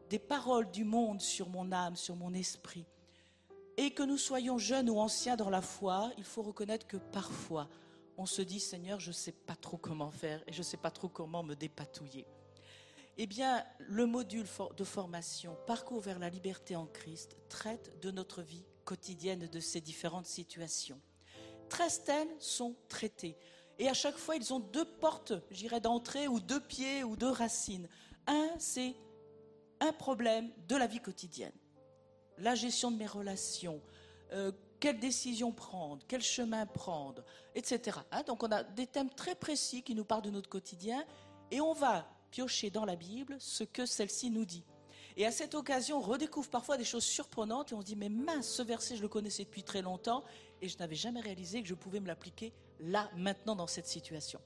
des 0.10 0.20
paroles 0.20 0.72
du 0.72 0.84
monde 0.84 1.22
sur 1.22 1.50
mon 1.50 1.72
âme, 1.72 1.96
sur 1.96 2.16
mon 2.16 2.34
esprit? 2.34 2.86
Et 3.78 3.92
que 3.92 4.04
nous 4.04 4.18
soyons 4.18 4.58
jeunes 4.58 4.90
ou 4.90 5.00
anciens 5.00 5.36
dans 5.36 5.50
la 5.50 5.62
foi, 5.62 6.12
il 6.18 6.24
faut 6.24 6.42
reconnaître 6.42 6.88
que 6.88 6.98
parfois, 6.98 7.68
on 8.18 8.26
se 8.26 8.42
dit 8.42 8.60
Seigneur, 8.60 9.00
je 9.00 9.10
ne 9.10 9.14
sais 9.14 9.32
pas 9.32 9.56
trop 9.56 9.78
comment 9.78 10.12
faire 10.12 10.44
et 10.48 10.52
je 10.52 10.60
ne 10.60 10.64
sais 10.64 10.78
pas 10.78 10.92
trop 10.92 11.08
comment 11.08 11.44
me 11.44 11.56
dépatouiller. 11.56 12.26
Eh 13.20 13.26
bien, 13.26 13.66
le 13.80 14.06
module 14.06 14.46
de 14.76 14.84
formation 14.84 15.58
Parcours 15.66 16.02
vers 16.02 16.20
la 16.20 16.30
liberté 16.30 16.76
en 16.76 16.86
Christ 16.86 17.38
traite 17.50 18.00
de 18.02 18.12
notre 18.12 18.42
vie 18.42 18.66
quotidienne, 18.86 19.48
de 19.48 19.60
ces 19.60 19.82
différentes 19.82 20.28
situations. 20.28 21.02
13 21.70 22.04
thèmes 22.04 22.30
sont 22.40 22.76
traités. 22.88 23.36
Et 23.80 23.90
à 23.90 23.94
chaque 23.94 24.18
fois, 24.18 24.36
ils 24.36 24.54
ont 24.54 24.60
deux 24.60 24.86
portes, 24.86 25.34
j'irais 25.52 25.82
d'entrée, 25.82 26.28
ou 26.28 26.40
deux 26.40 26.60
pieds, 26.60 27.04
ou 27.04 27.16
deux 27.16 27.30
racines. 27.30 27.88
Un, 28.26 28.50
c'est 28.60 28.96
un 29.80 29.94
problème 29.94 30.52
de 30.68 30.76
la 30.76 30.88
vie 30.88 31.02
quotidienne. 31.02 31.54
La 32.38 32.56
gestion 32.56 32.92
de 32.92 32.98
mes 32.98 33.08
relations, 33.08 33.82
euh, 34.32 34.52
quelle 34.80 35.00
décision 35.00 35.52
prendre, 35.52 36.04
quel 36.08 36.22
chemin 36.22 36.66
prendre, 36.66 37.24
etc. 37.56 38.00
Hein, 38.12 38.24
donc 38.24 38.44
on 38.44 38.52
a 38.52 38.64
des 38.64 38.88
thèmes 38.88 39.10
très 39.10 39.36
précis 39.36 39.82
qui 39.84 39.96
nous 39.96 40.06
parlent 40.06 40.22
de 40.22 40.30
notre 40.30 40.50
quotidien 40.50 41.04
et 41.52 41.62
on 41.62 41.74
va 41.74 42.08
piocher 42.32 42.70
dans 42.70 42.86
la 42.86 42.96
Bible 42.96 43.38
ce 43.40 43.64
que 43.64 43.86
celle-ci 43.86 44.30
nous 44.30 44.46
dit. 44.46 44.66
Et 45.16 45.26
à 45.26 45.32
cette 45.32 45.56
occasion, 45.56 45.98
on 45.98 46.02
redécouvre 46.02 46.50
parfois 46.50 46.78
des 46.78 46.84
choses 46.84 47.04
surprenantes 47.04 47.72
et 47.72 47.76
on 47.76 47.82
se 47.82 47.86
dit, 47.88 47.96
mais 47.96 48.10
mince, 48.10 48.48
ce 48.48 48.62
verset, 48.62 48.98
je 48.98 49.02
le 49.02 49.08
connaissais 49.08 49.46
depuis 49.46 49.64
très 49.64 49.82
longtemps 49.82 50.24
et 50.62 50.70
je 50.70 50.78
n'avais 50.78 50.96
jamais 50.96 51.22
réalisé 51.22 51.64
que 51.64 51.68
je 51.68 51.74
pouvais 51.74 52.00
me 52.00 52.06
l'appliquer 52.06 52.54
là, 52.80 53.10
maintenant, 53.16 53.56
dans 53.56 53.66
cette 53.66 53.88
situation. 53.88 54.40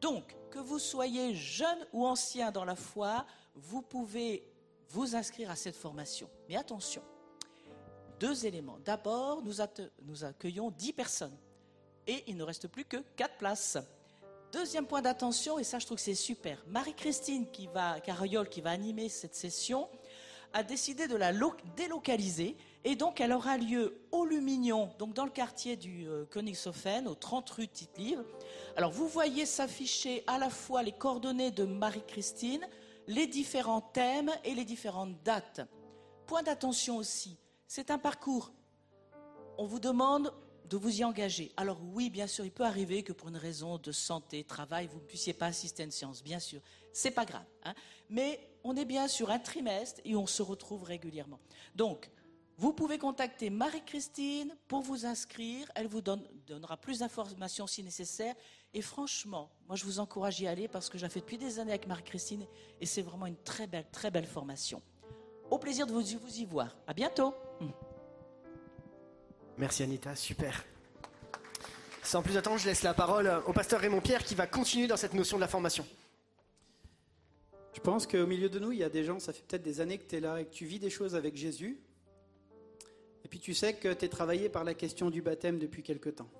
Donc, 0.00 0.36
que 0.50 0.58
vous 0.58 0.80
soyez 0.80 1.34
jeune 1.36 1.86
ou 1.92 2.06
ancien 2.06 2.50
dans 2.50 2.64
la 2.64 2.74
foi, 2.74 3.24
vous 3.54 3.82
pouvez 3.82 4.44
vous 4.88 5.14
inscrire 5.14 5.48
à 5.50 5.56
cette 5.56 5.76
formation. 5.76 6.28
Mais 6.48 6.56
attention, 6.56 7.02
deux 8.20 8.46
éléments. 8.46 8.78
D'abord, 8.84 9.42
nous, 9.42 10.24
accueillons 10.24 10.70
10 10.70 10.92
personnes 10.92 11.36
et 12.06 12.22
il 12.26 12.36
ne 12.36 12.44
reste 12.44 12.68
plus 12.68 12.84
que 12.84 12.98
4 13.16 13.38
places. 13.38 13.78
Deuxième 14.52 14.86
point 14.86 15.00
d'attention, 15.00 15.58
et 15.58 15.64
ça 15.64 15.78
je 15.78 15.86
trouve 15.86 15.96
que 15.96 16.02
c'est 16.02 16.14
super, 16.14 16.62
Marie-Christine 16.68 17.50
qui 17.50 17.68
va, 17.68 18.00
qui 18.00 18.60
va 18.60 18.70
animer 18.70 19.08
cette 19.08 19.34
session, 19.34 19.88
a 20.52 20.64
décidé 20.64 21.06
de 21.06 21.14
la 21.14 21.32
délocaliser 21.76 22.56
et 22.82 22.96
donc 22.96 23.20
elle 23.20 23.32
aura 23.32 23.56
lieu 23.56 24.00
au 24.10 24.24
Lumignon, 24.24 24.90
donc 24.98 25.14
dans 25.14 25.24
le 25.24 25.30
quartier 25.30 25.76
du 25.76 26.08
euh, 26.08 26.24
Königshofen, 26.24 27.06
au 27.06 27.14
30 27.14 27.48
rue 27.50 27.68
Tite-Livre. 27.68 28.24
Alors 28.76 28.90
vous 28.90 29.06
voyez 29.06 29.46
s'afficher 29.46 30.24
à 30.26 30.38
la 30.38 30.50
fois 30.50 30.82
les 30.82 30.92
coordonnées 30.92 31.52
de 31.52 31.64
Marie-Christine, 31.64 32.66
les 33.06 33.28
différents 33.28 33.80
thèmes 33.80 34.32
et 34.44 34.54
les 34.54 34.64
différentes 34.64 35.22
dates. 35.22 35.60
Point 36.26 36.42
d'attention 36.42 36.96
aussi, 36.96 37.38
c'est 37.70 37.92
un 37.92 37.98
parcours. 37.98 38.52
On 39.56 39.64
vous 39.64 39.78
demande 39.78 40.34
de 40.68 40.76
vous 40.76 41.02
y 41.02 41.04
engager. 41.04 41.52
Alors 41.56 41.78
oui, 41.94 42.10
bien 42.10 42.26
sûr, 42.26 42.44
il 42.44 42.50
peut 42.50 42.64
arriver 42.64 43.04
que 43.04 43.12
pour 43.12 43.28
une 43.28 43.36
raison 43.36 43.78
de 43.78 43.92
santé, 43.92 44.42
travail, 44.42 44.88
vous 44.88 44.98
ne 44.98 45.04
puissiez 45.04 45.34
pas 45.34 45.46
assister 45.46 45.84
à 45.84 45.86
une 45.86 45.92
séance, 45.92 46.20
bien 46.20 46.40
sûr. 46.40 46.60
C'est 46.92 47.12
pas 47.12 47.24
grave. 47.24 47.44
Hein. 47.62 47.74
Mais 48.08 48.40
on 48.64 48.74
est 48.74 48.84
bien 48.84 49.06
sur 49.06 49.30
un 49.30 49.38
trimestre 49.38 50.00
et 50.04 50.16
on 50.16 50.26
se 50.26 50.42
retrouve 50.42 50.82
régulièrement. 50.82 51.38
Donc, 51.76 52.10
vous 52.56 52.72
pouvez 52.72 52.98
contacter 52.98 53.50
Marie-Christine 53.50 54.52
pour 54.66 54.80
vous 54.80 55.06
inscrire. 55.06 55.70
Elle 55.76 55.86
vous 55.86 56.02
donnera 56.02 56.76
plus 56.76 56.98
d'informations 56.98 57.68
si 57.68 57.84
nécessaire. 57.84 58.34
Et 58.74 58.82
franchement, 58.82 59.48
moi, 59.68 59.76
je 59.76 59.84
vous 59.84 60.00
encourage 60.00 60.40
à 60.40 60.44
y 60.44 60.48
aller 60.48 60.66
parce 60.66 60.90
que 60.90 60.98
j'ai 60.98 61.08
fait 61.08 61.20
depuis 61.20 61.38
des 61.38 61.60
années 61.60 61.70
avec 61.70 61.86
Marie-Christine 61.86 62.44
et 62.80 62.86
c'est 62.86 63.02
vraiment 63.02 63.26
une 63.26 63.40
très 63.44 63.68
belle, 63.68 63.86
très 63.92 64.10
belle 64.10 64.26
formation. 64.26 64.82
Au 65.52 65.58
plaisir 65.58 65.86
de 65.86 65.92
vous, 65.92 66.00
y 66.36 66.44
voir. 66.44 66.76
À 66.88 66.94
bientôt. 66.94 67.32
Merci 69.58 69.82
Anita, 69.82 70.14
super. 70.16 70.64
Sans 72.02 72.22
plus 72.22 72.36
attendre, 72.36 72.58
je 72.58 72.66
laisse 72.66 72.82
la 72.82 72.94
parole 72.94 73.30
au 73.46 73.52
pasteur 73.52 73.80
Raymond 73.80 74.00
Pierre 74.00 74.24
qui 74.24 74.34
va 74.34 74.46
continuer 74.46 74.86
dans 74.86 74.96
cette 74.96 75.14
notion 75.14 75.36
de 75.36 75.42
la 75.42 75.48
formation. 75.48 75.86
Je 77.74 77.80
pense 77.80 78.06
qu'au 78.06 78.26
milieu 78.26 78.48
de 78.48 78.58
nous, 78.58 78.72
il 78.72 78.78
y 78.78 78.84
a 78.84 78.88
des 78.88 79.04
gens, 79.04 79.18
ça 79.20 79.32
fait 79.32 79.42
peut-être 79.46 79.62
des 79.62 79.80
années 79.80 79.98
que 79.98 80.08
tu 80.08 80.16
es 80.16 80.20
là 80.20 80.40
et 80.40 80.44
que 80.44 80.50
tu 80.50 80.64
vis 80.64 80.78
des 80.78 80.90
choses 80.90 81.14
avec 81.14 81.36
Jésus. 81.36 81.78
Et 83.24 83.28
puis 83.28 83.38
tu 83.38 83.54
sais 83.54 83.74
que 83.74 83.92
tu 83.92 84.04
es 84.04 84.08
travaillé 84.08 84.48
par 84.48 84.64
la 84.64 84.74
question 84.74 85.10
du 85.10 85.22
baptême 85.22 85.58
depuis 85.58 85.82
quelque 85.82 86.08
temps. 86.08 86.30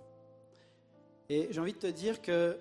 Et 1.29 1.49
j'ai 1.51 1.61
envie 1.61 1.75
de 1.75 1.79
te 1.79 1.87
dire 1.87 2.21
que 2.23 2.59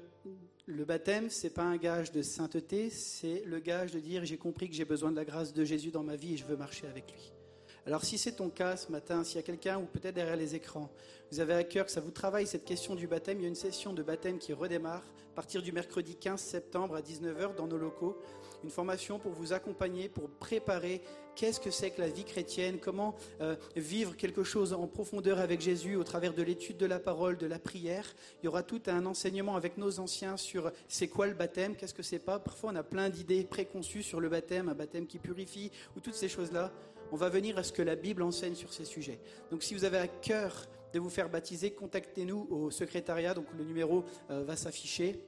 le 0.66 0.86
baptême, 0.86 1.30
c'est 1.30 1.50
pas 1.50 1.64
un 1.64 1.78
gage 1.78 2.12
de 2.12 2.22
sainteté, 2.22 2.90
c'est 2.90 3.44
le 3.46 3.60
gage 3.60 3.92
de 3.92 4.00
dire 4.00 4.24
j'ai 4.26 4.38
compris 4.38 4.70
que 4.70 4.76
j'ai 4.76 4.86
besoin 4.86 5.10
de 5.10 5.16
la 5.16 5.26
grâce 5.26 5.54
de 5.54 5.66
Jésus 5.66 5.90
dans 5.90 6.04
ma 6.04 6.16
vie 6.16 6.34
et 6.34 6.38
je 6.38 6.46
veux 6.46 6.58
marcher 6.58 6.86
avec 6.86 7.12
lui. 7.12 7.34
Alors 7.90 8.06
si 8.06 8.20
c'est 8.20 8.34
ton 8.34 8.52
cas 8.52 8.78
ce 8.78 8.92
matin, 8.92 9.24
s'il 9.24 9.38
y 9.38 9.40
a 9.40 9.42
quelqu'un 9.42 9.80
ou 9.80 9.86
peut-être 9.86 10.14
derrière 10.14 10.36
les 10.36 10.54
écrans, 10.54 10.92
vous 11.32 11.40
avez 11.40 11.56
à 11.56 11.64
cœur 11.64 11.88
que 11.88 11.92
ça 11.92 12.02
vous 12.02 12.12
travaille 12.12 12.46
cette 12.46 12.64
question 12.64 12.94
du 12.94 13.08
baptême, 13.08 13.40
il 13.40 13.42
y 13.42 13.46
a 13.46 13.48
une 13.48 13.56
session 13.56 13.94
de 13.94 14.04
baptême 14.04 14.38
qui 14.38 14.54
redémarre 14.54 15.02
à 15.32 15.36
partir 15.36 15.64
du 15.64 15.72
mercredi 15.72 16.16
15 16.16 16.40
septembre 16.40 16.96
à 16.96 17.02
19h 17.02 17.56
dans 17.56 17.66
nos 17.66 17.80
locaux. 17.80 18.22
Une 18.64 18.70
formation 18.70 19.18
pour 19.18 19.32
vous 19.32 19.54
accompagner, 19.54 20.08
pour 20.08 20.30
préparer 20.30 21.02
qu'est-ce 21.36 21.62
que 21.62 21.72
c'est 21.72 21.92
que 21.92 22.02
la 22.02 22.10
vie 22.10 22.26
chrétienne, 22.26 22.78
comment 22.80 23.16
euh, 23.40 23.56
vivre 23.78 24.18
quelque 24.18 24.44
chose 24.44 24.74
en 24.74 24.86
profondeur 24.86 25.40
avec 25.40 25.62
Jésus 25.62 25.96
au 25.96 26.04
travers 26.04 26.34
de 26.34 26.44
l'étude 26.44 26.76
de 26.76 26.86
la 26.86 27.00
parole, 27.00 27.38
de 27.38 27.48
la 27.48 27.58
prière. 27.58 28.14
Il 28.42 28.46
y 28.46 28.50
aura 28.50 28.62
tout 28.62 28.82
un 28.88 29.06
enseignement 29.06 29.56
avec 29.56 29.78
nos 29.78 30.00
anciens 30.00 30.36
sur 30.36 30.72
c'est 30.90 31.08
quoi 31.08 31.28
le 31.28 31.34
baptême, 31.34 31.76
qu'est-ce 31.78 31.94
que 31.94 32.04
c'est 32.04 32.20
pas. 32.20 32.40
Parfois 32.40 32.72
on 32.74 32.76
a 32.76 32.84
plein 32.84 33.10
d'idées 33.10 33.46
préconçues 33.46 34.04
sur 34.04 34.20
le 34.20 34.28
baptême, 34.28 34.68
un 34.68 34.76
baptême 34.76 35.08
qui 35.08 35.18
purifie 35.18 35.72
ou 35.96 36.02
toutes 36.02 36.16
ces 36.16 36.28
choses-là 36.28 36.74
on 37.12 37.16
va 37.16 37.30
venir 37.30 37.58
à 37.58 37.64
ce 37.64 37.74
que 37.74 37.82
la 37.82 37.96
Bible 37.96 38.22
enseigne 38.22 38.56
sur 38.56 38.74
ces 38.74 38.86
sujets. 38.86 39.20
Donc 39.52 39.64
si 39.64 39.74
vous 39.74 39.84
avez 39.84 39.98
à 39.98 40.08
cœur 40.08 40.68
de 40.94 41.00
vous 41.00 41.10
faire 41.10 41.30
baptiser, 41.30 41.72
contactez-nous 41.72 42.48
au 42.50 42.72
secrétariat, 42.72 43.34
donc 43.34 43.46
le 43.58 43.64
numéro 43.64 44.04
euh, 44.30 44.44
va 44.44 44.56
s'afficher 44.56 45.20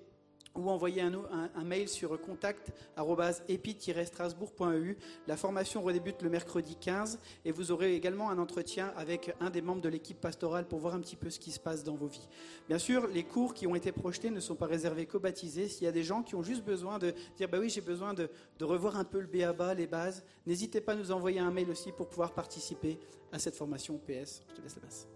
ou 0.55 0.69
envoyez 0.69 1.01
un, 1.01 1.63
mail 1.63 1.87
sur 1.87 2.19
contact.epi-strasbourg.eu. 2.19 4.97
La 5.27 5.37
formation 5.37 5.81
redébute 5.81 6.21
le 6.21 6.29
mercredi 6.29 6.75
15 6.75 7.19
et 7.45 7.51
vous 7.51 7.71
aurez 7.71 7.95
également 7.95 8.29
un 8.29 8.37
entretien 8.37 8.93
avec 8.97 9.33
un 9.39 9.49
des 9.49 9.61
membres 9.61 9.81
de 9.81 9.89
l'équipe 9.89 10.19
pastorale 10.19 10.67
pour 10.67 10.79
voir 10.79 10.95
un 10.95 10.99
petit 10.99 11.15
peu 11.15 11.29
ce 11.29 11.39
qui 11.39 11.51
se 11.51 11.59
passe 11.59 11.83
dans 11.83 11.95
vos 11.95 12.07
vies. 12.07 12.27
Bien 12.67 12.79
sûr, 12.79 13.07
les 13.07 13.23
cours 13.23 13.53
qui 13.53 13.67
ont 13.67 13.75
été 13.75 13.91
projetés 13.91 14.29
ne 14.29 14.39
sont 14.39 14.55
pas 14.55 14.67
réservés 14.67 15.05
qu'aux 15.05 15.19
baptisés. 15.19 15.67
S'il 15.67 15.83
y 15.85 15.87
a 15.87 15.93
des 15.93 16.03
gens 16.03 16.23
qui 16.23 16.35
ont 16.35 16.43
juste 16.43 16.63
besoin 16.63 16.99
de 16.99 17.13
dire, 17.37 17.47
bah 17.47 17.59
oui, 17.59 17.69
j'ai 17.69 17.81
besoin 17.81 18.13
de, 18.13 18.29
de, 18.59 18.65
revoir 18.65 18.97
un 18.97 19.05
peu 19.05 19.19
le 19.19 19.27
BABA, 19.27 19.73
les 19.73 19.87
bases, 19.87 20.23
n'hésitez 20.45 20.81
pas 20.81 20.93
à 20.93 20.95
nous 20.95 21.11
envoyer 21.11 21.39
un 21.39 21.51
mail 21.51 21.69
aussi 21.69 21.91
pour 21.91 22.09
pouvoir 22.09 22.33
participer 22.33 22.99
à 23.31 23.39
cette 23.39 23.55
formation 23.55 23.97
PS. 23.97 24.43
Je 24.49 24.55
te 24.55 24.61
laisse 24.61 24.75
la 24.75 24.81
passe 24.81 25.07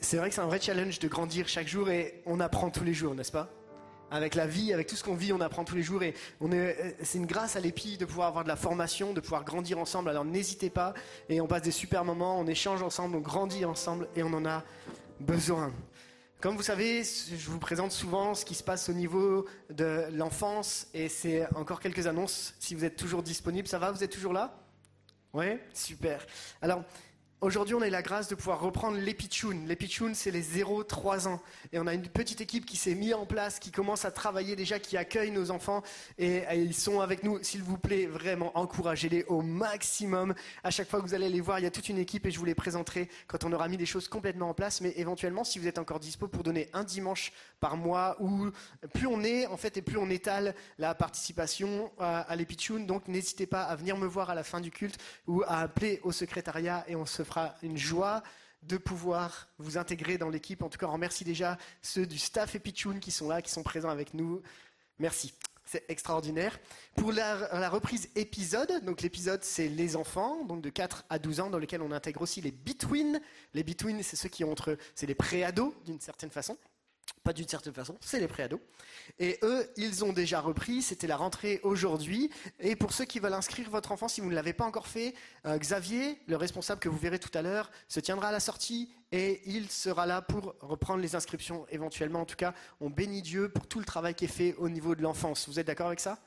c'est 0.00 0.16
vrai 0.16 0.28
que 0.28 0.34
c'est 0.34 0.40
un 0.40 0.46
vrai 0.46 0.60
challenge 0.60 0.98
de 0.98 1.08
grandir 1.08 1.48
chaque 1.48 1.68
jour 1.68 1.90
et 1.90 2.22
on 2.26 2.40
apprend 2.40 2.70
tous 2.70 2.84
les 2.84 2.94
jours, 2.94 3.14
n'est-ce 3.14 3.32
pas? 3.32 3.48
Avec 4.10 4.34
la 4.34 4.46
vie, 4.46 4.72
avec 4.72 4.86
tout 4.86 4.96
ce 4.96 5.04
qu'on 5.04 5.14
vit, 5.14 5.32
on 5.34 5.40
apprend 5.40 5.64
tous 5.64 5.74
les 5.74 5.82
jours 5.82 6.02
et 6.02 6.14
euh, 6.40 6.92
c'est 7.02 7.18
une 7.18 7.26
grâce 7.26 7.56
à 7.56 7.60
l'épi 7.60 7.98
de 7.98 8.06
pouvoir 8.06 8.28
avoir 8.28 8.44
de 8.44 8.48
la 8.48 8.56
formation, 8.56 9.12
de 9.12 9.20
pouvoir 9.20 9.44
grandir 9.44 9.78
ensemble. 9.78 10.08
Alors 10.08 10.24
n'hésitez 10.24 10.70
pas 10.70 10.94
et 11.28 11.40
on 11.40 11.46
passe 11.46 11.62
des 11.62 11.70
super 11.72 12.04
moments, 12.04 12.40
on 12.40 12.46
échange 12.46 12.82
ensemble, 12.82 13.16
on 13.16 13.20
grandit 13.20 13.64
ensemble 13.66 14.08
et 14.16 14.22
on 14.22 14.32
en 14.32 14.46
a 14.46 14.64
besoin. 15.20 15.72
Comme 16.40 16.56
vous 16.56 16.62
savez, 16.62 17.02
je 17.02 17.50
vous 17.50 17.58
présente 17.58 17.90
souvent 17.90 18.34
ce 18.34 18.44
qui 18.44 18.54
se 18.54 18.62
passe 18.62 18.88
au 18.88 18.92
niveau 18.92 19.46
de 19.70 20.04
l'enfance 20.12 20.86
et 20.94 21.08
c'est 21.08 21.52
encore 21.56 21.80
quelques 21.80 22.06
annonces. 22.06 22.54
Si 22.60 22.74
vous 22.76 22.84
êtes 22.84 22.96
toujours 22.96 23.24
disponible, 23.24 23.66
ça 23.66 23.78
va? 23.78 23.90
Vous 23.90 24.04
êtes 24.04 24.12
toujours 24.12 24.32
là? 24.32 24.56
Oui 25.34 25.58
Super. 25.74 26.24
Alors, 26.62 26.84
Aujourd'hui, 27.40 27.76
on 27.76 27.82
a 27.82 27.86
eu 27.86 27.90
la 27.90 28.02
grâce 28.02 28.26
de 28.26 28.34
pouvoir 28.34 28.60
reprendre 28.60 28.98
l'Epichun. 28.98 29.64
L'Epichun, 29.68 30.12
c'est 30.12 30.32
les 30.32 30.42
0-3 30.42 31.28
ans. 31.28 31.40
Et 31.72 31.78
on 31.78 31.86
a 31.86 31.94
une 31.94 32.08
petite 32.08 32.40
équipe 32.40 32.66
qui 32.66 32.76
s'est 32.76 32.96
mise 32.96 33.14
en 33.14 33.26
place, 33.26 33.60
qui 33.60 33.70
commence 33.70 34.04
à 34.04 34.10
travailler 34.10 34.56
déjà, 34.56 34.80
qui 34.80 34.96
accueille 34.96 35.30
nos 35.30 35.52
enfants. 35.52 35.84
Et, 36.18 36.42
ils 36.56 36.74
sont 36.74 36.98
avec 36.98 37.22
nous. 37.22 37.40
S'il 37.44 37.62
vous 37.62 37.78
plaît, 37.78 38.06
vraiment, 38.06 38.58
encouragez-les 38.58 39.22
au 39.28 39.40
maximum. 39.40 40.34
À 40.64 40.72
chaque 40.72 40.88
fois 40.88 41.00
que 41.00 41.06
vous 41.06 41.14
allez 41.14 41.28
les 41.28 41.40
voir, 41.40 41.60
il 41.60 41.62
y 41.62 41.66
a 41.66 41.70
toute 41.70 41.88
une 41.88 41.98
équipe 41.98 42.26
et 42.26 42.32
je 42.32 42.40
vous 42.40 42.44
les 42.44 42.56
présenterai 42.56 43.08
quand 43.28 43.44
on 43.44 43.52
aura 43.52 43.68
mis 43.68 43.76
des 43.76 43.86
choses 43.86 44.08
complètement 44.08 44.48
en 44.48 44.54
place. 44.54 44.80
Mais 44.80 44.92
éventuellement, 44.96 45.44
si 45.44 45.60
vous 45.60 45.68
êtes 45.68 45.78
encore 45.78 46.00
dispo 46.00 46.26
pour 46.26 46.42
donner 46.42 46.68
un 46.72 46.82
dimanche 46.82 47.32
par 47.60 47.76
mois, 47.76 48.16
ou 48.18 48.50
plus 48.92 49.06
on 49.06 49.22
est, 49.22 49.46
en 49.46 49.56
fait, 49.56 49.76
et 49.76 49.82
plus 49.82 49.96
on 49.96 50.10
étale 50.10 50.56
la 50.76 50.92
participation 50.96 51.92
à, 52.00 52.22
à 52.22 52.36
Donc, 52.36 53.06
n'hésitez 53.06 53.46
pas 53.46 53.62
à 53.62 53.76
venir 53.76 53.96
me 53.96 54.08
voir 54.08 54.28
à 54.28 54.34
la 54.34 54.42
fin 54.42 54.60
du 54.60 54.72
culte 54.72 54.98
ou 55.28 55.44
à 55.46 55.60
appeler 55.60 56.00
au 56.02 56.10
secrétariat 56.10 56.84
et 56.88 56.96
on 56.96 57.06
se 57.06 57.27
fera 57.28 57.54
une 57.62 57.76
joie 57.76 58.22
de 58.62 58.76
pouvoir 58.76 59.48
vous 59.58 59.78
intégrer 59.78 60.18
dans 60.18 60.28
l'équipe. 60.28 60.62
En 60.62 60.68
tout 60.68 60.78
cas, 60.78 60.86
on 60.86 60.92
remercie 60.92 61.24
déjà 61.24 61.58
ceux 61.82 62.06
du 62.06 62.18
staff 62.18 62.54
Epichun 62.54 62.98
qui 62.98 63.10
sont 63.10 63.28
là, 63.28 63.42
qui 63.42 63.50
sont 63.50 63.62
présents 63.62 63.90
avec 63.90 64.14
nous. 64.14 64.42
Merci. 64.98 65.32
C'est 65.64 65.84
extraordinaire. 65.90 66.58
Pour 66.96 67.12
la, 67.12 67.68
reprise 67.68 68.08
épisode, 68.16 68.82
donc 68.86 69.02
l'épisode 69.02 69.44
c'est 69.44 69.68
les 69.68 69.96
enfants, 69.96 70.44
donc 70.46 70.62
de 70.62 70.70
4 70.70 71.04
à 71.10 71.18
12 71.18 71.40
ans, 71.40 71.50
dans 71.50 71.58
lequel 71.58 71.82
on 71.82 71.92
intègre 71.92 72.22
aussi 72.22 72.40
les 72.40 72.52
between. 72.52 73.20
Les 73.52 73.62
between, 73.62 74.02
c'est 74.02 74.16
ceux 74.16 74.30
qui 74.30 74.44
ont 74.44 74.52
entre, 74.52 74.78
c'est 74.94 75.06
les 75.06 75.14
pré-ados 75.14 75.74
d'une 75.84 76.00
certaine 76.00 76.30
façon. 76.30 76.56
Pas 77.24 77.32
d'une 77.32 77.48
certaine 77.48 77.74
façon, 77.74 77.96
c'est 78.00 78.20
les 78.20 78.28
préados. 78.28 78.60
Et 79.18 79.38
eux, 79.42 79.68
ils 79.76 80.04
ont 80.04 80.12
déjà 80.12 80.40
repris, 80.40 80.82
c'était 80.82 81.06
la 81.06 81.16
rentrée 81.16 81.60
aujourd'hui. 81.62 82.30
Et 82.60 82.76
pour 82.76 82.92
ceux 82.92 83.04
qui 83.04 83.18
veulent 83.18 83.34
inscrire 83.34 83.68
votre 83.70 83.92
enfant, 83.92 84.08
si 84.08 84.20
vous 84.20 84.30
ne 84.30 84.34
l'avez 84.34 84.52
pas 84.52 84.64
encore 84.64 84.86
fait, 84.86 85.14
euh, 85.46 85.58
Xavier, 85.58 86.20
le 86.26 86.36
responsable 86.36 86.80
que 86.80 86.88
vous 86.88 86.98
verrez 86.98 87.18
tout 87.18 87.36
à 87.36 87.42
l'heure, 87.42 87.70
se 87.88 88.00
tiendra 88.00 88.28
à 88.28 88.32
la 88.32 88.40
sortie 88.40 88.90
et 89.12 89.42
il 89.46 89.70
sera 89.70 90.06
là 90.06 90.22
pour 90.22 90.54
reprendre 90.60 91.00
les 91.00 91.14
inscriptions 91.14 91.66
éventuellement. 91.70 92.20
En 92.22 92.26
tout 92.26 92.36
cas, 92.36 92.54
on 92.80 92.90
bénit 92.90 93.22
Dieu 93.22 93.48
pour 93.48 93.66
tout 93.66 93.78
le 93.78 93.84
travail 93.84 94.14
qui 94.14 94.24
est 94.24 94.28
fait 94.28 94.54
au 94.54 94.68
niveau 94.68 94.94
de 94.94 95.02
l'enfance. 95.02 95.48
Vous 95.48 95.58
êtes 95.58 95.66
d'accord 95.66 95.88
avec 95.88 96.00
ça? 96.00 96.18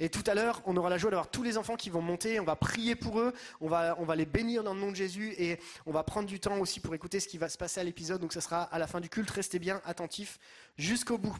Et 0.00 0.08
tout 0.10 0.22
à 0.26 0.34
l'heure, 0.34 0.62
on 0.64 0.76
aura 0.76 0.90
la 0.90 0.98
joie 0.98 1.10
d'avoir 1.10 1.30
tous 1.30 1.42
les 1.42 1.58
enfants 1.58 1.76
qui 1.76 1.90
vont 1.90 2.00
monter, 2.00 2.38
on 2.38 2.44
va 2.44 2.54
prier 2.54 2.94
pour 2.94 3.18
eux, 3.18 3.32
on 3.60 3.68
va, 3.68 3.96
on 3.98 4.04
va 4.04 4.14
les 4.14 4.26
bénir 4.26 4.62
dans 4.62 4.74
le 4.74 4.80
nom 4.80 4.90
de 4.90 4.96
Jésus 4.96 5.34
et 5.38 5.58
on 5.86 5.92
va 5.92 6.04
prendre 6.04 6.28
du 6.28 6.38
temps 6.38 6.58
aussi 6.58 6.78
pour 6.78 6.94
écouter 6.94 7.18
ce 7.18 7.26
qui 7.26 7.36
va 7.36 7.48
se 7.48 7.58
passer 7.58 7.80
à 7.80 7.84
l'épisode. 7.84 8.20
Donc 8.20 8.32
ça 8.32 8.40
sera 8.40 8.62
à 8.62 8.78
la 8.78 8.86
fin 8.86 9.00
du 9.00 9.08
culte, 9.08 9.30
restez 9.30 9.58
bien 9.58 9.82
attentifs 9.84 10.38
jusqu'au 10.76 11.18
bout. 11.18 11.36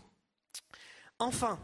Enfin, 1.21 1.61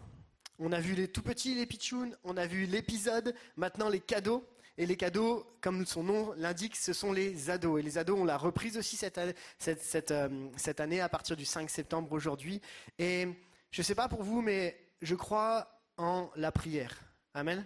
on 0.61 0.71
a 0.71 0.79
vu 0.79 0.95
les 0.95 1.09
tout 1.09 1.23
petits, 1.23 1.57
les 1.57 1.67
pitchouns, 1.67 2.13
on 2.23 2.37
a 2.37 2.47
vu 2.47 2.67
l'épisode, 2.67 3.35
maintenant 3.57 3.89
les 3.89 4.01
cadeaux. 4.01 4.47
Et 4.77 4.87
les 4.87 4.97
cadeaux, 4.97 5.47
comme 5.61 5.87
son 5.87 6.03
nom 6.03 6.33
l'indique, 6.37 6.75
ce 6.75 6.93
sont 6.93 7.13
les 7.13 7.49
ados. 7.49 7.79
Et 7.79 7.83
les 7.83 7.97
ados, 7.97 8.19
on 8.19 8.25
l'a 8.25 8.37
reprise 8.37 8.77
aussi 8.77 8.97
cette, 8.97 9.21
cette, 9.59 10.11
euh, 10.11 10.49
cette 10.57 10.81
année 10.81 11.01
à 11.01 11.09
partir 11.09 11.37
du 11.37 11.45
5 11.45 11.71
septembre 11.71 12.11
aujourd'hui. 12.11 12.61
Et 12.99 13.29
je 13.71 13.81
ne 13.81 13.85
sais 13.85 13.95
pas 13.95 14.09
pour 14.09 14.25
vous, 14.25 14.43
mais 14.43 14.77
je 15.01 15.15
crois 15.15 15.74
en 15.97 16.31
la 16.37 16.53
prière. 16.53 16.99
Amen. 17.35 17.65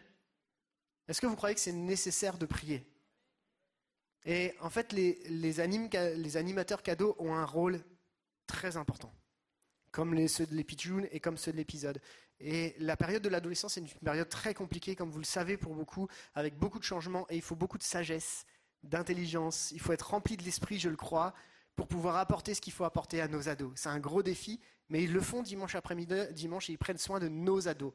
Est-ce 1.08 1.20
que 1.20 1.26
vous 1.26 1.36
croyez 1.36 1.54
que 1.54 1.60
c'est 1.60 1.72
nécessaire 1.72 2.38
de 2.38 2.46
prier? 2.46 2.86
Et 4.24 4.54
en 4.60 4.70
fait, 4.70 4.92
les, 4.92 5.60
animateurs 6.36 6.82
cadeaux 6.82 7.16
ont 7.18 7.34
un 7.34 7.46
rôle 7.46 7.80
très 8.46 8.76
important. 8.76 9.12
comme 9.90 10.28
ceux 10.28 10.46
de 10.46 10.54
l'épitune 10.54 11.08
et 11.12 11.18
comme 11.18 11.38
ceux 11.38 11.50
de 11.50 11.56
l'épisode. 11.56 12.00
Et 12.40 12.76
la 12.78 12.96
période 12.96 13.22
de 13.22 13.28
l'adolescence 13.28 13.78
est 13.78 13.80
une 13.80 13.88
période 13.88 14.28
très 14.28 14.54
compliquée, 14.54 14.94
comme 14.94 15.10
vous 15.10 15.18
le 15.18 15.24
savez 15.24 15.56
pour 15.56 15.74
beaucoup, 15.74 16.08
avec 16.34 16.56
beaucoup 16.56 16.78
de 16.78 16.84
changements, 16.84 17.26
et 17.30 17.36
il 17.36 17.42
faut 17.42 17.56
beaucoup 17.56 17.78
de 17.78 17.82
sagesse, 17.82 18.44
d'intelligence, 18.82 19.72
il 19.72 19.80
faut 19.80 19.92
être 19.92 20.10
rempli 20.10 20.36
de 20.36 20.44
l'esprit, 20.44 20.78
je 20.78 20.88
le 20.88 20.96
crois, 20.96 21.34
pour 21.74 21.88
pouvoir 21.88 22.16
apporter 22.16 22.54
ce 22.54 22.60
qu'il 22.60 22.72
faut 22.72 22.84
apporter 22.84 23.20
à 23.20 23.28
nos 23.28 23.48
ados. 23.48 23.72
C'est 23.76 23.88
un 23.88 23.98
gros 23.98 24.22
défi, 24.22 24.60
mais 24.88 25.02
ils 25.02 25.12
le 25.12 25.20
font 25.20 25.42
dimanche 25.42 25.74
après-midi, 25.74 26.14
dimanche, 26.32 26.70
et 26.70 26.74
ils 26.74 26.78
prennent 26.78 26.98
soin 26.98 27.18
de 27.18 27.28
nos 27.28 27.66
ados. 27.66 27.92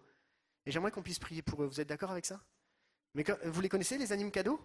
Et 0.65 0.71
j'aimerais 0.71 0.91
qu'on 0.91 1.01
puisse 1.01 1.19
prier 1.19 1.41
pour 1.41 1.63
eux. 1.63 1.67
Vous 1.67 1.81
êtes 1.81 1.87
d'accord 1.87 2.11
avec 2.11 2.25
ça? 2.25 2.39
Mais 3.13 3.23
Vous 3.45 3.61
les 3.61 3.69
connaissez, 3.69 3.97
les 3.97 4.11
animes 4.11 4.31
cadeaux? 4.31 4.59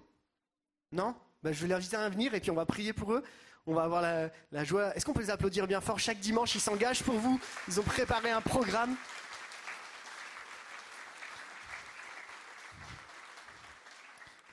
Non? 0.93 1.15
Ben, 1.43 1.53
Je 1.53 1.61
vais 1.63 1.69
les 1.69 1.75
inviter 1.75 1.97
à 1.97 2.09
venir, 2.09 2.35
et 2.35 2.41
puis 2.41 2.51
on 2.51 2.55
va 2.55 2.67
prier 2.67 2.93
pour 2.93 3.13
eux. 3.13 3.25
On 3.67 3.75
va 3.75 3.83
avoir 3.83 4.01
la, 4.01 4.31
la 4.53 4.65
joie. 4.65 4.95
Est-ce 4.97 5.05
qu'on 5.05 5.13
peut 5.13 5.21
les 5.21 5.31
applaudir 5.31 5.67
bien 5.67 5.81
fort? 5.81 5.99
Chaque 5.99 6.21
dimanche, 6.21 6.55
ils 6.55 6.61
s'engagent 6.61 7.03
pour 7.03 7.17
vous. 7.17 7.39
Ils 7.69 7.79
ont 7.79 7.83
préparé 7.83 8.31
un 8.31 8.41
programme. 8.41 8.97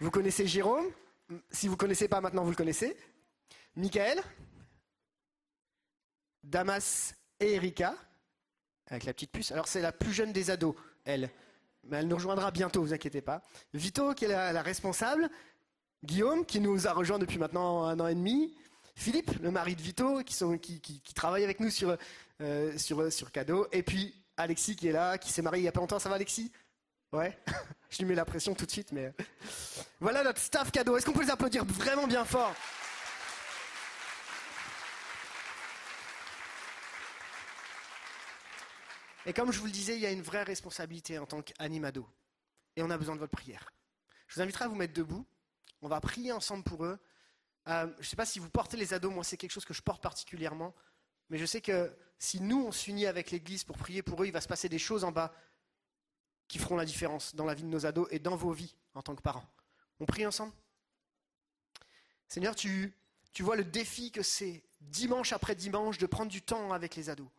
Vous 0.01 0.11
connaissez 0.11 0.45
Jérôme? 0.45 0.85
Si 1.49 1.67
vous 1.67 1.73
ne 1.73 1.77
connaissez 1.79 2.07
pas 2.07 2.19
maintenant, 2.19 2.43
vous 2.43 2.49
le 2.49 2.55
connaissez. 2.55 2.97
Michael? 3.75 4.21
Damas 6.43 7.15
et 7.39 7.53
Erika, 7.53 7.95
avec 8.87 9.05
la 9.05 9.13
petite 9.13 9.31
puce. 9.31 9.51
Alors 9.51 9.67
c'est 9.67 9.81
la 9.81 9.91
plus 9.91 10.13
jeune 10.13 10.31
des 10.31 10.51
ados, 10.51 10.75
elle. 11.05 11.29
Mais 11.85 11.97
elle 11.97 12.07
nous 12.07 12.15
rejoindra 12.15 12.51
bientôt, 12.51 12.81
vous 12.81 12.93
inquiétez 12.93 13.21
pas. 13.21 13.41
Vito, 13.73 14.13
qui 14.13 14.25
est 14.25 14.27
la, 14.27 14.61
responsable. 14.61 15.29
Guillaume, 16.03 16.45
qui 16.45 16.59
nous 16.59 16.87
a 16.87 16.93
rejoint 16.93 17.19
depuis 17.19 17.37
maintenant 17.37 17.85
un 17.85 17.99
an 17.99 18.07
et 18.07 18.15
demi. 18.15 18.55
Philippe, 18.95 19.31
le 19.41 19.51
mari 19.51 19.75
de 19.75 19.81
Vito, 19.81 20.21
qui, 20.23 21.13
travaille 21.13 21.43
avec 21.43 21.59
nous 21.59 21.69
sur, 21.69 21.97
euh, 22.41 22.77
sur, 22.77 23.11
sur 23.11 23.31
Cadeau. 23.31 23.67
Et 23.71 23.83
puis 23.83 24.13
Alexis, 24.37 24.75
qui 24.75 24.87
est 24.87 24.91
là, 24.91 25.17
qui 25.17 25.31
s'est 25.31 25.41
marié 25.41 25.61
il 25.61 25.63
n'y 25.63 25.69
a 25.69 25.71
pas 25.71 25.79
longtemps. 25.79 25.99
Ça 25.99 26.09
va, 26.09 26.15
Alexis? 26.15 26.51
Ouais 27.13 27.37
Je 27.89 27.99
lui 27.99 28.05
mets 28.05 28.15
la 28.15 28.25
pression 28.25 28.53
tout 28.53 28.65
de 28.65 28.71
suite, 28.71 28.91
mais. 28.91 29.13
Voilà 29.99 30.23
notre 30.23 30.39
staff 30.39 30.71
cadeau. 30.71 30.97
Est-ce 30.97 31.05
qu'on 31.05 31.13
peut 31.13 31.23
les 31.23 31.29
applaudir 31.29 31.63
vraiment 31.65 32.07
bien 32.07 32.25
fort? 32.25 32.53
Et 39.26 39.34
comme 39.34 39.51
je 39.51 39.59
vous 39.59 39.65
le 39.65 39.71
disais, 39.71 39.95
il 39.95 40.01
y 40.01 40.05
a 40.05 40.11
une 40.11 40.21
vraie 40.21 40.43
responsabilité 40.43 41.17
en 41.17 41.26
tant 41.26 41.41
qu'animado. 41.41 42.07
Et 42.76 42.84
on 42.84 42.89
a 42.89 42.97
besoin 42.97 43.15
de 43.15 43.19
votre 43.19 43.32
prière. 43.32 43.73
Je 44.28 44.36
vous 44.36 44.41
inviterai 44.41 44.65
à 44.65 44.67
vous 44.67 44.76
mettre 44.76 44.93
debout. 44.93 45.26
On 45.82 45.88
va 45.88 45.99
prier 45.99 46.32
ensemble 46.32 46.63
pour 46.63 46.86
eux. 46.86 46.99
Euh, 47.67 47.88
je 47.95 47.99
ne 47.99 48.03
sais 48.03 48.15
pas 48.15 48.26
si 48.26 48.39
vous 48.39 48.49
portez 48.49 48.78
les 48.78 48.93
ados, 48.93 49.11
moi 49.11 49.23
c'est 49.23 49.38
quelque 49.38 49.51
chose 49.51 49.65
que 49.65 49.73
je 49.73 49.82
porte 49.82 50.01
particulièrement. 50.01 50.76
Mais 51.30 51.38
je 51.38 51.45
sais 51.45 51.61
que 51.61 51.95
si 52.19 52.39
nous 52.39 52.65
on 52.65 52.71
s'unit 52.71 53.07
avec 53.07 53.32
l'Église 53.32 53.63
pour 53.63 53.78
prier 53.78 54.03
pour 54.03 54.21
eux, 54.21 54.28
il 54.28 54.32
va 54.32 54.41
se 54.41 54.47
passer 54.47 54.69
des 54.69 54.78
choses 54.78 55.03
en 55.03 55.11
bas 55.11 55.34
qui 56.47 56.59
feront 56.59 56.76
la 56.76 56.86
différence 56.86 57.34
dans 57.34 57.45
la 57.45 57.55
vie 57.55 57.63
de 57.63 57.67
nos 57.67 57.88
ados 57.88 58.07
et 58.11 58.19
dans 58.19 58.36
vos 58.36 58.51
vies 58.51 58.76
en 58.93 59.01
tant 59.01 59.15
que 59.15 59.21
parents. 59.21 59.49
On 59.99 60.05
prie 60.05 60.26
ensemble 60.28 60.53
Seigneur, 62.28 62.55
tu, 62.55 62.93
tu 63.34 63.43
vois 63.43 63.55
le 63.55 63.63
défi 63.63 64.11
que 64.11 64.21
c'est 64.21 64.63
dimanche 64.82 65.34
après 65.34 65.55
dimanche 65.55 65.97
de 65.97 66.05
prendre 66.05 66.32
du 66.32 66.41
temps 66.41 66.71
avec 66.71 66.95
les 66.95 67.09
ados. 67.09 67.30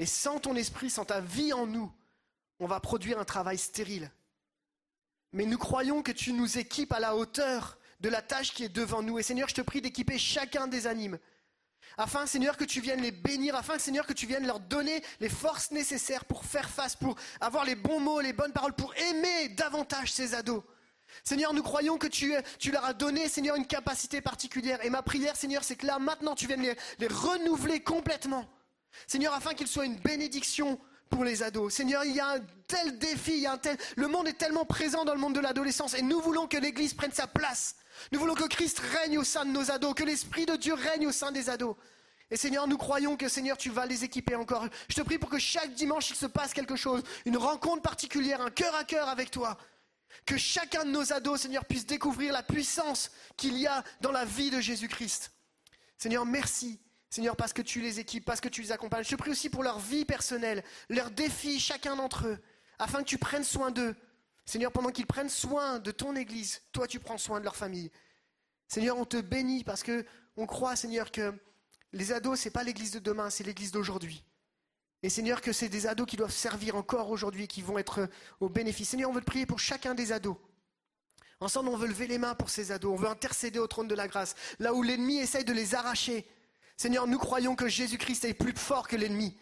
Et 0.00 0.06
sans 0.06 0.40
ton 0.40 0.56
esprit, 0.56 0.88
sans 0.88 1.04
ta 1.04 1.20
vie 1.20 1.52
en 1.52 1.66
nous, 1.66 1.92
on 2.58 2.66
va 2.66 2.80
produire 2.80 3.18
un 3.20 3.26
travail 3.26 3.58
stérile. 3.58 4.10
Mais 5.32 5.44
nous 5.44 5.58
croyons 5.58 6.02
que 6.02 6.10
tu 6.10 6.32
nous 6.32 6.56
équipes 6.56 6.94
à 6.94 7.00
la 7.00 7.14
hauteur 7.14 7.78
de 8.00 8.08
la 8.08 8.22
tâche 8.22 8.54
qui 8.54 8.64
est 8.64 8.70
devant 8.70 9.02
nous. 9.02 9.18
Et 9.18 9.22
Seigneur, 9.22 9.50
je 9.50 9.54
te 9.54 9.60
prie 9.60 9.82
d'équiper 9.82 10.16
chacun 10.16 10.68
des 10.68 10.86
animes. 10.86 11.18
Afin, 11.98 12.24
Seigneur, 12.24 12.56
que 12.56 12.64
tu 12.64 12.80
viennes 12.80 13.02
les 13.02 13.10
bénir, 13.10 13.54
afin, 13.54 13.78
Seigneur, 13.78 14.06
que 14.06 14.14
tu 14.14 14.26
viennes 14.26 14.46
leur 14.46 14.58
donner 14.58 15.04
les 15.20 15.28
forces 15.28 15.70
nécessaires 15.70 16.24
pour 16.24 16.46
faire 16.46 16.70
face, 16.70 16.96
pour 16.96 17.16
avoir 17.38 17.66
les 17.66 17.74
bons 17.74 18.00
mots, 18.00 18.22
les 18.22 18.32
bonnes 18.32 18.54
paroles, 18.54 18.72
pour 18.72 18.94
aimer 18.96 19.50
davantage 19.50 20.12
ces 20.12 20.32
ados. 20.32 20.62
Seigneur, 21.24 21.52
nous 21.52 21.62
croyons 21.62 21.98
que 21.98 22.06
tu, 22.06 22.32
tu, 22.58 22.70
leur 22.70 22.86
as 22.86 22.94
donné, 22.94 23.28
Seigneur, 23.28 23.54
une 23.54 23.66
capacité 23.66 24.22
particulière. 24.22 24.82
Et 24.82 24.88
ma 24.88 25.02
prière, 25.02 25.36
Seigneur, 25.36 25.62
c'est 25.62 25.76
que 25.76 25.86
là, 25.86 25.98
maintenant, 25.98 26.34
tu 26.34 26.46
viennes 26.46 26.74
les 26.98 27.06
renouveler 27.06 27.82
complètement. 27.82 28.48
Seigneur, 29.06 29.34
afin 29.34 29.54
qu'il 29.54 29.66
soit 29.66 29.86
une 29.86 29.96
bénédiction 29.96 30.78
pour 31.10 31.24
les 31.24 31.42
ados. 31.42 31.74
Seigneur, 31.74 32.04
il 32.04 32.14
y 32.14 32.20
a 32.20 32.34
un 32.34 32.40
tel 32.68 32.98
défi, 32.98 33.32
il 33.32 33.40
y 33.40 33.46
a 33.46 33.52
un 33.52 33.58
tel... 33.58 33.76
le 33.96 34.06
monde 34.06 34.28
est 34.28 34.38
tellement 34.38 34.64
présent 34.64 35.04
dans 35.04 35.12
le 35.12 35.20
monde 35.20 35.34
de 35.34 35.40
l'adolescence 35.40 35.94
et 35.94 36.02
nous 36.02 36.20
voulons 36.20 36.46
que 36.46 36.56
l'Église 36.56 36.94
prenne 36.94 37.12
sa 37.12 37.26
place. 37.26 37.76
Nous 38.12 38.20
voulons 38.20 38.34
que 38.34 38.46
Christ 38.46 38.78
règne 38.78 39.18
au 39.18 39.24
sein 39.24 39.44
de 39.44 39.50
nos 39.50 39.70
ados, 39.70 39.94
que 39.94 40.04
l'Esprit 40.04 40.46
de 40.46 40.56
Dieu 40.56 40.74
règne 40.74 41.08
au 41.08 41.12
sein 41.12 41.32
des 41.32 41.50
ados. 41.50 41.76
Et 42.30 42.36
Seigneur, 42.36 42.68
nous 42.68 42.78
croyons 42.78 43.16
que 43.16 43.28
Seigneur, 43.28 43.58
tu 43.58 43.70
vas 43.70 43.86
les 43.86 44.04
équiper 44.04 44.36
encore. 44.36 44.66
Je 44.88 44.94
te 44.94 45.00
prie 45.02 45.18
pour 45.18 45.28
que 45.28 45.38
chaque 45.38 45.74
dimanche, 45.74 46.10
il 46.10 46.16
se 46.16 46.26
passe 46.26 46.54
quelque 46.54 46.76
chose, 46.76 47.02
une 47.26 47.36
rencontre 47.36 47.82
particulière, 47.82 48.40
un 48.40 48.50
cœur 48.50 48.74
à 48.76 48.84
cœur 48.84 49.08
avec 49.08 49.32
toi. 49.32 49.58
Que 50.26 50.36
chacun 50.36 50.84
de 50.84 50.90
nos 50.90 51.12
ados, 51.12 51.40
Seigneur, 51.40 51.64
puisse 51.64 51.86
découvrir 51.86 52.32
la 52.32 52.44
puissance 52.44 53.10
qu'il 53.36 53.58
y 53.58 53.66
a 53.66 53.82
dans 54.00 54.12
la 54.12 54.24
vie 54.24 54.50
de 54.50 54.60
Jésus-Christ. 54.60 55.32
Seigneur, 55.98 56.24
merci 56.24 56.80
Seigneur, 57.10 57.36
parce 57.36 57.52
que 57.52 57.60
tu 57.60 57.80
les 57.80 57.98
équipes, 57.98 58.24
parce 58.24 58.40
que 58.40 58.48
tu 58.48 58.62
les 58.62 58.70
accompagnes. 58.70 59.04
Je 59.04 59.16
prie 59.16 59.32
aussi 59.32 59.50
pour 59.50 59.64
leur 59.64 59.80
vie 59.80 60.04
personnelle, 60.04 60.62
leurs 60.88 61.10
défis, 61.10 61.58
chacun 61.58 61.96
d'entre 61.96 62.28
eux, 62.28 62.38
afin 62.78 63.00
que 63.00 63.08
tu 63.08 63.18
prennes 63.18 63.44
soin 63.44 63.72
d'eux. 63.72 63.96
Seigneur, 64.44 64.70
pendant 64.70 64.90
qu'ils 64.90 65.06
prennent 65.06 65.28
soin 65.28 65.80
de 65.80 65.90
ton 65.90 66.14
Église, 66.14 66.62
toi 66.72 66.86
tu 66.86 67.00
prends 67.00 67.18
soin 67.18 67.40
de 67.40 67.44
leur 67.44 67.56
famille. 67.56 67.90
Seigneur, 68.68 68.96
on 68.96 69.04
te 69.04 69.20
bénit 69.20 69.64
parce 69.64 69.82
que 69.82 70.06
on 70.36 70.46
croit, 70.46 70.76
Seigneur, 70.76 71.10
que 71.10 71.34
les 71.92 72.12
ados, 72.12 72.38
ce 72.38 72.44
n'est 72.44 72.52
pas 72.52 72.62
l'Église 72.62 72.92
de 72.92 73.00
demain, 73.00 73.28
c'est 73.28 73.42
l'Église 73.44 73.72
d'aujourd'hui. 73.72 74.24
Et 75.02 75.08
Seigneur, 75.08 75.40
que 75.40 75.52
c'est 75.52 75.68
des 75.68 75.88
ados 75.88 76.06
qui 76.06 76.16
doivent 76.16 76.30
servir 76.30 76.76
encore 76.76 77.10
aujourd'hui, 77.10 77.48
qui 77.48 77.62
vont 77.62 77.78
être 77.78 78.08
au 78.38 78.48
bénéfice. 78.48 78.90
Seigneur, 78.90 79.10
on 79.10 79.12
veut 79.12 79.20
prier 79.20 79.46
pour 79.46 79.58
chacun 79.58 79.94
des 79.94 80.12
ados. 80.12 80.36
Ensemble, 81.40 81.70
on 81.70 81.76
veut 81.76 81.88
lever 81.88 82.06
les 82.06 82.18
mains 82.18 82.34
pour 82.34 82.50
ces 82.50 82.70
ados, 82.70 82.92
on 82.92 82.96
veut 82.96 83.08
intercéder 83.08 83.58
au 83.58 83.66
trône 83.66 83.88
de 83.88 83.94
la 83.94 84.06
grâce, 84.06 84.34
là 84.58 84.74
où 84.74 84.82
l'ennemi 84.82 85.18
essaye 85.18 85.44
de 85.44 85.52
les 85.52 85.74
arracher. 85.74 86.26
Seigneur, 86.80 87.06
nous 87.06 87.18
croyons 87.18 87.56
que 87.56 87.68
Jésus-Christ 87.68 88.24
est 88.24 88.32
plus 88.32 88.54
fort 88.56 88.88
que 88.88 88.96
l'ennemi, 88.96 89.36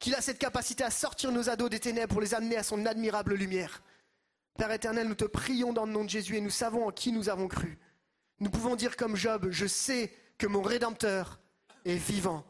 qu'il 0.00 0.16
a 0.16 0.20
cette 0.20 0.40
capacité 0.40 0.82
à 0.82 0.90
sortir 0.90 1.30
nos 1.30 1.48
ados 1.48 1.70
des 1.70 1.78
ténèbres 1.78 2.12
pour 2.12 2.20
les 2.20 2.34
amener 2.34 2.56
à 2.56 2.64
son 2.64 2.86
admirable 2.86 3.34
lumière. 3.34 3.84
Père 4.58 4.72
éternel, 4.72 5.06
nous 5.06 5.14
te 5.14 5.24
prions 5.24 5.72
dans 5.72 5.86
le 5.86 5.92
nom 5.92 6.02
de 6.02 6.10
Jésus 6.10 6.36
et 6.36 6.40
nous 6.40 6.50
savons 6.50 6.88
en 6.88 6.90
qui 6.90 7.12
nous 7.12 7.28
avons 7.28 7.46
cru. 7.46 7.78
Nous 8.40 8.50
pouvons 8.50 8.74
dire 8.74 8.96
comme 8.96 9.14
Job, 9.14 9.46
je 9.52 9.66
sais 9.68 10.12
que 10.38 10.48
mon 10.48 10.60
Rédempteur 10.60 11.38
est 11.84 11.94
vivant. 11.94 12.44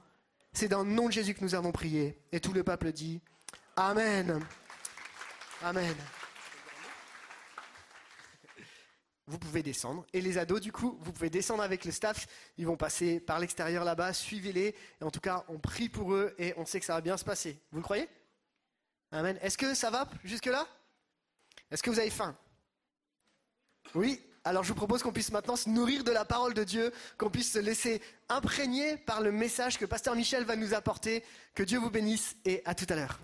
C'est 0.55 0.69
dans 0.69 0.83
le 0.83 0.89
nom 0.89 1.09
de 1.09 1.13
Jésus 1.13 1.35
que 1.35 1.45
nous 1.45 1.55
avons 1.55 1.71
prié. 1.71 2.19
Et 2.33 2.41
tout 2.41 2.55
le 2.55 2.65
peuple 2.65 2.91
dit, 2.91 3.21
Amen. 3.77 4.41
Amen. 5.63 5.95
Vous 9.33 9.39
pouvez 9.39 9.63
descendre. 9.63 10.07
Et 10.13 10.21
les 10.21 10.37
ados, 10.37 10.61
du 10.61 10.73
coup, 10.73 10.99
vous 11.01 11.13
pouvez 11.13 11.31
descendre 11.31 11.63
avec 11.63 11.87
le 11.87 11.91
staff. 11.91 12.27
Ils 12.59 12.67
vont 12.67 12.77
passer 12.77 13.19
par 13.19 13.39
l'extérieur 13.39 13.83
là-bas. 13.83 14.13
Suivez-les. 14.13 14.75
Et 15.01 15.05
en 15.05 15.11
tout 15.11 15.21
cas, 15.21 15.45
on 15.49 15.59
prie 15.59 15.89
pour 15.89 16.13
eux 16.13 16.35
et 16.39 16.53
on 16.59 16.67
sait 16.67 16.79
que 16.79 16.87
ça 16.87 16.93
va 16.93 17.01
bien 17.01 17.17
se 17.17 17.25
passer. 17.25 17.59
Vous 17.71 17.79
le 17.79 17.83
croyez? 17.83 18.09
Amen. 19.11 19.39
Est-ce 19.41 19.57
que 19.57 19.73
ça 19.75 19.91
va 19.91 20.07
jusque-là? 20.23 20.69
Est-ce 21.71 21.83
que 21.83 21.89
vous 21.89 21.99
avez 21.99 22.11
faim? 22.11 22.37
Oui 23.95 24.23
alors 24.45 24.65
je 24.65 24.71
vous 24.71 24.75
propose 24.75 25.05
qu'on 25.05 25.13
puisse 25.13 25.31
maintenant 25.31 25.55
se 25.55 25.69
nourrir 25.69 26.03
de 26.03 26.11
la 26.11 26.25
parole 26.25 26.53
de 26.53 26.65
Dieu, 26.65 26.93
qu'on 27.17 27.31
puisse 27.31 27.53
se 27.53 27.61
laisser 27.61 28.03
imprégner 28.29 28.97
par 28.97 29.21
le 29.21 29.31
message 29.31 29.79
que 29.79 29.85
Pasteur 29.85 30.17
Michel 30.17 30.43
va 30.43 30.57
nous 30.57 30.75
apporter. 30.75 31.23
Que 31.55 31.63
Dieu 31.63 31.79
vous 31.79 31.91
bénisse 31.91 32.35
et 32.45 32.61
à 32.65 32.75
tout 32.75 32.87
à 32.89 32.97
l'heure. 32.97 33.21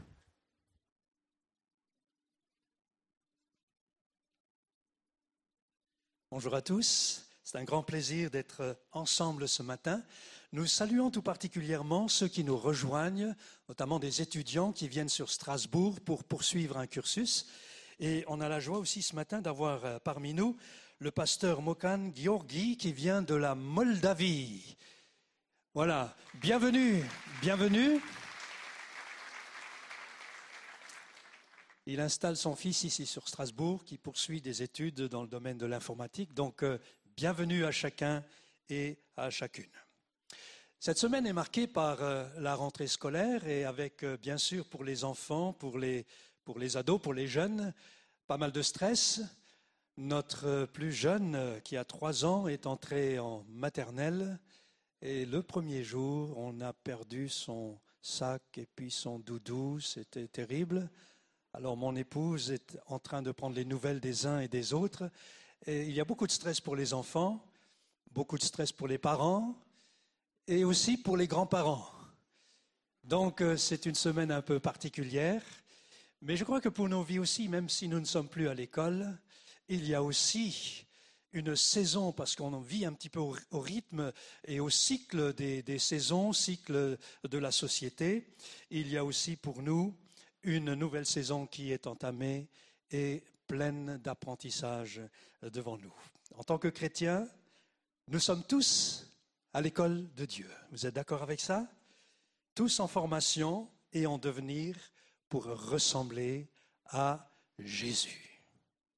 Bonjour 6.31 6.55
à 6.55 6.61
tous, 6.61 7.25
c'est 7.43 7.57
un 7.57 7.65
grand 7.65 7.83
plaisir 7.83 8.31
d'être 8.31 8.77
ensemble 8.93 9.49
ce 9.49 9.63
matin. 9.63 10.03
Nous 10.53 10.67
saluons 10.67 11.11
tout 11.11 11.23
particulièrement 11.23 12.07
ceux 12.07 12.29
qui 12.29 12.45
nous 12.45 12.59
rejoignent, 12.59 13.35
notamment 13.67 13.99
des 13.99 14.21
étudiants 14.21 14.73
qui 14.73 14.89
viennent 14.89 15.09
sur 15.09 15.31
Strasbourg 15.31 16.03
pour 16.03 16.25
poursuivre 16.25 16.77
un 16.77 16.87
cursus. 16.87 17.47
Et 17.99 18.25
on 18.29 18.43
a 18.43 18.49
la 18.51 18.61
joie 18.61 18.77
aussi 18.77 19.01
ce 19.01 19.17
matin 19.17 19.41
d'avoir 19.41 19.87
euh, 19.87 19.99
parmi 20.05 20.35
nous 20.35 20.55
le 20.99 21.11
pasteur 21.11 21.63
Mokan 21.63 22.13
Georgi 22.15 22.77
qui 22.77 22.93
vient 22.93 23.23
de 23.23 23.35
la 23.35 23.55
Moldavie. 23.55 24.77
Voilà, 25.73 26.15
bienvenue, 26.35 27.03
bienvenue. 27.41 28.03
Il 31.91 32.01
installe 32.01 32.37
son 32.37 32.55
fils 32.55 32.85
ici 32.85 33.07
sur 33.07 33.27
Strasbourg 33.27 33.83
qui 33.83 33.97
poursuit 33.97 34.43
des 34.43 34.63
études 34.63 35.01
dans 35.05 35.23
le 35.23 35.27
domaine 35.27 35.57
de 35.57 35.65
l'informatique. 35.65 36.35
Donc, 36.35 36.63
euh, 36.63 36.77
bienvenue 37.17 37.65
à 37.65 37.71
chacun 37.71 38.23
et 38.69 38.99
à 39.17 39.31
chacune. 39.31 39.73
Cette 40.79 40.99
semaine 40.99 41.27
est 41.27 41.33
marquée 41.33 41.67
par 41.67 42.03
euh, 42.03 42.29
la 42.37 42.55
rentrée 42.55 42.89
scolaire 42.89 43.49
et 43.49 43.65
avec, 43.65 44.03
euh, 44.05 44.19
bien 44.19 44.37
sûr, 44.37 44.67
pour 44.67 44.85
les 44.85 45.03
enfants, 45.03 45.55
pour 45.55 45.79
les, 45.79 46.05
pour 46.45 46.59
les 46.59 46.77
ados, 46.77 47.01
pour 47.01 47.15
les 47.15 47.27
jeunes, 47.27 47.73
pas 48.27 48.37
mal 48.37 48.53
de 48.53 48.61
stress. 48.61 49.23
Notre 49.97 50.67
plus 50.67 50.93
jeune, 50.93 51.59
qui 51.65 51.79
a 51.79 51.87
trois 51.87 52.27
ans, 52.27 52.49
est 52.49 52.67
entré 52.67 53.19
en 53.19 53.47
maternelle 53.49 54.39
et 55.01 55.25
le 55.25 55.43
premier 55.43 55.85
jour, 55.85 56.37
on 56.37 56.61
a 56.61 56.75
perdu 56.75 57.31
son, 57.31 57.81
sac 58.03 58.43
et 58.57 58.67
puis 58.67 58.91
son 58.91 59.19
doudou, 59.19 59.81
c'était 59.81 60.29
terrible. 60.29 60.91
Alors 61.55 61.79
mon 61.79 61.97
épouse 61.97 62.51
est 62.51 62.79
en 62.87 62.99
train 62.99 63.23
de 63.23 63.33
prendre 63.33 63.57
les 63.57 63.65
nouvelles 63.65 64.01
des 64.01 64.27
uns 64.27 64.41
et 64.41 64.49
des 64.49 64.75
autres. 64.75 65.11
Il 65.67 65.91
y 65.91 66.01
a 66.01 66.05
beaucoup 66.05 66.27
de 66.27 66.33
stress 66.33 66.61
pour 66.61 66.77
les 66.77 66.93
enfants, 66.93 67.43
beaucoup 68.13 68.37
de 68.37 68.43
stress 68.43 68.71
pour 68.71 68.87
les 68.87 68.99
parents 68.99 69.57
et 70.47 70.65
aussi 70.65 70.99
pour 70.99 71.17
les 71.17 71.27
grands-parents. 71.27 71.91
Donc 73.03 73.41
euh, 73.41 73.57
c'est 73.57 73.87
une 73.87 73.95
semaine 73.95 74.31
un 74.31 74.43
peu 74.43 74.61
particulière. 74.61 75.43
Mais 76.21 76.37
je 76.37 76.45
crois 76.45 76.61
que 76.61 76.69
pour 76.69 76.89
nos 76.89 77.03
vies 77.03 77.19
aussi, 77.19 77.49
même 77.49 77.71
si 77.71 77.89
nous 77.89 78.01
ne 78.01 78.05
sommes 78.05 78.29
plus 78.29 78.49
à 78.49 78.55
l'école, 78.55 79.19
il 79.69 79.87
y 79.87 79.95
a 79.95 80.03
aussi 80.03 80.85
une 81.33 81.57
saison, 81.57 82.13
parce 82.13 82.37
qu'on 82.37 82.61
vit 82.61 82.85
un 82.85 82.93
petit 82.93 83.09
peu 83.09 83.21
au, 83.21 83.37
rythme 83.53 84.13
et 84.47 84.61
au 84.61 84.69
cycle 84.69 85.33
des, 85.35 85.63
des, 85.63 85.79
saisons, 85.79 86.33
cycle 86.33 86.99
de 87.25 87.39
la 87.39 87.53
société. 87.53 88.35
Il 88.71 88.89
y 88.89 88.97
a 88.97 89.05
aussi 89.05 89.37
pour 89.37 89.63
nous 89.63 89.95
une 90.43 90.75
nouvelle 90.75 91.07
saison 91.07 91.47
qui 91.47 91.73
est 91.73 91.87
entamée 91.87 92.49
et 92.91 93.23
pleine 93.47 93.99
d'apprentissage 93.99 95.01
devant 95.43 95.79
nous. 95.79 95.95
En 96.37 96.45
tant 96.45 96.59
que 96.59 96.69
chrétiens, 96.69 97.29
nous 98.09 98.21
sommes 98.21 98.45
tous 98.45 99.07
à 99.53 99.61
l'école 99.61 100.13
de 100.15 100.25
Dieu. 100.25 100.51
Vous 100.71 100.87
êtes 100.87 100.95
d'accord 100.95 101.23
avec 101.23 101.41
ça? 101.41 101.69
Tous 102.55 102.81
en 102.81 102.89
formation 102.89 103.71
et 103.93 104.07
en 104.07 104.19
devenir 104.19 104.77
pour 105.29 105.45
ressembler 105.45 106.49
à 106.87 107.31
Jésus. 107.59 108.43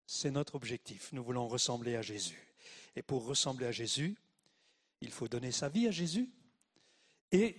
C'est 0.07 0.31
notre 0.31 0.55
objectif. 0.55 1.13
Nous 1.13 1.23
voulons 1.23 1.49
ressembler 1.49 1.97
à 1.97 2.03
Jésus. 2.03 2.55
Et 2.97 3.03
pour 3.03 3.25
ressembler 3.25 3.67
à 3.67 3.73
Jésus, 3.73 4.17
il 5.01 5.11
faut 5.11 5.29
donner 5.29 5.53
sa 5.53 5.69
vie 5.69 5.87
à 5.87 5.93
Jésus 5.93 6.29
et 7.33 7.57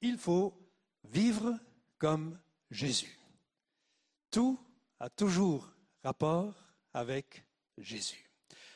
il 0.00 0.18
faut 0.18 0.56
vivre 1.04 1.58
comme 1.98 2.38
Jésus. 2.74 3.16
Tout 4.32 4.58
a 4.98 5.08
toujours 5.08 5.72
rapport 6.02 6.52
avec 6.92 7.44
Jésus. 7.78 8.28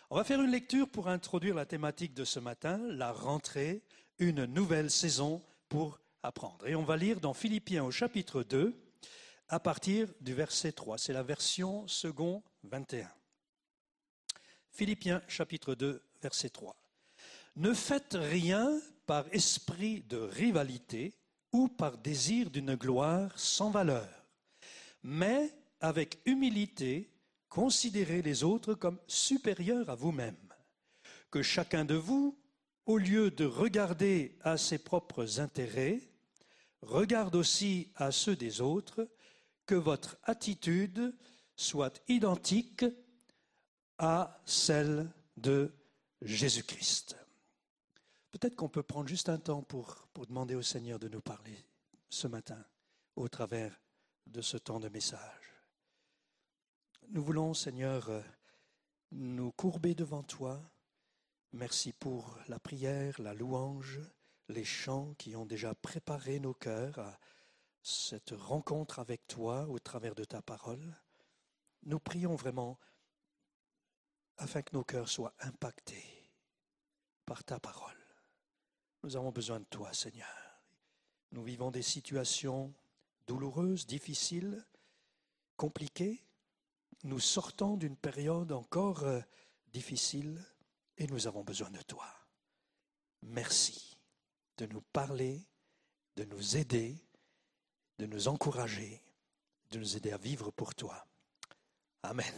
On 0.09 0.17
va 0.17 0.25
faire 0.25 0.41
une 0.41 0.53
lecture 0.53 0.89
pour 0.89 1.09
introduire 1.09 1.57
la 1.57 1.67
thématique 1.67 2.15
de 2.15 2.25
ce 2.25 2.39
matin, 2.39 2.79
la 2.79 3.13
rentrée, 3.13 3.83
une 4.19 4.45
nouvelle 4.45 4.91
saison 4.91 5.43
pour 5.69 6.01
apprendre. 6.23 6.67
Et 6.67 6.77
on 6.77 6.85
va 6.85 6.97
lire 6.97 7.21
dans 7.21 7.35
Philippiens 7.35 7.85
au 7.85 7.91
chapitre 7.91 8.45
2, 8.45 8.81
à 9.49 9.59
partir 9.59 10.09
du 10.21 10.33
verset 10.33 10.73
3. 10.73 10.97
C'est 10.97 11.13
la 11.13 11.25
version 11.25 11.87
second 11.89 12.45
21. 12.63 13.11
Philippiens 14.71 15.23
chapitre 15.27 15.75
2, 15.75 16.01
verset 16.23 16.51
3. 16.51 16.77
Ne 17.57 17.75
faites 17.75 18.17
rien 18.19 18.81
par 19.07 19.27
esprit 19.33 20.03
de 20.03 20.19
rivalité 20.19 21.19
ou 21.53 21.69
par 21.69 21.99
désir 21.99 22.51
d'une 22.51 22.75
gloire 22.75 23.39
sans 23.39 23.71
valeur, 23.71 24.09
mais 25.03 25.53
avec 25.81 26.19
humilité, 26.27 27.11
considérez 27.49 28.23
les 28.23 28.45
autres 28.45 28.75
comme 28.75 28.99
supérieurs 29.07 29.89
à 29.91 29.95
vous-même. 29.95 30.37
Que 31.31 31.43
chacun 31.43 31.85
de 31.85 31.95
vous, 31.95 32.39
au 32.87 32.99
lieu 32.99 33.31
de 33.31 33.45
regarder 33.45 34.37
à 34.43 34.57
ses 34.57 34.79
propres 34.79 35.41
intérêts, 35.41 36.01
regarde 36.83 37.37
aussi 37.37 37.93
à 37.97 38.13
ceux 38.13 38.37
des 38.37 38.61
autres, 38.61 39.09
que 39.67 39.75
votre 39.75 40.17
attitude 40.25 41.15
soit 41.55 42.01
identique 42.09 42.85
à 43.99 44.41
celle 44.47 45.11
de 45.37 45.73
Jésus-Christ. 46.23 47.17
Peut-être 48.31 48.57
qu'on 48.57 48.69
peut 48.69 48.83
prendre 48.83 49.09
juste 49.09 49.29
un 49.29 49.39
temps 49.39 49.63
pour, 49.63 50.09
demander 50.29 50.55
au 50.55 50.63
Seigneur 50.63 50.99
de 50.99 51.09
nous 51.09 51.21
parler 51.21 51.65
ce 52.11 52.27
matin 52.27 52.63
au 53.17 53.29
travers 53.29 53.81
de 54.27 54.43
ce 54.43 54.57
temps 54.57 54.81
de 54.81 54.89
message. 54.89 55.55
Nous 57.09 57.23
voulons, 57.23 57.55
Seigneur, 57.55 58.11
nous 59.13 59.51
courber 59.53 59.95
devant 59.95 60.23
toi. 60.23 60.61
Merci 61.53 61.93
pour 61.95 62.39
la 62.49 62.59
prière, 62.59 63.21
la 63.21 63.33
louange, 63.33 64.01
les 64.49 64.65
chants 64.65 65.15
qui 65.15 65.35
ont 65.35 65.47
déjà 65.47 65.75
préparé 65.75 66.39
nos 66.39 66.53
cœurs 66.53 66.99
à 66.99 67.19
cette 67.83 68.35
rencontre 68.37 68.99
avec 68.99 69.27
toi 69.27 69.67
au 69.69 69.79
travers 69.79 70.15
de 70.15 70.25
ta 70.25 70.43
parole. 70.43 70.97
Nous 71.85 71.99
prions 71.99 72.35
vraiment 72.35 72.79
afin 74.37 74.61
que 74.61 74.75
nos 74.77 74.85
cœurs 74.85 75.09
soient 75.09 75.35
impactés 75.41 76.31
par 77.25 77.43
ta 77.45 77.59
parole. 77.59 78.08
Nous 79.03 79.17
avons 79.17 79.31
besoin 79.31 79.61
de 79.61 79.65
toi, 79.65 79.93
Seigneur. 79.93 80.29
Nous 81.33 81.43
vivons 81.43 81.71
des 81.71 81.83
situations 81.83 82.73
douloureuses, 83.27 83.87
difficiles, 83.87 84.65
compliquées. 85.57 86.25
Nous 87.05 87.21
sortons 87.21 87.77
d'une 87.77 87.97
période 87.97 88.53
encore 88.53 89.05
euh, 89.05 89.21
difficile 89.73 90.43
et 90.97 91.07
nous 91.07 91.27
avons 91.27 91.45
besoin 91.45 91.71
de 91.71 91.83
toi. 91.83 92.07
Merci 93.23 93.99
de 94.57 94.67
nous 94.67 94.81
parler, 94.81 95.47
de 96.17 96.25
nous 96.25 96.57
aider 96.57 97.01
de 97.99 98.07
nous 98.07 98.29
encourager, 98.29 99.03
de 99.71 99.79
nous 99.79 99.97
aider 99.97 100.13
à 100.13 100.19
vivre 100.19 100.51
pour 100.51 100.75
toi. 100.75 101.07
Amen. 102.03 102.35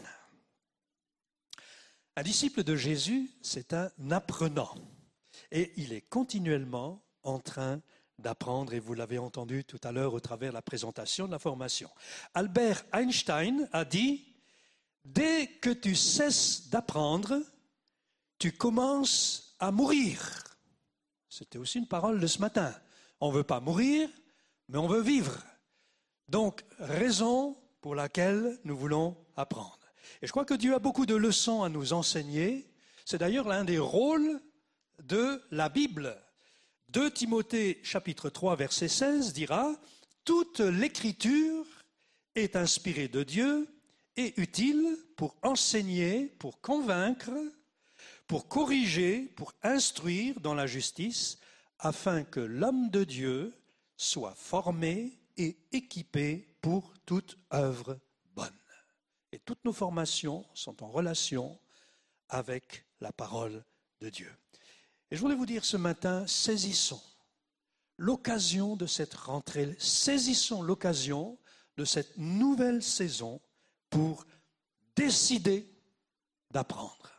Un 2.16 2.22
disciple 2.22 2.64
de 2.64 2.74
Jésus, 2.74 3.30
c'est 3.42 3.72
un 3.72 3.90
apprenant. 4.10 4.74
Et 5.50 5.72
il 5.76 5.92
est 5.92 6.02
continuellement 6.02 7.02
en 7.22 7.38
train 7.38 7.80
d'apprendre, 8.18 8.74
et 8.74 8.80
vous 8.80 8.94
l'avez 8.94 9.18
entendu 9.18 9.64
tout 9.64 9.80
à 9.82 9.92
l'heure 9.92 10.14
au 10.14 10.20
travers 10.20 10.50
de 10.50 10.54
la 10.54 10.62
présentation 10.62 11.26
de 11.26 11.32
la 11.32 11.38
formation. 11.38 11.90
Albert 12.34 12.84
Einstein 12.92 13.68
a 13.72 13.84
dit, 13.84 14.34
dès 15.04 15.46
que 15.46 15.70
tu 15.70 15.94
cesses 15.94 16.68
d'apprendre, 16.68 17.40
tu 18.38 18.52
commences 18.52 19.54
à 19.58 19.70
mourir. 19.70 20.44
C'était 21.28 21.58
aussi 21.58 21.78
une 21.78 21.88
parole 21.88 22.20
de 22.20 22.26
ce 22.26 22.40
matin. 22.40 22.74
On 23.20 23.30
ne 23.30 23.36
veut 23.36 23.44
pas 23.44 23.60
mourir, 23.60 24.08
mais 24.68 24.78
on 24.78 24.88
veut 24.88 25.02
vivre. 25.02 25.38
Donc, 26.28 26.64
raison 26.78 27.56
pour 27.80 27.94
laquelle 27.94 28.58
nous 28.64 28.76
voulons 28.76 29.16
apprendre. 29.36 29.78
Et 30.22 30.26
je 30.26 30.32
crois 30.32 30.44
que 30.44 30.54
Dieu 30.54 30.74
a 30.74 30.78
beaucoup 30.78 31.06
de 31.06 31.14
leçons 31.14 31.62
à 31.62 31.68
nous 31.68 31.92
enseigner. 31.92 32.70
C'est 33.04 33.18
d'ailleurs 33.18 33.48
l'un 33.48 33.64
des 33.64 33.78
rôles 33.78 34.40
de 35.04 35.42
la 35.50 35.68
Bible. 35.68 36.16
2 36.90 37.10
Timothée 37.10 37.80
chapitre 37.82 38.30
3 38.30 38.56
verset 38.56 38.88
16 38.88 39.32
dira, 39.32 39.74
Toute 40.24 40.60
l'écriture 40.60 41.66
est 42.34 42.56
inspirée 42.56 43.08
de 43.08 43.22
Dieu 43.22 43.68
et 44.16 44.40
utile 44.40 44.96
pour 45.16 45.36
enseigner, 45.42 46.26
pour 46.38 46.60
convaincre, 46.60 47.32
pour 48.26 48.48
corriger, 48.48 49.22
pour 49.36 49.52
instruire 49.62 50.40
dans 50.40 50.54
la 50.54 50.66
justice, 50.66 51.38
afin 51.78 52.24
que 52.24 52.40
l'homme 52.40 52.90
de 52.90 53.04
Dieu 53.04 53.54
soit 53.96 54.34
formé 54.34 55.18
et 55.36 55.56
équipé 55.72 56.48
pour 56.60 56.92
toute 57.06 57.38
œuvre 57.52 57.98
bonne. 58.34 58.48
Et 59.32 59.38
toutes 59.38 59.64
nos 59.64 59.72
formations 59.72 60.44
sont 60.54 60.82
en 60.82 60.88
relation 60.88 61.58
avec 62.28 62.84
la 63.00 63.12
parole 63.12 63.64
de 64.00 64.10
Dieu. 64.10 64.30
Et 65.10 65.16
je 65.16 65.20
voulais 65.20 65.34
vous 65.34 65.46
dire 65.46 65.64
ce 65.64 65.76
matin, 65.76 66.26
saisissons 66.26 67.02
l'occasion 68.00 68.76
de 68.76 68.86
cette 68.86 69.14
rentrée, 69.14 69.76
saisissons 69.78 70.62
l'occasion 70.62 71.38
de 71.76 71.84
cette 71.84 72.16
nouvelle 72.16 72.82
saison 72.82 73.40
pour 73.90 74.26
décider 74.96 75.70
d'apprendre. 76.50 77.10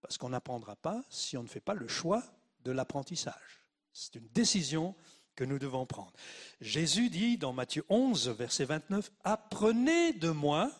Parce 0.00 0.18
qu'on 0.18 0.30
n'apprendra 0.30 0.74
pas 0.74 1.04
si 1.08 1.36
on 1.36 1.44
ne 1.44 1.48
fait 1.48 1.60
pas 1.60 1.74
le 1.74 1.86
choix 1.86 2.22
de 2.64 2.72
l'apprentissage. 2.72 3.64
C'est 3.92 4.16
une 4.16 4.28
décision 4.28 4.96
que 5.36 5.44
nous 5.44 5.60
devons 5.60 5.86
prendre. 5.86 6.12
Jésus 6.60 7.10
dit 7.10 7.38
dans 7.38 7.52
Matthieu 7.52 7.84
11, 7.88 8.28
verset 8.30 8.64
29, 8.64 9.12
Apprenez 9.22 10.12
de 10.12 10.30
moi, 10.30 10.70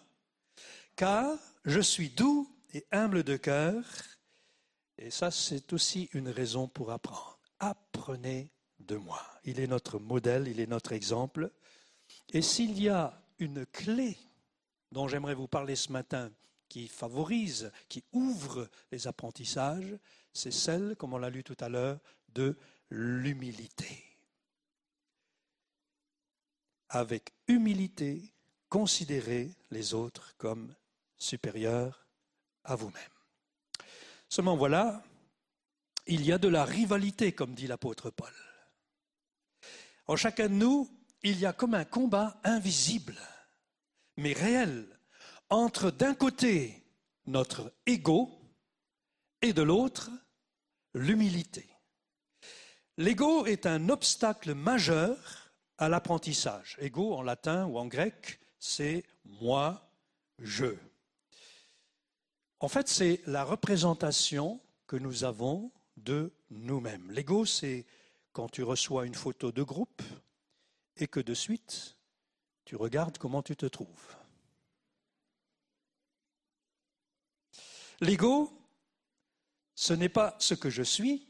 car 0.97 1.39
je 1.65 1.81
suis 1.81 2.11
doux 2.11 2.53
et 2.75 2.85
humble 2.91 3.23
de 3.23 3.37
cœur. 3.37 3.85
Et 4.99 5.11
ça, 5.11 5.31
c'est 5.31 5.73
aussi 5.73 6.09
une 6.13 6.29
raison 6.29 6.69
pour 6.69 6.91
apprendre. 6.91 7.39
Apprenez 7.61 8.51
de 8.81 8.97
moi. 8.97 9.23
Il 9.45 9.61
est 9.61 9.67
notre 9.67 9.99
modèle, 9.99 10.49
il 10.49 10.61
est 10.61 10.67
notre 10.67 10.93
exemple. 10.93 11.51
Et 12.33 12.43
s'il 12.43 12.81
y 12.81 12.89
a 12.89 13.21
une 13.39 13.65
clé 13.67 14.17
dont 14.93 15.09
j'aimerais 15.09 15.35
vous 15.35 15.49
parler 15.49 15.77
ce 15.77 15.93
matin, 15.93 16.31
qui 16.69 16.87
favorise, 16.87 17.73
qui 17.89 18.05
ouvre 18.13 18.69
les 18.93 19.07
apprentissages, 19.07 19.97
c'est 20.35 20.53
celle, 20.53 20.97
comme 20.97 21.15
on 21.15 21.19
l'a 21.19 21.31
lu 21.31 21.43
tout 21.43 21.57
à 21.61 21.69
l'heure, 21.69 21.99
de 22.35 22.57
l'humilité 22.91 24.05
avec 26.91 27.33
humilité, 27.47 28.33
considérez 28.69 29.51
les 29.71 29.95
autres 29.95 30.35
comme 30.37 30.75
supérieurs 31.19 32.07
à 32.65 32.77
vous-même. 32.77 33.18
Seulement 34.29 34.57
voilà, 34.57 35.03
il 36.07 36.25
y 36.25 36.33
a 36.33 36.39
de 36.39 36.49
la 36.49 36.65
rivalité, 36.65 37.33
comme 37.33 37.55
dit 37.55 37.67
l'apôtre 37.67 38.11
Paul. 38.11 38.33
En 40.07 40.17
chacun 40.17 40.49
de 40.49 40.55
nous, 40.55 40.89
il 41.23 41.39
y 41.39 41.47
a 41.47 41.53
comme 41.53 41.75
un 41.75 41.85
combat 41.85 42.41
invisible, 42.45 43.17
mais 44.17 44.33
réel, 44.33 44.87
entre 45.51 45.91
d'un 45.91 46.15
côté 46.15 46.83
notre 47.27 47.73
ego 47.87 48.31
et 49.43 49.53
de 49.53 49.63
l'autre 49.63 50.11
l'humilité. 50.95 51.69
L'ego 52.97 53.47
est 53.47 53.67
un 53.67 53.89
obstacle 53.91 54.55
majeur 54.55 55.53
à 55.79 55.89
l'apprentissage. 55.89 56.77
Ego 56.81 57.15
en 57.15 57.23
latin 57.23 57.67
ou 57.67 57.79
en 57.79 57.87
grec, 57.87 58.41
c'est 58.59 59.05
moi, 59.25 59.93
je. 60.39 60.75
En 62.61 62.69
fait, 62.69 62.89
c'est 62.89 63.21
la 63.27 63.45
représentation 63.45 64.61
que 64.87 64.97
nous 64.97 65.25
avons 65.25 65.71
de 65.97 66.33
nous-mêmes. 66.51 67.11
L'ego, 67.11 67.45
c'est 67.45 67.87
quand 68.33 68.49
tu 68.49 68.63
reçois 68.63 69.07
une 69.07 69.15
photo 69.15 69.53
de 69.53 69.63
groupe 69.63 70.03
et 70.97 71.07
que 71.07 71.21
de 71.21 71.35
suite, 71.35 71.97
tu 72.65 72.75
regardes 72.77 73.19
comment 73.19 73.43
tu 73.43 73.57
te 73.57 73.67
trouves. 73.67 74.17
L'ego, 78.01 78.53
ce 79.75 79.93
n'est 79.93 80.09
pas 80.09 80.37
ce 80.39 80.55
que 80.55 80.71
je 80.71 80.83
suis, 80.83 81.29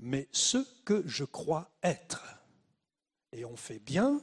mais 0.00 0.28
ce 0.32 0.58
que 0.84 1.06
je 1.06 1.24
crois 1.24 1.70
être. 1.82 2.22
Et 3.32 3.44
on 3.44 3.56
fait 3.56 3.78
bien 3.78 4.20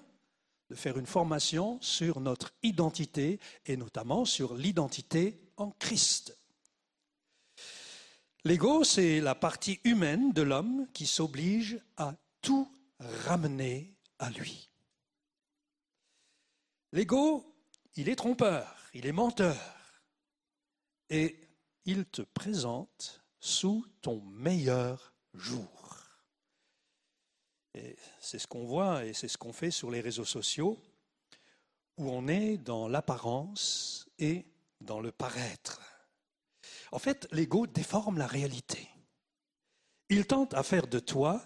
de 0.70 0.76
faire 0.76 0.98
une 0.98 1.06
formation 1.06 1.80
sur 1.82 2.20
notre 2.20 2.54
identité 2.64 3.40
et 3.66 3.78
notamment 3.78 4.26
sur 4.26 4.54
l'identité 4.54 5.49
en 5.60 5.72
Christ. 5.72 6.36
L'ego, 8.46 8.84
c'est 8.84 9.20
la 9.20 9.36
partie 9.36 9.80
humaine 9.84 10.32
de 10.32 10.42
l'homme 10.42 10.88
qui 10.94 11.06
s'oblige 11.06 11.80
à 11.98 12.16
tout 12.42 12.72
ramener 13.00 13.96
à 14.18 14.30
lui. 14.30 14.70
L'ego, 16.92 17.56
il 17.96 18.10
est 18.10 18.16
trompeur, 18.16 18.76
il 18.94 19.06
est 19.06 19.12
menteur, 19.12 19.60
et 21.10 21.38
il 21.86 22.06
te 22.06 22.22
présente 22.22 23.24
sous 23.40 23.86
ton 24.02 24.22
meilleur 24.22 25.14
jour. 25.34 25.70
Et 27.74 27.96
c'est 28.20 28.40
ce 28.40 28.48
qu'on 28.48 28.66
voit 28.66 29.06
et 29.06 29.14
c'est 29.14 29.28
ce 29.28 29.38
qu'on 29.38 29.54
fait 29.54 29.72
sur 29.72 29.92
les 29.92 30.02
réseaux 30.02 30.26
sociaux, 30.26 30.82
où 31.98 32.10
on 32.10 32.28
est 32.28 32.58
dans 32.58 32.88
l'apparence 32.88 34.10
et 34.18 34.46
dans 34.82 35.00
le 35.00 35.12
paraître. 35.12 35.82
En 36.92 37.00
fait, 37.00 37.28
l'ego 37.32 37.68
déforme 37.68 38.18
la 38.18 38.28
réalité. 38.28 38.90
Il 40.10 40.26
tente 40.26 40.54
à 40.54 40.64
faire 40.64 40.88
de 40.88 41.00
toi 41.00 41.42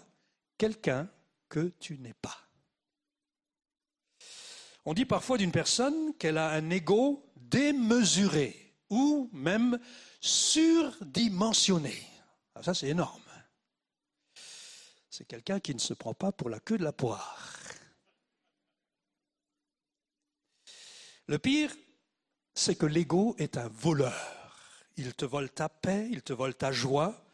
quelqu'un 0.56 1.08
que 1.48 1.72
tu 1.80 1.98
n'es 1.98 2.14
pas. 2.14 2.38
On 4.86 4.94
dit 4.94 5.04
parfois 5.04 5.38
d'une 5.38 5.52
personne 5.52 6.14
qu'elle 6.18 6.38
a 6.38 6.50
un 6.50 6.70
ego 6.70 7.30
démesuré 7.36 8.74
ou 8.90 9.30
même 9.32 9.78
surdimensionné. 10.20 11.94
Ah, 12.54 12.62
ça, 12.62 12.74
c'est 12.74 12.88
énorme. 12.88 13.22
C'est 15.10 15.26
quelqu'un 15.26 15.60
qui 15.60 15.74
ne 15.74 15.80
se 15.80 15.94
prend 15.94 16.14
pas 16.14 16.32
pour 16.32 16.50
la 16.50 16.60
queue 16.60 16.78
de 16.78 16.84
la 16.84 16.92
poire. 16.92 17.52
Le 21.26 21.38
pire, 21.38 21.74
c'est 22.54 22.76
que 22.76 22.86
l'ego 22.86 23.34
est 23.38 23.56
un 23.56 23.68
voleur. 23.68 24.56
Il 24.96 25.12
te 25.14 25.24
vole 25.24 25.50
ta 25.50 25.68
paix, 25.68 26.08
il 26.10 26.22
te 26.22 26.32
vole 26.32 26.54
ta 26.54 26.70
joie 26.70 27.24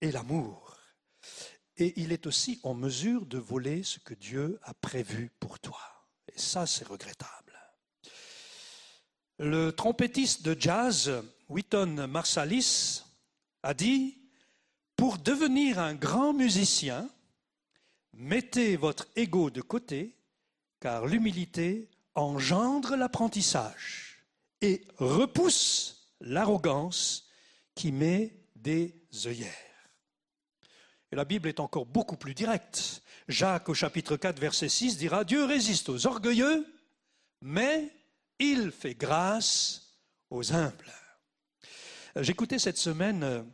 et 0.00 0.10
l'amour. 0.10 0.76
Et 1.76 2.00
il 2.00 2.12
est 2.12 2.26
aussi 2.26 2.58
en 2.62 2.74
mesure 2.74 3.26
de 3.26 3.38
voler 3.38 3.82
ce 3.82 4.00
que 4.00 4.14
Dieu 4.14 4.58
a 4.62 4.74
prévu 4.74 5.30
pour 5.38 5.58
toi. 5.60 5.80
Et 6.34 6.38
ça, 6.38 6.66
c'est 6.66 6.86
regrettable. 6.86 7.32
Le 9.38 9.70
trompettiste 9.70 10.42
de 10.42 10.56
jazz, 10.58 11.12
Witton 11.48 12.08
Marsalis, 12.08 13.04
a 13.62 13.74
dit, 13.74 14.18
pour 14.96 15.18
devenir 15.18 15.78
un 15.78 15.94
grand 15.94 16.32
musicien, 16.32 17.08
mettez 18.14 18.76
votre 18.76 19.06
ego 19.14 19.50
de 19.50 19.60
côté, 19.60 20.16
car 20.80 21.06
l'humilité 21.06 21.90
engendre 22.14 22.96
l'apprentissage 22.96 24.05
et 24.66 24.84
repousse 24.98 26.08
l'arrogance 26.20 27.28
qui 27.74 27.92
met 27.92 28.34
des 28.54 28.94
œillères. 29.26 29.52
Et 31.12 31.16
la 31.16 31.24
Bible 31.24 31.48
est 31.48 31.60
encore 31.60 31.86
beaucoup 31.86 32.16
plus 32.16 32.34
directe. 32.34 33.02
Jacques 33.28 33.68
au 33.68 33.74
chapitre 33.74 34.16
4 34.16 34.40
verset 34.40 34.68
6 34.68 34.98
dira 34.98 35.24
Dieu 35.24 35.44
résiste 35.44 35.88
aux 35.88 36.06
orgueilleux, 36.06 36.66
mais 37.42 37.90
il 38.38 38.72
fait 38.72 38.94
grâce 38.94 39.98
aux 40.30 40.52
humbles. 40.52 40.92
J'écoutais 42.16 42.58
cette 42.58 42.78
semaine 42.78 43.46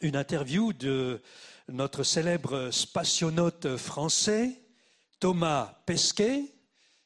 une 0.00 0.16
interview 0.16 0.72
de 0.72 1.22
notre 1.68 2.02
célèbre 2.02 2.70
spationaute 2.70 3.76
français, 3.76 4.60
Thomas 5.20 5.80
Pesquet, 5.86 6.52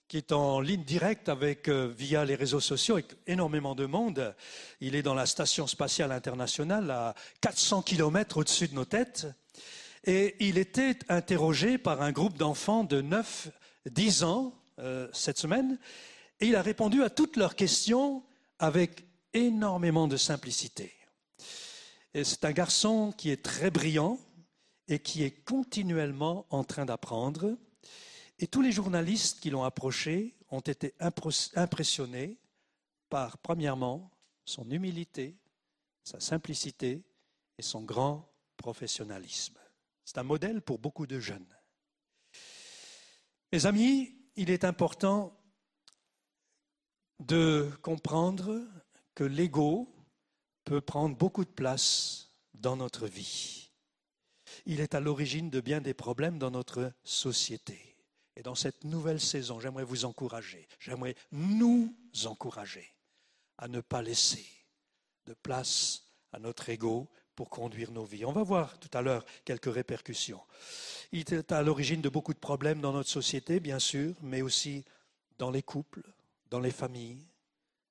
qui 0.08 0.16
est 0.18 0.32
en 0.32 0.60
ligne 0.60 0.84
directe 0.84 1.28
euh, 1.28 1.92
via 1.96 2.24
les 2.24 2.34
réseaux 2.34 2.60
sociaux 2.60 2.94
avec 2.94 3.16
énormément 3.26 3.74
de 3.74 3.86
monde. 3.86 4.34
Il 4.80 4.94
est 4.94 5.02
dans 5.02 5.14
la 5.14 5.26
station 5.26 5.66
spatiale 5.66 6.12
internationale 6.12 6.90
à 6.90 7.14
400 7.40 7.82
km 7.82 8.38
au-dessus 8.38 8.68
de 8.68 8.74
nos 8.74 8.84
têtes. 8.84 9.26
Et 10.04 10.36
il 10.38 10.58
était 10.58 10.98
interrogé 11.08 11.78
par 11.78 12.02
un 12.02 12.12
groupe 12.12 12.38
d'enfants 12.38 12.84
de 12.84 13.02
9-10 13.02 14.24
ans 14.24 14.54
euh, 14.78 15.08
cette 15.12 15.38
semaine. 15.38 15.78
Et 16.40 16.46
il 16.46 16.56
a 16.56 16.62
répondu 16.62 17.02
à 17.02 17.10
toutes 17.10 17.36
leurs 17.36 17.56
questions 17.56 18.22
avec 18.58 19.04
énormément 19.32 20.06
de 20.06 20.16
simplicité. 20.16 20.92
C'est 22.14 22.44
un 22.44 22.52
garçon 22.52 23.12
qui 23.16 23.30
est 23.30 23.42
très 23.42 23.70
brillant 23.70 24.18
et 24.88 24.98
qui 25.00 25.22
est 25.22 25.44
continuellement 25.44 26.46
en 26.50 26.64
train 26.64 26.86
d'apprendre. 26.86 27.56
Et 28.38 28.46
tous 28.46 28.60
les 28.60 28.72
journalistes 28.72 29.40
qui 29.40 29.50
l'ont 29.50 29.64
approché 29.64 30.36
ont 30.50 30.60
été 30.60 30.94
impressionnés 31.00 32.38
par, 33.08 33.38
premièrement, 33.38 34.10
son 34.44 34.70
humilité, 34.70 35.36
sa 36.04 36.20
simplicité 36.20 37.02
et 37.58 37.62
son 37.62 37.82
grand 37.82 38.30
professionnalisme. 38.56 39.58
C'est 40.04 40.18
un 40.18 40.22
modèle 40.22 40.60
pour 40.62 40.78
beaucoup 40.78 41.06
de 41.06 41.18
jeunes. 41.18 41.56
Mes 43.52 43.66
amis, 43.66 44.14
il 44.36 44.50
est 44.50 44.64
important 44.64 45.36
de 47.20 47.70
comprendre 47.82 48.62
que 49.14 49.24
l'ego 49.24 49.88
peut 50.64 50.82
prendre 50.82 51.16
beaucoup 51.16 51.44
de 51.44 51.50
place 51.50 52.30
dans 52.54 52.76
notre 52.76 53.06
vie. 53.06 53.70
Il 54.66 54.80
est 54.80 54.94
à 54.94 55.00
l'origine 55.00 55.48
de 55.48 55.60
bien 55.60 55.80
des 55.80 55.94
problèmes 55.94 56.38
dans 56.38 56.50
notre 56.50 56.92
société. 57.02 57.95
Et 58.36 58.42
dans 58.42 58.54
cette 58.54 58.84
nouvelle 58.84 59.20
saison, 59.20 59.58
j'aimerais 59.60 59.84
vous 59.84 60.04
encourager, 60.04 60.68
j'aimerais 60.78 61.16
nous 61.32 61.94
encourager 62.26 62.94
à 63.58 63.66
ne 63.66 63.80
pas 63.80 64.02
laisser 64.02 64.46
de 65.24 65.34
place 65.34 66.02
à 66.32 66.38
notre 66.38 66.68
ego 66.68 67.08
pour 67.34 67.48
conduire 67.48 67.90
nos 67.92 68.04
vies. 68.04 68.24
On 68.24 68.32
va 68.32 68.42
voir 68.42 68.78
tout 68.78 68.90
à 68.92 69.02
l'heure 69.02 69.24
quelques 69.44 69.72
répercussions. 69.72 70.40
Il 71.12 71.32
est 71.32 71.52
à 71.52 71.62
l'origine 71.62 72.02
de 72.02 72.08
beaucoup 72.08 72.34
de 72.34 72.38
problèmes 72.38 72.80
dans 72.80 72.92
notre 72.92 73.08
société, 73.08 73.58
bien 73.58 73.78
sûr, 73.78 74.14
mais 74.22 74.42
aussi 74.42 74.84
dans 75.38 75.50
les 75.50 75.62
couples, 75.62 76.02
dans 76.50 76.60
les 76.60 76.70
familles, 76.70 77.26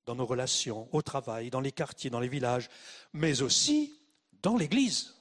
dans 0.06 0.16
nos 0.16 0.26
relations, 0.26 0.88
au 0.92 1.02
travail, 1.02 1.50
dans 1.50 1.62
les 1.62 1.72
quartiers, 1.72 2.10
dans 2.10 2.20
les 2.20 2.28
villages, 2.28 2.70
mais 3.14 3.42
aussi 3.42 4.00
dans 4.44 4.58
l'Église. 4.58 5.16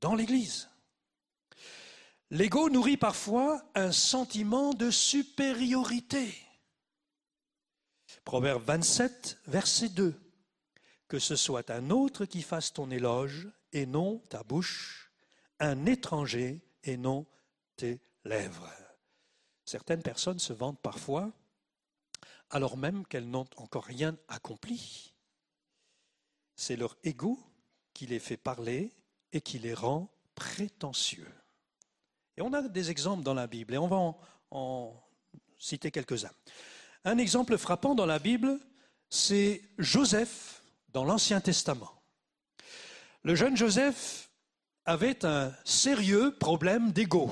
Dans 0.00 0.14
l'Église. 0.14 0.68
L'ego 2.34 2.70
nourrit 2.70 2.96
parfois 2.96 3.62
un 3.74 3.92
sentiment 3.92 4.72
de 4.72 4.90
supériorité. 4.90 6.34
Proverbe 8.24 8.64
27, 8.64 9.36
verset 9.48 9.90
2. 9.90 10.18
Que 11.08 11.18
ce 11.18 11.36
soit 11.36 11.68
un 11.68 11.90
autre 11.90 12.24
qui 12.24 12.40
fasse 12.40 12.72
ton 12.72 12.90
éloge 12.90 13.50
et 13.72 13.84
non 13.84 14.20
ta 14.30 14.42
bouche, 14.44 15.12
un 15.58 15.84
étranger 15.84 16.62
et 16.84 16.96
non 16.96 17.26
tes 17.76 18.00
lèvres. 18.24 18.72
Certaines 19.66 20.02
personnes 20.02 20.38
se 20.38 20.54
vantent 20.54 20.80
parfois 20.80 21.34
alors 22.48 22.78
même 22.78 23.06
qu'elles 23.06 23.28
n'ont 23.28 23.44
encore 23.58 23.84
rien 23.84 24.16
accompli. 24.28 25.12
C'est 26.56 26.76
leur 26.76 26.96
ego 27.04 27.38
qui 27.92 28.06
les 28.06 28.20
fait 28.20 28.38
parler 28.38 28.90
et 29.32 29.42
qui 29.42 29.58
les 29.58 29.74
rend 29.74 30.10
prétentieux. 30.34 31.28
Et 32.36 32.42
on 32.42 32.52
a 32.52 32.62
des 32.62 32.90
exemples 32.90 33.22
dans 33.22 33.34
la 33.34 33.46
Bible 33.46 33.74
et 33.74 33.78
on 33.78 33.88
va 33.88 34.14
en, 34.50 35.02
citer 35.58 35.90
quelques-uns. 35.90 36.30
Un 37.04 37.18
exemple 37.18 37.56
frappant 37.56 37.94
dans 37.94 38.06
la 38.06 38.18
Bible, 38.18 38.58
c'est 39.08 39.62
Joseph 39.78 40.62
dans 40.88 41.04
l'Ancien 41.04 41.40
Testament. 41.40 41.92
Le 43.22 43.34
jeune 43.34 43.56
Joseph 43.56 44.30
avait 44.84 45.24
un 45.24 45.52
sérieux 45.64 46.36
problème 46.38 46.92
d'ego. 46.92 47.30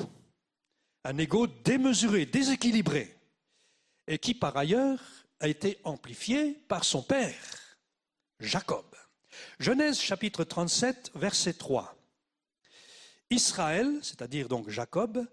un 1.05 1.17
ego 1.19 1.47
démesuré, 1.47 2.27
déséquilibré, 2.27 3.17
et 4.07 4.19
qui 4.19 4.35
par 4.35 4.57
ailleurs 4.57 5.01
a 5.41 5.49
été 5.49 5.79
amplifié 5.85 6.53
par 6.69 6.85
son 6.85 7.03
père, 7.03 7.77
Jacob. 8.39 8.85
Genèse 9.59 9.99
chapitre 9.99 10.45
37, 10.45 11.13
verset 11.15 11.55
3. 11.55 12.00
Israël, 13.31 13.99
c'est-à-dire 14.03 14.49
donc 14.49 14.69
Jacob, 14.69 15.25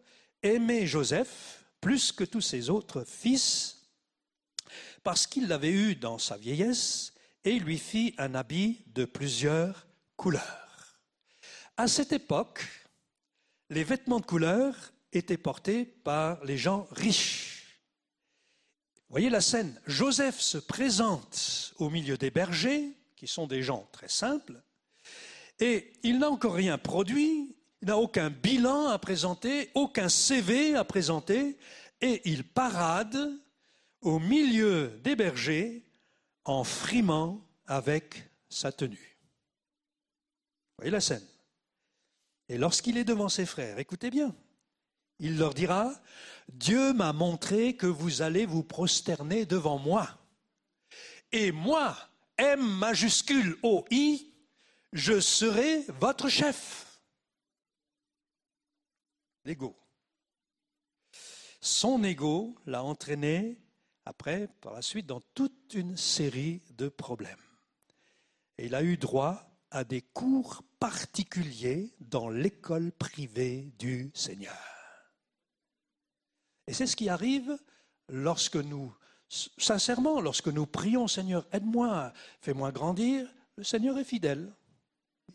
aimait 0.43 0.85
Joseph 0.85 1.65
plus 1.81 2.11
que 2.11 2.23
tous 2.23 2.41
ses 2.41 2.69
autres 2.69 3.03
fils, 3.03 3.87
parce 5.03 5.25
qu'il 5.25 5.47
l'avait 5.47 5.71
eu 5.71 5.95
dans 5.95 6.17
sa 6.17 6.37
vieillesse, 6.37 7.13
et 7.43 7.51
il 7.51 7.63
lui 7.63 7.77
fit 7.77 8.13
un 8.17 8.35
habit 8.35 8.83
de 8.87 9.05
plusieurs 9.05 9.87
couleurs. 10.15 10.99
À 11.75 11.87
cette 11.87 12.11
époque, 12.11 12.65
les 13.69 13.83
vêtements 13.83 14.19
de 14.19 14.25
couleur 14.25 14.75
étaient 15.13 15.37
portés 15.37 15.85
par 15.85 16.43
les 16.43 16.57
gens 16.57 16.87
riches. 16.91 17.81
Voyez 19.09 19.29
la 19.29 19.41
scène. 19.41 19.79
Joseph 19.85 20.39
se 20.39 20.57
présente 20.57 21.73
au 21.77 21.89
milieu 21.89 22.17
des 22.17 22.31
bergers, 22.31 22.91
qui 23.15 23.27
sont 23.27 23.47
des 23.47 23.63
gens 23.63 23.87
très 23.91 24.09
simples, 24.09 24.61
et 25.59 25.93
il 26.03 26.19
n'a 26.19 26.29
encore 26.29 26.53
rien 26.53 26.77
produit, 26.77 27.55
il 27.81 27.87
n'a 27.87 27.97
aucun 27.97 28.29
bilan 28.29 28.87
à 28.87 28.97
présenter, 28.97 29.69
aucun 29.73 30.09
CV 30.09 30.75
à 30.75 30.83
présenter, 30.83 31.57
et 32.01 32.21
il 32.25 32.43
parade 32.43 33.17
au 34.01 34.19
milieu 34.19 34.99
des 35.03 35.15
bergers 35.15 35.83
en 36.45 36.63
frimant 36.63 37.45
avec 37.65 38.29
sa 38.49 38.71
tenue. 38.71 39.17
Voyez 40.77 40.91
la 40.91 41.01
scène? 41.01 41.25
Et 42.49 42.57
lorsqu'il 42.57 42.97
est 42.97 43.03
devant 43.03 43.29
ses 43.29 43.45
frères, 43.45 43.79
écoutez 43.79 44.09
bien, 44.09 44.33
il 45.19 45.37
leur 45.37 45.53
dira, 45.53 45.91
Dieu 46.49 46.93
m'a 46.93 47.11
montré 47.11 47.75
que 47.75 47.87
vous 47.87 48.21
allez 48.21 48.45
vous 48.45 48.63
prosterner 48.63 49.45
devant 49.45 49.77
moi. 49.77 50.07
Et 51.31 51.51
moi, 51.51 51.97
M 52.37 52.61
majuscule 52.61 53.57
O-I, 53.63 54.31
je 54.93 55.19
serai 55.19 55.85
votre 55.99 56.29
chef. 56.29 56.86
Son 61.61 62.03
ego 62.03 62.55
l'a 62.65 62.83
entraîné 62.83 63.57
après, 64.05 64.47
par 64.61 64.73
la 64.73 64.81
suite, 64.81 65.05
dans 65.05 65.21
toute 65.33 65.73
une 65.73 65.97
série 65.97 66.61
de 66.77 66.87
problèmes. 66.87 67.35
Il 68.57 68.73
a 68.73 68.81
eu 68.83 68.97
droit 68.97 69.47
à 69.69 69.83
des 69.83 70.01
cours 70.01 70.63
particuliers 70.79 71.93
dans 71.99 72.29
l'école 72.29 72.91
privée 72.91 73.73
du 73.77 74.11
Seigneur. 74.13 74.55
Et 76.67 76.73
c'est 76.73 76.87
ce 76.87 76.95
qui 76.95 77.09
arrive 77.09 77.57
lorsque 78.07 78.55
nous, 78.55 78.95
sincèrement, 79.29 80.21
lorsque 80.21 80.47
nous 80.47 80.65
prions 80.65 81.07
Seigneur, 81.07 81.45
aide-moi, 81.51 82.13
fais-moi 82.41 82.71
grandir, 82.71 83.27
le 83.57 83.63
Seigneur 83.63 83.97
est 83.97 84.03
fidèle. 84.03 84.53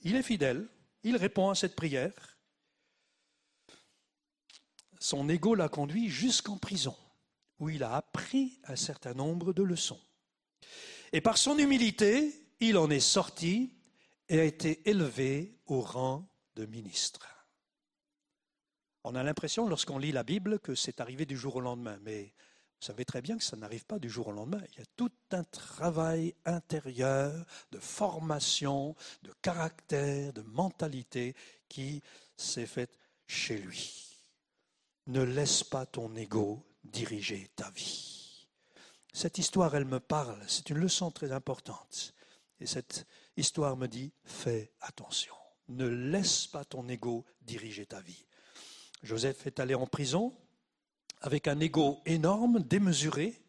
Il 0.03 0.17
est 0.17 0.23
fidèle, 0.23 0.69
il 1.03 1.17
répond 1.17 1.51
à 1.51 1.55
cette 1.55 1.77
prière. 1.77 2.32
Son 5.03 5.29
ego 5.29 5.57
l'a 5.57 5.69
conduit 5.69 6.09
jusqu'en 6.09 6.59
prison, 6.59 6.95
où 7.59 7.69
il 7.69 7.83
a 7.83 7.97
appris 7.97 8.61
un 8.69 8.77
certain 8.77 9.15
nombre 9.15 9.53
de 9.53 9.65
leçons. 9.65 10.01
Et 11.13 11.21
par 11.21 11.39
son 11.39 11.59
humilité, 11.59 12.33
il 12.61 12.79
en 12.79 12.89
est 12.89 13.01
sorti 13.01 13.75
et 14.29 14.39
a 14.39 14.45
été 14.45 14.89
élevé 14.89 15.59
au 15.67 15.81
rang 15.81 16.25
de 16.55 16.67
ministre. 16.67 17.27
On 19.03 19.17
a 19.17 19.25
l'impression, 19.25 19.69
lorsqu'on 19.69 19.99
lit 19.99 20.13
la 20.13 20.23
Bible, 20.23 20.61
que 20.61 20.77
c'est 20.77 21.01
arrivé 21.01 21.27
du 21.27 21.37
jour 21.37 21.57
au 21.57 21.61
lendemain, 21.61 21.99
mais 22.03 22.33
vous 22.81 22.87
savez 22.87 23.05
très 23.05 23.23
bien 23.23 23.37
que 23.37 23.43
ça 23.43 23.57
n'arrive 23.57 23.85
pas 23.85 23.99
du 23.99 24.09
jour 24.09 24.29
au 24.29 24.33
lendemain. 24.33 24.63
Il 24.73 24.79
y 24.79 24.83
a 24.83 24.87
tout 24.97 25.11
un 25.33 25.43
travail 25.43 26.33
intérieur 26.45 27.45
de 27.73 27.81
formation, 27.81 28.95
de 29.25 29.33
caractère, 29.43 30.33
de 30.33 30.43
mentalité 30.43 31.35
qui 31.69 32.01
s'est 32.37 32.67
fait 32.67 32.97
chez 33.27 33.59
lui. 33.59 34.12
Ne 35.07 35.23
laisse 35.23 35.65
pas 35.65 35.87
ton 35.87 36.15
ego 36.15 36.65
diriger 36.85 37.51
ta 37.57 37.71
vie. 37.71 38.49
Cette 39.13 39.39
histoire, 39.39 39.75
elle 39.75 39.85
me 39.85 40.01
parle, 40.01 40.43
c'est 40.49 40.71
une 40.71 40.79
leçon 40.79 41.11
très 41.11 41.33
importante. 41.33 42.15
Et 42.61 42.67
cette 42.67 43.07
histoire 43.37 43.77
me 43.77 43.89
dit, 43.89 44.13
fais 44.25 44.73
attention. 44.81 45.35
Ne 45.69 45.87
laisse 45.87 46.47
pas 46.47 46.65
ton 46.65 46.89
ego 46.89 47.25
diriger 47.43 47.87
ta 47.87 48.01
vie. 48.01 48.25
Joseph 49.03 49.47
est 49.47 49.61
allé 49.61 49.75
en 49.75 49.87
prison 49.87 50.33
avec 51.21 51.49
un 51.49 51.59
ego 51.61 52.01
énorme, 52.07 52.61
démesuré. 52.61 53.41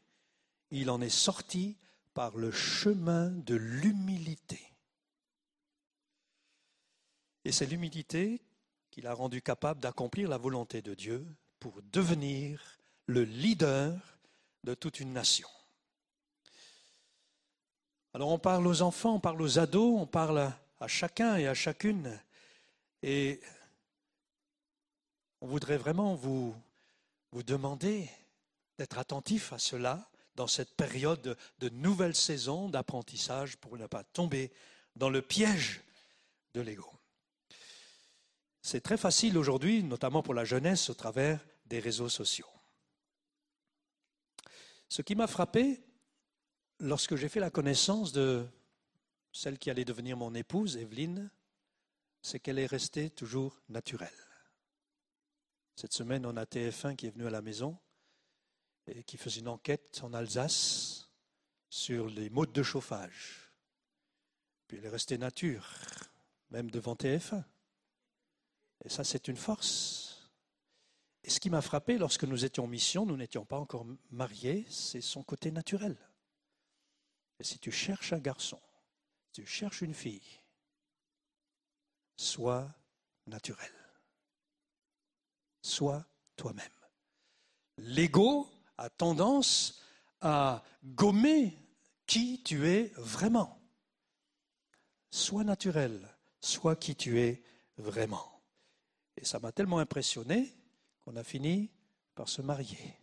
Il 0.71 0.89
en 0.89 1.01
est 1.01 1.09
sorti 1.09 1.77
par 2.13 2.35
le 2.35 2.51
chemin 2.51 3.29
de 3.29 3.55
l'humilité. 3.55 4.61
Et 7.45 7.51
c'est 7.51 7.65
l'humilité 7.65 8.41
qui 8.89 9.01
l'a 9.01 9.13
rendu 9.13 9.41
capable 9.41 9.81
d'accomplir 9.81 10.29
la 10.29 10.37
volonté 10.37 10.81
de 10.81 10.93
Dieu 10.93 11.25
pour 11.63 11.81
devenir 11.93 12.61
le 13.05 13.23
leader 13.23 13.97
de 14.65 14.73
toute 14.73 14.99
une 14.99 15.13
nation. 15.13 15.47
Alors 18.13 18.31
on 18.31 18.37
parle 18.37 18.67
aux 18.67 18.81
enfants, 18.81 19.15
on 19.15 19.19
parle 19.21 19.41
aux 19.41 19.59
ados, 19.59 19.97
on 19.97 20.05
parle 20.05 20.51
à 20.81 20.87
chacun 20.89 21.37
et 21.37 21.47
à 21.47 21.53
chacune. 21.53 22.19
Et 23.01 23.39
on 25.39 25.47
voudrait 25.47 25.77
vraiment 25.77 26.15
vous, 26.15 26.53
vous 27.31 27.43
demander 27.43 28.09
d'être 28.77 28.97
attentif 28.97 29.53
à 29.53 29.57
cela 29.57 30.11
dans 30.35 30.47
cette 30.47 30.75
période 30.75 31.37
de 31.59 31.69
nouvelle 31.69 32.15
saison 32.15 32.67
d'apprentissage 32.67 33.55
pour 33.55 33.77
ne 33.77 33.87
pas 33.87 34.03
tomber 34.03 34.51
dans 34.97 35.09
le 35.09 35.21
piège 35.21 35.81
de 36.55 36.59
l'ego. 36.59 36.91
C'est 38.61 38.81
très 38.81 38.97
facile 38.97 39.37
aujourd'hui, 39.37 39.81
notamment 39.81 40.23
pour 40.23 40.33
la 40.33 40.43
jeunesse, 40.43 40.89
au 40.89 40.93
travers 40.93 41.39
des 41.65 41.79
réseaux 41.79 42.09
sociaux. 42.09 42.49
Ce 44.89 45.01
qui 45.01 45.15
m'a 45.15 45.27
frappé, 45.27 45.83
lorsque 46.79 47.15
j'ai 47.15 47.29
fait 47.29 47.39
la 47.39 47.49
connaissance 47.49 48.11
de 48.11 48.45
celle 49.31 49.57
qui 49.57 49.69
allait 49.69 49.85
devenir 49.85 50.17
mon 50.17 50.35
épouse, 50.35 50.77
Evelyne, 50.77 51.31
c'est 52.21 52.39
qu'elle 52.39 52.59
est 52.59 52.67
restée 52.67 53.09
toujours 53.09 53.61
naturelle. 53.69 54.09
Cette 55.75 55.93
semaine, 55.93 56.25
on 56.25 56.37
a 56.37 56.45
TF1 56.45 56.95
qui 56.95 57.07
est 57.07 57.11
venu 57.11 57.25
à 57.25 57.31
la 57.31 57.41
maison 57.41 57.77
et 58.87 59.03
qui 59.03 59.17
faisait 59.17 59.39
une 59.39 59.47
enquête 59.47 60.01
en 60.03 60.13
Alsace 60.13 61.09
sur 61.69 62.07
les 62.07 62.29
modes 62.29 62.51
de 62.51 62.63
chauffage. 62.63 63.51
Puis 64.67 64.77
elle 64.77 64.85
est 64.85 64.89
restée 64.89 65.17
nature, 65.17 65.67
même 66.51 66.69
devant 66.69 66.93
TF1. 66.93 67.43
Et 68.85 68.89
ça, 68.89 69.03
c'est 69.03 69.27
une 69.27 69.37
force. 69.37 70.12
Et 71.23 71.29
ce 71.29 71.39
qui 71.39 71.49
m'a 71.49 71.61
frappé 71.61 71.97
lorsque 71.97 72.25
nous 72.25 72.43
étions 72.43 72.67
mission, 72.67 73.05
nous 73.05 73.15
n'étions 73.15 73.45
pas 73.45 73.57
encore 73.57 73.85
mariés, 74.11 74.65
c'est 74.69 75.01
son 75.01 75.23
côté 75.23 75.51
naturel. 75.51 75.97
Et 77.39 77.43
si 77.43 77.59
tu 77.59 77.71
cherches 77.71 78.13
un 78.13 78.19
garçon, 78.19 78.59
si 79.27 79.41
tu 79.41 79.45
cherches 79.47 79.81
une 79.81 79.93
fille, 79.93 80.41
sois 82.17 82.73
naturel. 83.27 83.71
Sois 85.61 86.05
toi-même. 86.35 86.67
L'ego 87.77 88.49
a 88.77 88.89
tendance 88.89 89.81
à 90.19 90.63
gommer 90.83 91.57
qui 92.05 92.43
tu 92.43 92.67
es 92.67 92.91
vraiment. 92.97 93.61
Sois 95.09 95.45
naturel, 95.45 96.17
sois 96.41 96.75
qui 96.75 96.95
tu 96.95 97.19
es 97.21 97.43
vraiment. 97.77 98.41
Et 99.15 99.25
ça 99.25 99.39
m'a 99.39 99.51
tellement 99.51 99.79
impressionné 99.79 100.53
qu'on 101.03 101.15
a 101.15 101.23
fini 101.23 101.71
par 102.15 102.29
se 102.29 102.41
marier. 102.41 102.97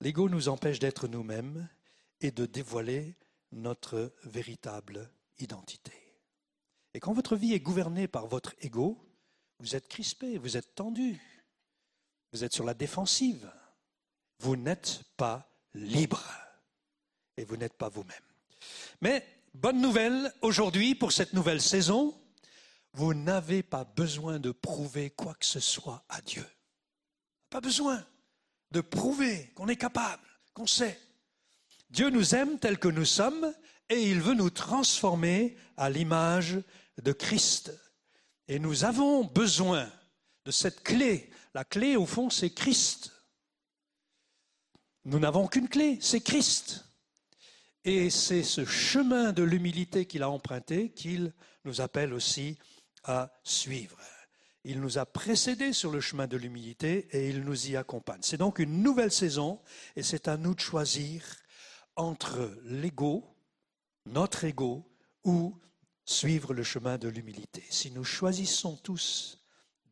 L'ego 0.00 0.28
nous 0.28 0.48
empêche 0.48 0.78
d'être 0.78 1.08
nous-mêmes 1.08 1.68
et 2.20 2.30
de 2.30 2.46
dévoiler 2.46 3.16
notre 3.52 4.12
véritable 4.24 5.10
identité. 5.38 5.92
Et 6.94 7.00
quand 7.00 7.12
votre 7.12 7.36
vie 7.36 7.52
est 7.52 7.60
gouvernée 7.60 8.08
par 8.08 8.26
votre 8.26 8.54
ego, 8.60 8.98
vous 9.58 9.76
êtes 9.76 9.88
crispé, 9.88 10.38
vous 10.38 10.56
êtes 10.56 10.74
tendu, 10.74 11.20
vous 12.32 12.44
êtes 12.44 12.54
sur 12.54 12.64
la 12.64 12.74
défensive, 12.74 13.50
vous 14.38 14.56
n'êtes 14.56 15.02
pas 15.16 15.52
libre 15.74 16.24
et 17.36 17.44
vous 17.44 17.56
n'êtes 17.56 17.76
pas 17.76 17.88
vous-même. 17.88 18.22
Mais 19.00 19.24
bonne 19.54 19.80
nouvelle 19.80 20.32
aujourd'hui 20.40 20.94
pour 20.94 21.12
cette 21.12 21.34
nouvelle 21.34 21.60
saison, 21.60 22.19
vous 22.92 23.14
n'avez 23.14 23.62
pas 23.62 23.84
besoin 23.84 24.38
de 24.38 24.50
prouver 24.50 25.10
quoi 25.10 25.34
que 25.34 25.46
ce 25.46 25.60
soit 25.60 26.04
à 26.08 26.20
Dieu. 26.20 26.46
Pas 27.48 27.60
besoin 27.60 28.04
de 28.70 28.80
prouver 28.80 29.52
qu'on 29.54 29.68
est 29.68 29.76
capable, 29.76 30.22
qu'on 30.54 30.66
sait. 30.66 30.98
Dieu 31.90 32.10
nous 32.10 32.34
aime 32.34 32.58
tel 32.58 32.78
que 32.78 32.88
nous 32.88 33.04
sommes 33.04 33.52
et 33.88 34.10
il 34.10 34.20
veut 34.20 34.34
nous 34.34 34.50
transformer 34.50 35.56
à 35.76 35.90
l'image 35.90 36.58
de 37.02 37.12
Christ. 37.12 37.72
Et 38.48 38.58
nous 38.58 38.84
avons 38.84 39.24
besoin 39.24 39.90
de 40.44 40.50
cette 40.50 40.82
clé. 40.82 41.30
La 41.54 41.64
clé, 41.64 41.96
au 41.96 42.06
fond, 42.06 42.30
c'est 42.30 42.50
Christ. 42.50 43.12
Nous 45.04 45.18
n'avons 45.18 45.48
qu'une 45.48 45.68
clé, 45.68 45.98
c'est 46.00 46.20
Christ. 46.20 46.84
Et 47.84 48.10
c'est 48.10 48.42
ce 48.42 48.64
chemin 48.64 49.32
de 49.32 49.42
l'humilité 49.42 50.06
qu'il 50.06 50.22
a 50.22 50.30
emprunté 50.30 50.90
qu'il 50.90 51.32
nous 51.64 51.80
appelle 51.80 52.12
aussi 52.12 52.58
à 53.04 53.32
suivre. 53.44 53.98
Il 54.64 54.80
nous 54.80 54.98
a 54.98 55.06
précédés 55.06 55.72
sur 55.72 55.90
le 55.90 56.00
chemin 56.00 56.26
de 56.26 56.36
l'humilité 56.36 57.08
et 57.12 57.30
il 57.30 57.40
nous 57.40 57.68
y 57.68 57.76
accompagne. 57.76 58.20
C'est 58.22 58.36
donc 58.36 58.58
une 58.58 58.82
nouvelle 58.82 59.12
saison 59.12 59.60
et 59.96 60.02
c'est 60.02 60.28
à 60.28 60.36
nous 60.36 60.54
de 60.54 60.60
choisir 60.60 61.24
entre 61.96 62.58
l'ego, 62.64 63.24
notre 64.06 64.44
ego, 64.44 64.86
ou 65.24 65.58
suivre 66.04 66.54
le 66.54 66.62
chemin 66.62 66.98
de 66.98 67.08
l'humilité. 67.08 67.62
Si 67.70 67.90
nous 67.90 68.04
choisissons 68.04 68.76
tous 68.76 69.38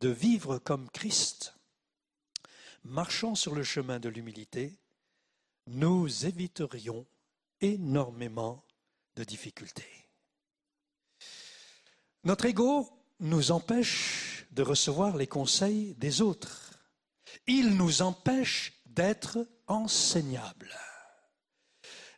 de 0.01 0.09
vivre 0.09 0.59
comme 0.59 0.91
Christ, 0.91 1.55
marchant 2.85 3.35
sur 3.35 3.55
le 3.55 3.63
chemin 3.63 4.01
de 4.01 4.09
l'humilité, 4.09 4.79
nous 5.67 6.27
éviterions 6.27 7.07
énormément 7.61 8.65
de 9.17 9.25
difficultés. 9.25 10.09
Notre 12.25 12.47
ego 12.47 12.98
nous 13.21 13.51
empêche 13.51 14.47
de 14.53 14.63
recevoir 14.63 15.17
les 15.17 15.27
conseils 15.27 15.95
des 15.95 16.21
autres. 16.21 16.79
Il 17.47 17.77
nous 17.77 18.03
empêche 18.03 18.73
d'être 18.87 19.47
enseignables. 19.67 20.75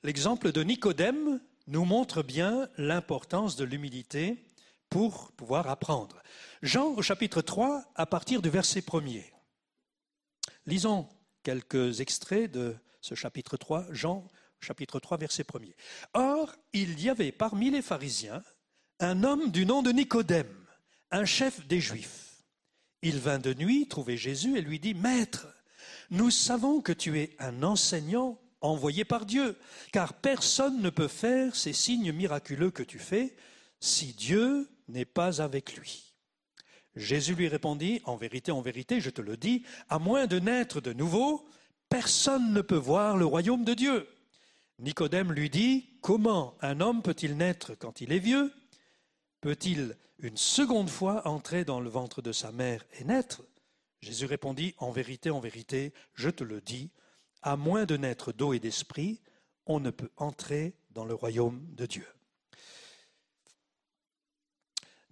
L'exemple 0.02 0.52
de 0.52 0.62
Nicodème 0.62 1.40
nous 1.66 1.84
montre 1.84 2.22
bien 2.22 2.68
l'importance 2.78 3.56
de 3.56 3.64
l'humilité 3.64 4.44
pour 4.88 5.32
pouvoir 5.32 5.68
apprendre. 5.68 6.22
Jean 6.62 6.88
au 6.88 7.02
chapitre 7.02 7.42
3, 7.42 7.84
à 7.94 8.06
partir 8.06 8.42
du 8.42 8.50
verset 8.50 8.80
1er. 8.80 9.24
Lisons 10.66 11.08
quelques 11.42 12.00
extraits 12.00 12.50
de 12.50 12.76
ce 13.00 13.14
chapitre 13.14 13.56
3, 13.56 13.86
Jean 13.90 14.26
chapitre 14.60 15.00
3, 15.00 15.16
verset 15.18 15.44
1er. 15.44 15.74
Or, 16.14 16.54
il 16.72 17.00
y 17.00 17.08
avait 17.08 17.32
parmi 17.32 17.70
les 17.70 17.82
pharisiens 17.82 18.42
un 18.98 19.24
homme 19.24 19.50
du 19.50 19.64
nom 19.64 19.82
de 19.82 19.92
Nicodème, 19.92 20.59
un 21.10 21.24
chef 21.24 21.66
des 21.66 21.80
Juifs. 21.80 22.44
Il 23.02 23.18
vint 23.18 23.38
de 23.38 23.54
nuit 23.54 23.88
trouver 23.88 24.16
Jésus 24.16 24.56
et 24.58 24.60
lui 24.60 24.78
dit, 24.78 24.94
Maître, 24.94 25.48
nous 26.10 26.30
savons 26.30 26.80
que 26.80 26.92
tu 26.92 27.18
es 27.18 27.34
un 27.38 27.62
enseignant 27.62 28.38
envoyé 28.60 29.04
par 29.04 29.24
Dieu, 29.24 29.56
car 29.92 30.14
personne 30.14 30.82
ne 30.82 30.90
peut 30.90 31.08
faire 31.08 31.56
ces 31.56 31.72
signes 31.72 32.12
miraculeux 32.12 32.70
que 32.70 32.82
tu 32.82 32.98
fais 32.98 33.34
si 33.80 34.12
Dieu 34.12 34.68
n'est 34.88 35.06
pas 35.06 35.40
avec 35.40 35.76
lui. 35.76 36.14
Jésus 36.96 37.34
lui 37.34 37.48
répondit, 37.48 38.02
En 38.04 38.16
vérité, 38.16 38.52
en 38.52 38.60
vérité, 38.60 39.00
je 39.00 39.10
te 39.10 39.22
le 39.22 39.36
dis, 39.36 39.64
à 39.88 39.98
moins 39.98 40.26
de 40.26 40.38
naître 40.38 40.80
de 40.80 40.92
nouveau, 40.92 41.48
personne 41.88 42.52
ne 42.52 42.60
peut 42.60 42.76
voir 42.76 43.16
le 43.16 43.24
royaume 43.24 43.64
de 43.64 43.74
Dieu. 43.74 44.08
Nicodème 44.78 45.32
lui 45.32 45.48
dit, 45.48 45.88
Comment 46.02 46.56
un 46.60 46.80
homme 46.80 47.02
peut-il 47.02 47.36
naître 47.36 47.74
quand 47.74 48.00
il 48.00 48.12
est 48.12 48.18
vieux? 48.18 48.52
Peut-il 49.40 49.96
une 50.18 50.36
seconde 50.36 50.90
fois 50.90 51.26
entrer 51.26 51.64
dans 51.64 51.80
le 51.80 51.88
ventre 51.88 52.20
de 52.20 52.32
sa 52.32 52.52
mère 52.52 52.84
et 52.98 53.04
naître? 53.04 53.42
Jésus 54.00 54.26
répondit, 54.26 54.74
En 54.78 54.90
vérité, 54.90 55.30
en 55.30 55.40
vérité, 55.40 55.92
je 56.14 56.30
te 56.30 56.44
le 56.44 56.60
dis, 56.60 56.90
à 57.42 57.56
moins 57.56 57.86
de 57.86 57.96
naître 57.96 58.32
d'eau 58.32 58.52
et 58.52 58.58
d'esprit, 58.58 59.20
on 59.66 59.80
ne 59.80 59.90
peut 59.90 60.10
entrer 60.16 60.74
dans 60.90 61.04
le 61.04 61.14
royaume 61.14 61.66
de 61.74 61.86
Dieu. 61.86 62.06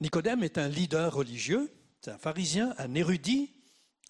Nicodème 0.01 0.45
est 0.45 0.59
un 0.59 0.69
leader 0.69 1.15
religieux, 1.15 1.73
c'est 2.01 2.11
un 2.11 2.19
pharisien, 2.19 2.75
un 2.79 2.95
érudit, 2.95 3.55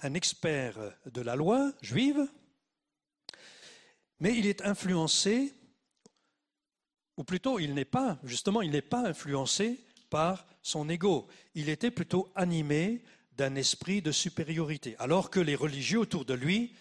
un 0.01 0.15
expert 0.15 0.77
de 1.07 1.21
la 1.23 1.35
loi 1.35 1.73
juive, 1.81 2.29
mais 4.21 4.37
il 4.37 4.47
est 4.47 4.63
influencé, 4.63 5.55
ou 7.17 7.25
plutôt 7.25 7.59
il 7.59 7.75
n'est 7.75 7.85
pas, 7.85 8.19
justement, 8.25 8.63
il 8.63 8.71
n'est 8.71 8.83
pas 8.83 9.07
influencé 9.07 9.79
par 10.11 10.47
son 10.63 10.89
ego. 10.89 11.27
Il 11.55 11.69
était 11.69 11.91
plutôt 11.91 12.31
animé 12.35 13.03
d'un 13.37 13.55
esprit 13.55 14.03
de 14.03 14.13
supériorité, 14.13 14.97
alors 14.99 15.31
que 15.31 15.41
les 15.41 15.55
religieux 15.55 16.01
autour 16.01 16.25
de 16.25 16.35
lui 16.35 16.75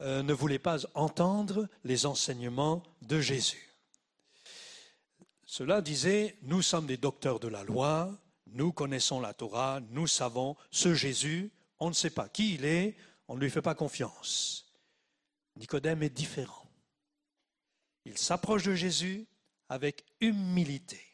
euh, 0.00 0.22
ne 0.22 0.32
voulaient 0.32 0.58
pas 0.58 0.78
entendre 0.94 1.68
les 1.84 2.06
enseignements 2.06 2.82
de 3.02 3.20
Jésus. 3.20 3.70
Cela 5.44 5.80
disait, 5.80 6.36
nous 6.42 6.62
sommes 6.62 6.86
des 6.86 6.96
docteurs 6.96 7.40
de 7.40 7.48
la 7.48 7.64
loi, 7.64 8.18
nous 8.46 8.72
connaissons 8.72 9.20
la 9.20 9.34
Torah, 9.34 9.80
nous 9.90 10.06
savons 10.06 10.56
ce 10.70 10.94
Jésus, 10.94 11.50
on 11.78 11.88
ne 11.88 11.94
sait 11.94 12.10
pas 12.10 12.28
qui 12.28 12.54
il 12.54 12.64
est, 12.64 12.96
on 13.28 13.36
ne 13.36 13.40
lui 13.40 13.50
fait 13.50 13.62
pas 13.62 13.74
confiance. 13.74 14.72
Nicodème 15.56 16.02
est 16.02 16.10
différent. 16.10 16.70
Il 18.04 18.16
s'approche 18.18 18.64
de 18.64 18.74
Jésus 18.74 19.26
avec 19.68 20.04
humilité. 20.20 21.09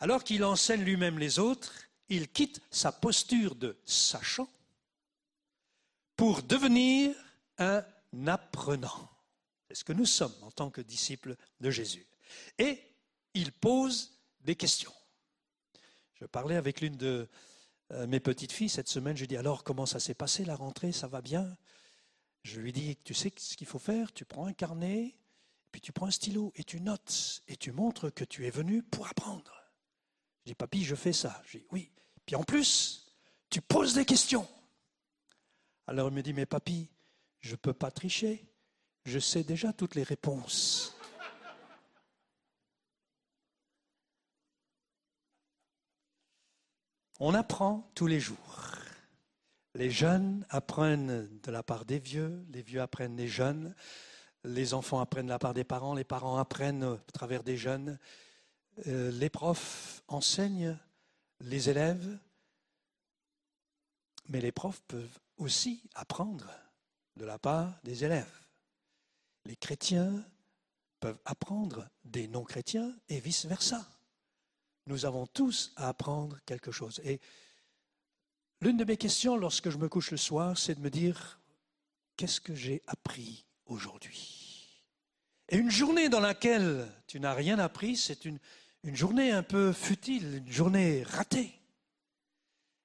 Alors 0.00 0.24
qu'il 0.24 0.44
enseigne 0.44 0.82
lui-même 0.82 1.18
les 1.18 1.38
autres, 1.38 1.72
il 2.08 2.28
quitte 2.28 2.60
sa 2.70 2.90
posture 2.90 3.54
de 3.54 3.78
sachant 3.84 4.48
pour 6.16 6.42
devenir 6.42 7.14
un 7.58 7.84
apprenant. 8.26 9.10
C'est 9.68 9.76
ce 9.76 9.84
que 9.84 9.92
nous 9.92 10.06
sommes 10.06 10.34
en 10.42 10.50
tant 10.50 10.70
que 10.70 10.80
disciples 10.80 11.36
de 11.60 11.70
Jésus. 11.70 12.06
Et 12.58 12.82
il 13.34 13.52
pose 13.52 14.18
des 14.40 14.56
questions. 14.56 14.92
Je 16.14 16.24
parlais 16.24 16.56
avec 16.56 16.80
l'une 16.80 16.96
de 16.96 17.28
euh, 17.92 18.06
mes 18.06 18.20
petites 18.20 18.52
filles 18.52 18.68
cette 18.68 18.88
semaine, 18.88 19.16
je 19.16 19.22
lui 19.22 19.28
dis 19.28 19.36
alors 19.36 19.64
comment 19.64 19.86
ça 19.86 20.00
s'est 20.00 20.14
passé 20.14 20.44
la 20.44 20.56
rentrée, 20.56 20.92
ça 20.92 21.08
va 21.08 21.20
bien? 21.20 21.56
Je 22.42 22.60
lui 22.60 22.72
dis 22.72 22.96
tu 23.04 23.14
sais 23.14 23.32
ce 23.36 23.56
qu'il 23.56 23.66
faut 23.66 23.78
faire, 23.78 24.12
tu 24.12 24.24
prends 24.24 24.46
un 24.46 24.52
carnet, 24.52 25.14
puis 25.72 25.80
tu 25.80 25.92
prends 25.92 26.06
un 26.06 26.10
stylo 26.10 26.52
et 26.56 26.64
tu 26.64 26.80
notes 26.80 27.42
et 27.48 27.56
tu 27.56 27.72
montres 27.72 28.12
que 28.12 28.24
tu 28.24 28.46
es 28.46 28.50
venu 28.50 28.82
pour 28.82 29.08
apprendre. 29.08 29.59
Dis, 30.50 30.56
papy, 30.56 30.82
je 30.82 30.96
fais 30.96 31.12
ça. 31.12 31.40
Je 31.46 31.58
dis, 31.58 31.64
oui. 31.70 31.92
Puis 32.26 32.34
en 32.34 32.42
plus, 32.42 33.14
tu 33.50 33.60
poses 33.60 33.94
des 33.94 34.04
questions. 34.04 34.48
Alors 35.86 36.08
il 36.08 36.14
me 36.14 36.22
dit, 36.22 36.32
mais 36.32 36.44
papy, 36.44 36.90
je 37.38 37.52
ne 37.52 37.56
peux 37.56 37.72
pas 37.72 37.92
tricher. 37.92 38.44
Je 39.04 39.20
sais 39.20 39.44
déjà 39.44 39.72
toutes 39.72 39.94
les 39.94 40.02
réponses. 40.02 40.96
On 47.20 47.32
apprend 47.32 47.88
tous 47.94 48.08
les 48.08 48.18
jours. 48.18 48.74
Les 49.76 49.92
jeunes 49.92 50.44
apprennent 50.50 51.28
de 51.44 51.50
la 51.52 51.62
part 51.62 51.84
des 51.84 52.00
vieux, 52.00 52.44
les 52.50 52.62
vieux 52.62 52.80
apprennent 52.80 53.14
des 53.14 53.28
jeunes. 53.28 53.72
Les 54.42 54.74
enfants 54.74 54.98
apprennent 54.98 55.26
de 55.26 55.30
la 55.30 55.38
part 55.38 55.54
des 55.54 55.62
parents, 55.62 55.94
les 55.94 56.02
parents 56.02 56.38
apprennent 56.38 56.82
à 56.82 57.12
travers 57.12 57.44
des 57.44 57.56
jeunes. 57.56 58.00
Euh, 58.86 59.10
les 59.10 59.30
profs 59.30 60.02
enseignent 60.08 60.78
les 61.40 61.68
élèves, 61.68 62.18
mais 64.28 64.40
les 64.40 64.52
profs 64.52 64.80
peuvent 64.88 65.18
aussi 65.36 65.82
apprendre 65.94 66.46
de 67.16 67.24
la 67.24 67.38
part 67.38 67.78
des 67.82 68.04
élèves. 68.04 68.40
Les 69.44 69.56
chrétiens 69.56 70.24
peuvent 71.00 71.20
apprendre 71.24 71.88
des 72.04 72.28
non-chrétiens 72.28 72.94
et 73.08 73.20
vice-versa. 73.20 73.86
Nous 74.86 75.04
avons 75.04 75.26
tous 75.26 75.72
à 75.76 75.88
apprendre 75.88 76.38
quelque 76.46 76.72
chose. 76.72 77.00
Et 77.04 77.20
l'une 78.60 78.76
de 78.76 78.84
mes 78.84 78.96
questions 78.96 79.36
lorsque 79.36 79.70
je 79.70 79.78
me 79.78 79.88
couche 79.88 80.10
le 80.10 80.16
soir, 80.16 80.56
c'est 80.58 80.74
de 80.74 80.80
me 80.80 80.90
dire, 80.90 81.40
qu'est-ce 82.16 82.40
que 82.40 82.54
j'ai 82.54 82.82
appris 82.86 83.46
aujourd'hui? 83.66 84.39
Et 85.50 85.56
une 85.56 85.70
journée 85.70 86.08
dans 86.08 86.20
laquelle 86.20 86.86
tu 87.08 87.18
n'as 87.18 87.34
rien 87.34 87.58
appris, 87.58 87.96
c'est 87.96 88.24
une, 88.24 88.38
journée 88.84 89.32
un 89.32 89.42
peu 89.42 89.72
futile, 89.72 90.36
une 90.46 90.52
journée 90.52 91.02
ratée. 91.02 91.52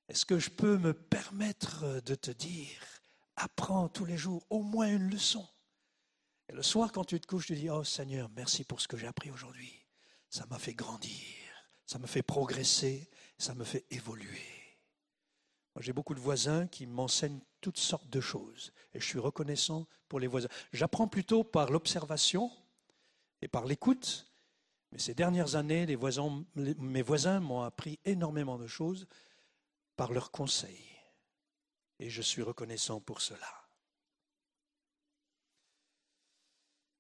Est-ce 0.10 0.26
que 0.26 0.40
je 0.40 0.50
peux 0.50 0.80
me 0.80 0.94
permettre 0.94 2.02
de 2.02 2.16
te 2.16 2.32
dire, 2.32 2.82
apprends 3.36 3.88
tous 3.88 4.06
les 4.06 4.18
jours 4.18 4.44
au 4.50 4.64
moins 4.64 4.88
une 4.88 5.12
leçon 5.12 5.48
Et 6.50 6.54
le 6.54 6.64
soir, 6.64 6.92
quand 6.92 7.06
tu 7.06 7.20
te 7.20 7.28
couches, 7.28 7.46
tu 7.46 7.56
dis, 7.56 7.70
oh 7.70 7.84
Seigneur, 7.84 8.30
merci 8.36 8.64
pour 8.64 8.82
ce 8.82 8.88
que 8.88 8.98
j'ai 8.98 9.08
appris 9.08 9.30
aujourd'hui. 9.30 9.86
Ça 10.32 10.48
m'a 10.50 10.58
fait 10.58 10.74
grandir, 10.74 11.14
ça 11.86 12.00
me 12.00 12.08
fait 12.08 12.24
progresser, 12.24 13.08
ça 13.38 13.54
me 13.54 13.64
fait 13.64 13.86
évoluer. 13.92 14.55
J'ai 15.80 15.94
beaucoup 15.94 16.16
de 16.16 16.20
voisins 16.20 16.68
qui 16.68 16.86
m'enseignent 16.86 17.42
toutes 17.60 17.78
sortes 17.78 18.10
de 18.10 18.22
choses. 18.22 18.72
Et 18.94 19.00
je 19.00 19.06
suis 19.06 19.20
reconnaissant 19.20 19.88
pour 20.08 20.20
les 20.20 20.28
voisins. 20.28 20.48
J'apprends 20.72 21.08
plutôt 21.08 21.44
par 21.44 21.70
l'observation 21.70 22.52
et 23.42 23.48
par 23.48 23.66
l'écoute. 23.66 24.28
Mais 24.92 25.00
ces 25.00 25.14
dernières 25.14 25.56
années, 25.56 25.86
mes 25.86 27.02
voisins 27.02 27.40
m'ont 27.40 27.62
appris 27.62 28.00
énormément 28.06 28.58
de 28.58 28.68
choses 28.68 29.08
par 29.98 30.14
leurs 30.14 30.32
conseils. 30.32 30.86
Et 32.00 32.10
je 32.10 32.22
suis 32.22 32.42
reconnaissant 32.42 33.02
pour 33.02 33.22
cela. 33.22 33.66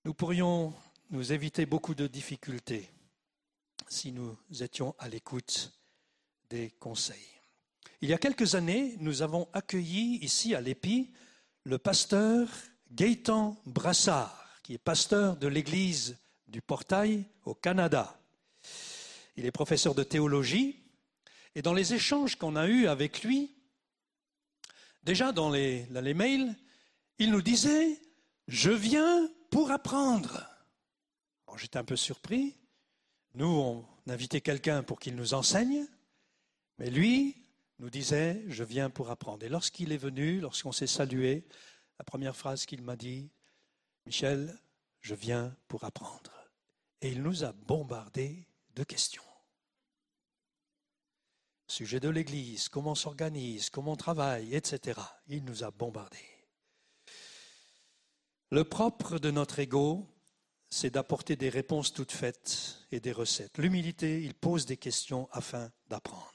Nous 0.03 0.13
pourrions 0.13 0.73
nous 1.09 1.31
éviter 1.31 1.65
beaucoup 1.65 1.95
de 1.95 2.07
difficultés 2.07 2.89
si 3.87 4.11
nous 4.11 4.37
étions 4.59 4.95
à 4.99 5.07
l'écoute 5.07 5.71
des 6.49 6.71
conseils. 6.71 7.34
Il 8.01 8.09
y 8.09 8.13
a 8.13 8.17
quelques 8.17 8.55
années, 8.55 8.95
nous 8.99 9.21
avons 9.21 9.47
accueilli 9.53 10.17
ici 10.21 10.53
à 10.55 10.61
l'Épi 10.61 11.11
le 11.63 11.77
pasteur 11.77 12.47
Gaëtan 12.91 13.57
Brassard, 13.65 14.47
qui 14.63 14.73
est 14.73 14.77
pasteur 14.77 15.37
de 15.37 15.47
l'église 15.47 16.17
du 16.47 16.61
Portail 16.61 17.25
au 17.45 17.55
Canada. 17.55 18.19
Il 19.37 19.45
est 19.45 19.51
professeur 19.51 19.95
de 19.95 20.03
théologie 20.03 20.79
et 21.55 21.61
dans 21.61 21.73
les 21.73 21.93
échanges 21.93 22.35
qu'on 22.35 22.55
a 22.55 22.67
eus 22.67 22.87
avec 22.87 23.23
lui, 23.23 23.55
déjà 25.03 25.31
dans 25.31 25.49
les, 25.49 25.83
dans 25.83 26.01
les 26.01 26.13
mails, 26.13 26.53
il 27.17 27.31
nous 27.31 27.41
disait 27.41 27.99
Je 28.47 28.71
viens 28.71 29.29
pour 29.49 29.71
apprendre. 29.71 30.45
J'étais 31.57 31.79
un 31.79 31.85
peu 31.85 31.95
surpris. 31.95 32.53
Nous, 33.33 33.47
on 33.47 33.85
invitait 34.07 34.41
quelqu'un 34.41 34.83
pour 34.83 34.99
qu'il 34.99 35.15
nous 35.15 35.33
enseigne, 35.33 35.87
mais 36.77 36.89
lui 36.89 37.35
nous 37.79 37.89
disait 37.89 38.43
Je 38.47 38.63
viens 38.63 38.89
pour 38.89 39.09
apprendre. 39.09 39.45
Et 39.45 39.49
lorsqu'il 39.49 39.91
est 39.91 39.97
venu, 39.97 40.39
lorsqu'on 40.39 40.71
s'est 40.71 40.87
salué, 40.87 41.47
la 41.99 42.05
première 42.05 42.35
phrase 42.35 42.65
qu'il 42.65 42.81
m'a 42.81 42.95
dit 42.95 43.31
Michel, 44.05 44.57
je 45.01 45.15
viens 45.15 45.55
pour 45.67 45.83
apprendre. 45.83 46.31
Et 47.01 47.09
il 47.09 47.21
nous 47.21 47.43
a 47.43 47.51
bombardé 47.51 48.47
de 48.75 48.83
questions. 48.83 49.23
Sujet 51.67 51.99
de 51.99 52.09
l'Église, 52.09 52.69
comment 52.69 52.91
on 52.91 52.95
s'organise, 52.95 53.69
comment 53.69 53.93
on 53.93 53.97
travaille, 53.97 54.53
etc. 54.55 54.99
Il 55.27 55.43
nous 55.45 55.63
a 55.63 55.71
bombardé. 55.71 56.19
Le 58.51 58.63
propre 58.63 59.17
de 59.17 59.31
notre 59.31 59.59
ego, 59.59 60.07
c'est 60.69 60.91
d'apporter 60.91 61.35
des 61.35 61.49
réponses 61.49 61.93
toutes 61.93 62.11
faites 62.11 62.85
et 62.91 62.99
des 62.99 63.11
recettes. 63.11 63.57
L'humilité, 63.57 64.21
il 64.21 64.33
pose 64.33 64.65
des 64.65 64.77
questions 64.77 65.27
afin 65.31 65.71
d'apprendre. 65.87 66.34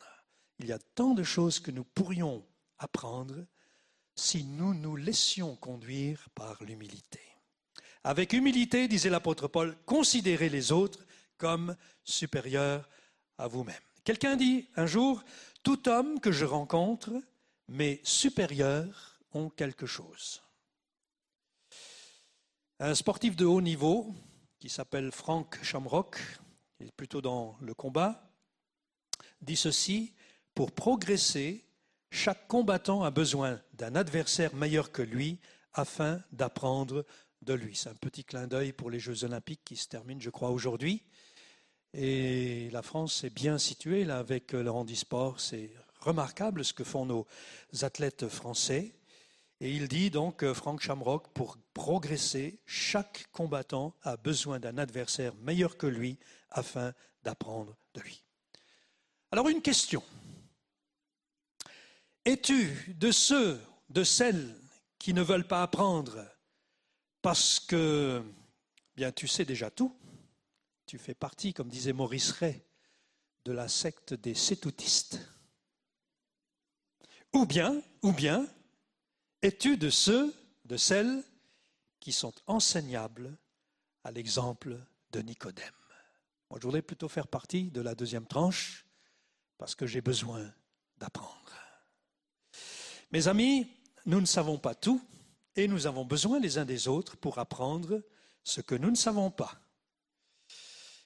Il 0.61 0.67
y 0.67 0.73
a 0.73 0.79
tant 0.79 1.15
de 1.15 1.23
choses 1.23 1.59
que 1.59 1.71
nous 1.71 1.85
pourrions 1.85 2.47
apprendre 2.77 3.47
si 4.15 4.45
nous 4.45 4.75
nous 4.75 4.95
laissions 4.95 5.57
conduire 5.57 6.29
par 6.35 6.63
l'humilité. 6.63 7.21
Avec 8.05 8.35
humilité, 8.35 8.87
disait 8.87 9.09
l'apôtre 9.09 9.49
Paul, 9.49 9.75
considérez 9.87 10.51
les 10.51 10.71
autres 10.71 11.07
comme 11.39 11.75
supérieurs 12.05 12.91
à 13.39 13.49
vous-même. 13.49 13.81
Quelqu'un 14.05 14.37
dit 14.37 14.69
un 14.77 14.85
jour, 14.85 15.25
tout 15.63 15.89
homme 15.89 16.21
que 16.21 16.31
je 16.31 16.45
rencontre, 16.45 17.11
mes 17.69 18.03
supérieurs 18.05 19.19
ont 19.33 19.49
quelque 19.49 19.87
chose. 19.87 20.43
Un 22.81 22.95
sportif 22.95 23.35
de 23.35 23.47
haut 23.47 23.63
niveau, 23.63 24.15
qui 24.59 24.69
s'appelle 24.69 25.11
Frank 25.11 25.59
Shamrock, 25.63 26.19
il 26.81 26.89
est 26.89 26.97
plutôt 26.97 27.23
dans 27.23 27.57
le 27.63 27.73
combat, 27.73 28.31
dit 29.41 29.57
ceci, 29.57 30.13
pour 30.55 30.73
progresser, 30.73 31.65
chaque 32.11 32.49
combattant 32.49 33.03
a 33.03 33.11
besoin 33.11 33.61
d'un 33.75 33.95
adversaire 33.95 34.55
meilleur 34.55 34.93
que 34.93 35.03
lui 35.03 35.39
afin 35.73 36.23
d'apprendre 36.33 37.05
de 37.43 37.55
lui. 37.55 37.77
C'est 37.77 37.89
un 37.89 37.95
petit 37.95 38.25
clin 38.25 38.47
d'œil 38.47 38.73
pour 38.73 38.91
les 38.91 39.01
Jeux 39.01 39.25
olympiques 39.25 39.63
qui 39.65 39.77
se 39.77 39.89
terminent, 39.89 40.21
je 40.21 40.31
crois, 40.31 40.51
aujourd'hui. 40.51 41.03
Et 41.95 42.71
la 42.71 42.83
France 42.83 43.25
est 43.25 43.35
bien 43.35 43.59
située 43.59 44.05
là 44.05 44.19
avec 44.19 44.53
le 44.53 44.71
handisport. 44.71 45.41
C'est 45.41 45.71
remarquable 46.01 46.65
ce 46.65 46.73
que 46.73 46.85
font 46.85 47.07
nos 47.07 47.27
athlètes 47.83 48.29
français. 48.29 48.93
Et 49.61 49.71
il 49.71 49.89
dit 49.89 50.11
donc, 50.11 50.43
euh, 50.43 50.55
Franck 50.55 50.81
Shamrock, 50.81 51.29
pour 51.35 51.59
progresser, 51.75 52.61
chaque 52.65 53.27
combattant 53.31 53.95
a 54.03 54.17
besoin 54.17 54.59
d'un 54.59 54.79
adversaire 54.79 55.35
meilleur 55.43 55.77
que 55.77 55.87
lui 55.87 56.19
afin 56.51 56.95
d'apprendre 57.25 57.77
de 57.95 58.01
lui. 58.01 58.23
Alors 59.33 59.49
une 59.49 59.61
question. 59.61 60.03
Es-tu 62.31 62.95
de 62.97 63.11
ceux, 63.11 63.61
de 63.89 64.05
celles 64.05 64.57
qui 65.01 65.15
ne 65.15 65.21
veulent 65.21 65.49
pas 65.49 65.65
apprendre 65.65 66.25
parce 67.23 67.59
que, 67.59 68.23
bien, 68.95 69.11
tu 69.11 69.27
sais 69.27 69.45
déjà 69.45 69.69
tout. 69.69 69.99
Tu 70.87 70.97
fais 70.97 71.17
partie, 71.17 71.53
comme 71.53 71.69
disait 71.69 71.93
Maurice 71.93 72.31
Ray, 72.31 72.63
de 73.45 73.51
la 73.51 73.67
secte 73.67 74.15
des 74.15 74.37
sétoutistes. 74.37 75.19
Ou 77.33 77.47
bien, 77.47 77.83
ou 78.03 78.13
bien, 78.13 78.47
es-tu 79.43 79.77
de 79.77 79.91
ceux, 79.91 80.33
de 80.67 80.77
celles 80.77 81.25
qui 81.99 82.13
sont 82.13 82.35
enseignables 82.47 83.37
à 84.05 84.13
l'exemple 84.13 84.79
de 85.11 85.21
Nicodème? 85.21 85.75
Moi, 86.49 86.61
je 86.61 86.65
voudrais 86.65 86.83
plutôt 86.83 87.09
faire 87.09 87.27
partie 87.27 87.73
de 87.73 87.81
la 87.81 87.97
deuxième 87.97 88.29
tranche 88.29 88.87
parce 89.59 89.75
que 89.75 89.89
j'ai 89.89 90.01
besoin 90.01 90.55
d'apprendre. 90.97 91.40
Mes 93.13 93.27
amis, 93.27 93.67
nous 94.07 94.21
ne 94.21 94.27
savons 94.27 94.57
pas 94.57 94.77
tout, 94.77 95.03
et 95.57 95.67
nous 95.67 95.89
avons 95.89 96.05
besoin 96.05 96.39
les 96.39 96.59
uns 96.59 96.65
des 96.65 96.87
autres 96.87 97.17
pour 97.17 97.39
apprendre 97.39 98.03
ce 98.45 98.61
que 98.61 98.77
nous 98.77 98.91
ne 98.91 98.97
savons 98.97 99.33
pas. 99.33 99.61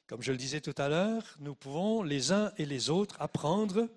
Comme 0.06 0.20
je 0.20 0.31
le 0.31 0.36
disais 0.36 0.60
tout 0.60 0.74
à 0.76 0.90
l'heure, 0.90 1.22
nous 1.40 1.55
pouvons 1.55 2.02
les 2.02 2.31
uns 2.31 2.52
et 2.59 2.66
les 2.66 2.90
autres 2.90 3.16
apprendre 3.22 3.89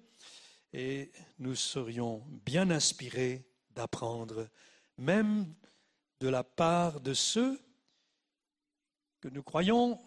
et 0.71 1.11
nous 1.39 1.55
serions 1.55 2.23
bien 2.45 2.69
inspirés 2.71 3.45
d'apprendre, 3.71 4.47
même 4.97 5.53
de 6.21 6.29
la 6.29 6.45
part 6.45 7.01
de 7.01 7.13
ceux 7.13 7.59
que 9.19 9.27
nous 9.27 9.43
croyons 9.43 9.99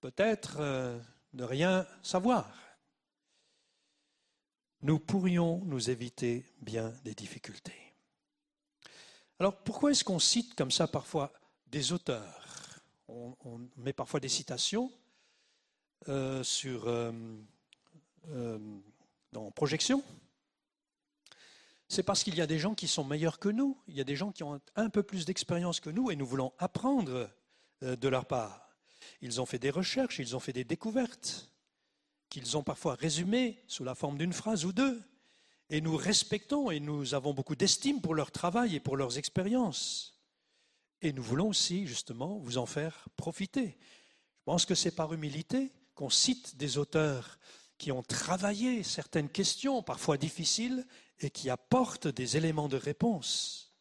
peut-être 0.00 0.56
euh, 0.58 0.98
ne 1.34 1.44
rien 1.44 1.86
savoir. 2.02 2.69
Nous 4.82 4.98
pourrions 4.98 5.62
nous 5.66 5.90
éviter 5.90 6.44
bien 6.62 6.94
des 7.04 7.14
difficultés. 7.14 7.94
Alors 9.38 9.56
pourquoi 9.56 9.90
est-ce 9.90 10.04
qu'on 10.04 10.18
cite 10.18 10.54
comme 10.54 10.70
ça 10.70 10.86
parfois 10.86 11.32
des 11.66 11.92
auteurs? 11.92 12.80
On, 13.08 13.68
met 13.76 13.92
parfois 13.92 14.20
des 14.20 14.28
citations 14.28 14.90
euh, 16.08 16.42
sur, 16.44 16.86
euh, 16.86 17.12
euh, 18.28 18.58
dans 19.32 19.50
projection. 19.50 20.02
C'est 21.88 22.04
parce 22.04 22.22
qu'il 22.22 22.36
y 22.36 22.40
a 22.40 22.46
des 22.46 22.58
gens 22.58 22.74
qui 22.74 22.86
sont 22.86 23.04
meilleurs 23.04 23.38
que 23.38 23.48
nous, 23.48 23.76
il 23.88 23.96
y 23.96 24.00
a 24.00 24.04
des 24.04 24.14
gens 24.14 24.30
qui 24.30 24.44
ont 24.44 24.60
un 24.76 24.88
peu 24.88 25.02
plus 25.02 25.24
d'expérience 25.24 25.80
que 25.80 25.90
nous 25.90 26.10
et 26.10 26.16
nous 26.16 26.26
voulons 26.26 26.52
apprendre 26.58 27.28
de 27.82 28.08
leur 28.08 28.26
part. 28.26 28.70
Ils 29.20 29.40
ont 29.40 29.46
fait 29.46 29.58
des 29.58 29.70
recherches, 29.70 30.20
ils 30.20 30.36
ont 30.36 30.40
fait 30.40 30.52
des 30.52 30.64
découvertes, 30.64 31.49
qu'ils 32.30 32.56
ont 32.56 32.62
parfois 32.62 32.94
résumées 32.94 33.62
sous 33.66 33.84
la 33.84 33.94
forme 33.94 34.16
d'une 34.16 34.32
phrase 34.32 34.64
ou 34.64 34.72
deux 34.72 35.02
et 35.70 35.80
nous 35.80 35.96
respectons 35.96 36.70
et 36.70 36.80
nous 36.80 37.14
avons 37.14 37.32
beaucoup 37.32 37.54
d'estime 37.54 38.00
pour 38.00 38.14
leur 38.14 38.32
travail 38.32 38.74
et 38.74 38.80
pour 38.80 38.96
leurs 38.96 39.18
expériences. 39.18 40.20
Et 41.00 41.12
nous 41.12 41.22
voulons 41.22 41.48
aussi, 41.48 41.86
justement, 41.86 42.38
vous 42.38 42.58
en 42.58 42.66
faire 42.66 43.08
profiter. 43.16 43.78
Je 44.38 44.44
pense 44.44 44.66
que 44.66 44.74
c'est 44.74 44.94
par 44.94 45.12
humilité 45.14 45.72
qu'on 45.94 46.10
cite 46.10 46.56
des 46.56 46.76
auteurs 46.76 47.38
qui 47.78 47.92
ont 47.92 48.02
travaillé 48.02 48.82
certaines 48.82 49.28
questions, 49.28 49.82
parfois 49.82 50.18
difficiles, 50.18 50.86
et 51.20 51.30
qui 51.30 51.50
apportent 51.50 52.08
des 52.08 52.36
éléments 52.36 52.68
de 52.68 52.76
réponse. 52.76 53.74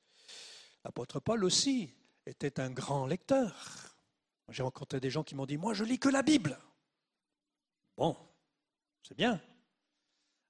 L'apôtre 0.85 1.19
Paul 1.19 1.43
aussi 1.43 1.91
était 2.25 2.59
un 2.59 2.69
grand 2.69 3.07
lecteur. 3.07 3.95
J'ai 4.49 4.63
rencontré 4.63 4.99
des 4.99 5.09
gens 5.09 5.23
qui 5.23 5.35
m'ont 5.35 5.45
dit, 5.45 5.57
moi 5.57 5.73
je 5.73 5.83
lis 5.83 5.99
que 5.99 6.09
la 6.09 6.21
Bible. 6.21 6.57
Bon, 7.97 8.15
c'est 9.03 9.17
bien, 9.17 9.41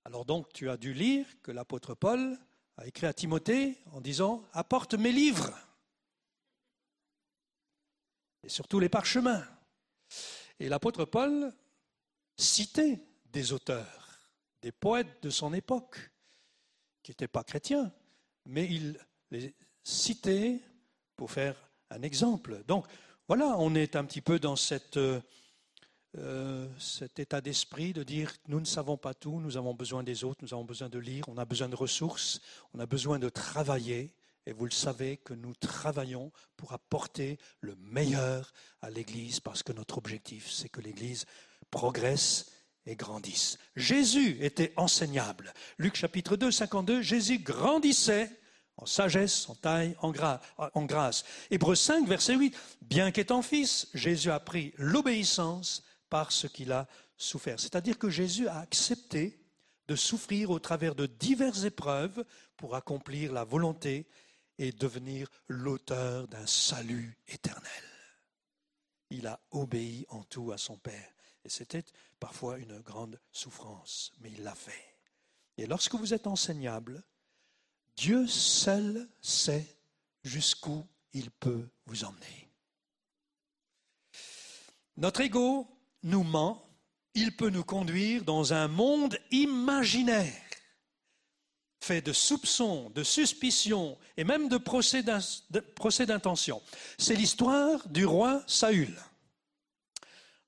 alors 0.06 0.26
donc 0.26 0.52
tu 0.54 0.70
as 0.70 0.78
dû 0.78 0.94
lire 0.94 1.26
que 1.42 1.52
l'apôtre 1.52 1.94
Paul 1.94 2.38
a 2.78 2.88
écrit 2.88 3.08
à 3.08 3.14
Timothée 3.14 3.78
en 3.92 4.02
disant 4.02 4.44
Apporte 4.54 4.94
mes 4.94 5.12
livres 5.12 5.54
et 8.44 8.50
surtout 8.50 8.80
les 8.80 8.90
parchemins. 8.90 9.46
Et 10.60 10.70
l'apôtre 10.70 11.06
Paul 11.06 11.54
citait 12.38 13.00
des 13.26 13.54
auteurs, 13.54 14.32
des 14.62 14.72
poètes 14.72 15.22
de 15.24 15.30
son 15.30 15.54
époque, 15.54 16.12
qui 17.04 17.12
n'étaient 17.12 17.28
pas 17.28 17.44
chrétiens, 17.44 17.92
mais 18.46 18.66
il 18.66 19.00
les 19.32 19.54
citait 19.84 20.62
pour 21.16 21.32
faire 21.32 21.56
un 21.90 22.02
exemple. 22.02 22.64
Donc 22.66 22.86
voilà, 23.28 23.56
on 23.58 23.76
est 23.76 23.96
un 23.96 24.06
petit 24.06 24.22
peu 24.22 24.40
dans 24.40 24.56
cette 24.56 24.98
euh, 26.18 26.68
cet 26.80 27.20
état 27.20 27.40
d'esprit 27.40 27.94
de 27.94 28.02
dire 28.02 28.34
nous 28.48 28.60
ne 28.60 28.66
savons 28.66 28.98
pas 28.98 29.14
tout, 29.14 29.40
nous 29.40 29.58
avons 29.58 29.76
besoin 29.76 30.02
des 30.02 30.24
autres, 30.24 30.40
nous 30.42 30.54
avons 30.54 30.66
besoin 30.66 30.90
de 30.90 30.98
lire, 30.98 31.24
on 31.28 31.38
a 31.38 31.46
besoin 31.46 31.70
de 31.70 31.76
ressources, 31.76 32.42
on 32.74 32.80
a 32.80 32.88
besoin 32.88 33.20
de 33.20 33.30
travailler. 33.30 34.12
Et 34.48 34.54
vous 34.54 34.66
le 34.66 34.72
savez 34.72 35.18
que 35.18 35.36
nous 35.36 35.54
travaillons 35.54 36.32
pour 36.58 36.74
apporter 36.74 37.38
le 37.62 37.76
meilleur 37.76 38.52
à 38.82 38.90
l'Église 38.90 39.40
parce 39.40 39.62
que 39.62 39.74
notre 39.74 40.00
objectif, 40.00 40.50
c'est 40.50 40.70
que 40.70 40.82
l'Église 40.82 41.26
progresse 41.70 42.52
et 42.88 42.96
grandisse. 42.96 43.60
Jésus 43.76 44.38
était 44.44 44.74
enseignable. 44.78 45.54
Luc 45.78 45.96
chapitre 45.96 46.36
2, 46.36 46.50
52, 46.50 47.04
Jésus 47.04 47.38
grandissait 47.38 48.32
en 48.78 48.88
sagesse, 48.88 49.48
en 49.50 49.56
taille, 49.56 49.96
en, 50.02 50.12
en 50.58 50.86
grâce. 50.86 51.24
Hébreu 51.52 51.76
5, 51.76 52.08
verset 52.08 52.36
8, 52.36 52.58
bien 52.82 53.12
qu'étant 53.12 53.44
fils, 53.44 53.90
Jésus 53.94 54.32
a 54.32 54.40
pris 54.40 54.74
l'obéissance 54.78 55.84
par 56.10 56.32
ce 56.32 56.48
qu'il 56.48 56.72
a 56.72 56.88
souffert. 57.18 57.60
C'est-à-dire 57.60 57.98
que 57.98 58.10
Jésus 58.10 58.48
a 58.48 58.60
accepté 58.60 59.40
de 59.88 59.96
souffrir 59.96 60.52
au 60.52 60.60
travers 60.60 60.96
de 60.96 61.06
diverses 61.06 61.64
épreuves 61.64 62.24
pour 62.58 62.76
accomplir 62.76 63.34
la 63.34 63.44
volonté 63.44 64.08
et 64.58 64.72
devenir 64.72 65.30
l'auteur 65.48 66.28
d'un 66.28 66.46
salut 66.46 67.18
éternel. 67.28 67.84
Il 69.10 69.26
a 69.26 69.40
obéi 69.52 70.06
en 70.10 70.24
tout 70.24 70.52
à 70.52 70.58
son 70.58 70.78
Père. 70.78 71.12
Et 71.46 71.50
c'était 71.50 71.86
parfois 72.20 72.60
une 72.60 72.80
grande 72.80 73.20
souffrance, 73.32 74.12
mais 74.20 74.32
il 74.32 74.44
l'a 74.44 74.56
fait. 74.56 74.98
Et 75.58 75.66
lorsque 75.66 75.96
vous 75.96 76.14
êtes 76.14 76.28
enseignable, 76.28 77.04
Dieu 77.96 78.28
seul 78.28 79.10
sait 79.22 79.78
jusqu'où 80.24 80.86
il 81.14 81.32
peut 81.32 81.68
vous 81.86 82.04
emmener. 82.04 82.50
Notre 84.98 85.22
ego 85.22 85.68
nous 86.04 86.24
ment, 86.24 86.66
il 87.14 87.36
peut 87.36 87.50
nous 87.50 87.64
conduire 87.64 88.24
dans 88.24 88.54
un 88.54 88.68
monde 88.68 89.18
imaginaire, 89.32 90.44
fait 91.82 92.02
de 92.02 92.14
soupçons, 92.14 92.90
de 92.92 93.04
suspicions 93.04 93.98
et 94.18 94.24
même 94.24 94.50
de 94.50 94.58
procès 94.58 95.04
d'intention. 96.06 96.62
C'est 96.98 97.16
l'histoire 97.16 97.88
du 97.90 98.06
roi 98.06 98.44
Saül. 98.48 98.98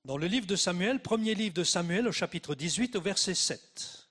Dans 0.04 0.16
le 0.16 0.26
livre 0.26 0.46
de 0.46 0.56
Samuel, 0.56 1.00
premier 1.00 1.34
livre 1.34 1.54
de 1.54 1.64
Samuel 1.64 2.08
au 2.08 2.12
chapitre 2.12 2.54
18 2.54 2.96
au 2.96 3.00
verset 3.00 3.34
7. 3.34 4.08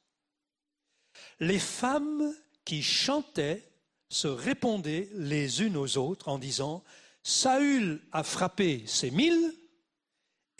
Les 1.40 1.60
femmes 1.60 2.34
qui 2.64 2.84
chantaient 2.84 3.68
se 4.10 4.28
répondaient 4.28 5.10
les 5.14 5.64
unes 5.64 5.78
aux 5.78 5.98
autres 5.98 6.28
en 6.30 6.38
disant 6.38 6.84
Saül 7.24 8.02
a 8.12 8.24
frappé 8.24 8.84
ses 8.88 9.12
mille 9.12 9.54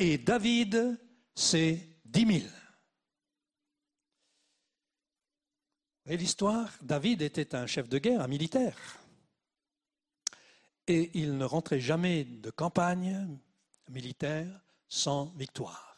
et 0.02 0.18
David 0.18 1.00
ses 1.36 2.00
dix 2.06 2.26
mille. 2.26 2.52
Et 6.08 6.18
l'histoire, 6.18 6.74
David 6.82 7.22
était 7.22 7.54
un 7.54 7.68
chef 7.68 7.88
de 7.88 8.00
guerre, 8.00 8.22
un 8.22 8.28
militaire. 8.28 8.98
Et 10.88 11.12
il 11.14 11.38
ne 11.38 11.46
rentrait 11.46 11.80
jamais 11.80 12.24
de 12.24 12.50
campagne 12.50 13.38
militaire 13.90 14.50
sans 14.90 15.26
victoire. 15.36 15.96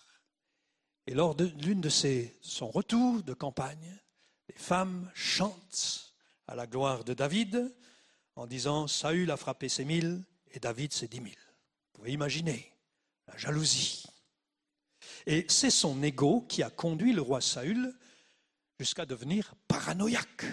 Et 1.07 1.13
lors 1.13 1.33
de 1.33 1.45
l'une 1.63 1.79
de 1.79 1.87
ses, 1.87 2.37
son 2.41 2.69
retour 2.69 3.23
de 3.23 3.33
campagne, 3.33 3.97
les 4.49 4.57
femmes 4.57 5.09
chantent 5.13 6.13
à 6.47 6.55
la 6.55 6.67
gloire 6.67 7.05
de 7.05 7.13
David 7.13 7.73
en 8.35 8.47
disant 8.47 8.87
Saül 8.87 9.31
a 9.31 9.37
frappé 9.37 9.69
ses 9.69 9.85
mille 9.85 10.21
et 10.51 10.59
David 10.59 10.91
ses 10.91 11.07
dix 11.07 11.21
mille. 11.21 11.33
Vous 11.37 11.99
pouvez 11.99 12.11
imaginer 12.11 12.72
la 13.27 13.37
jalousie. 13.37 14.03
Et 15.25 15.45
c'est 15.49 15.69
son 15.69 16.01
ego 16.03 16.41
qui 16.49 16.63
a 16.63 16.69
conduit 16.69 17.13
le 17.13 17.21
roi 17.21 17.41
Saül 17.41 17.93
jusqu'à 18.79 19.05
devenir 19.05 19.53
paranoïaque. 19.67 20.45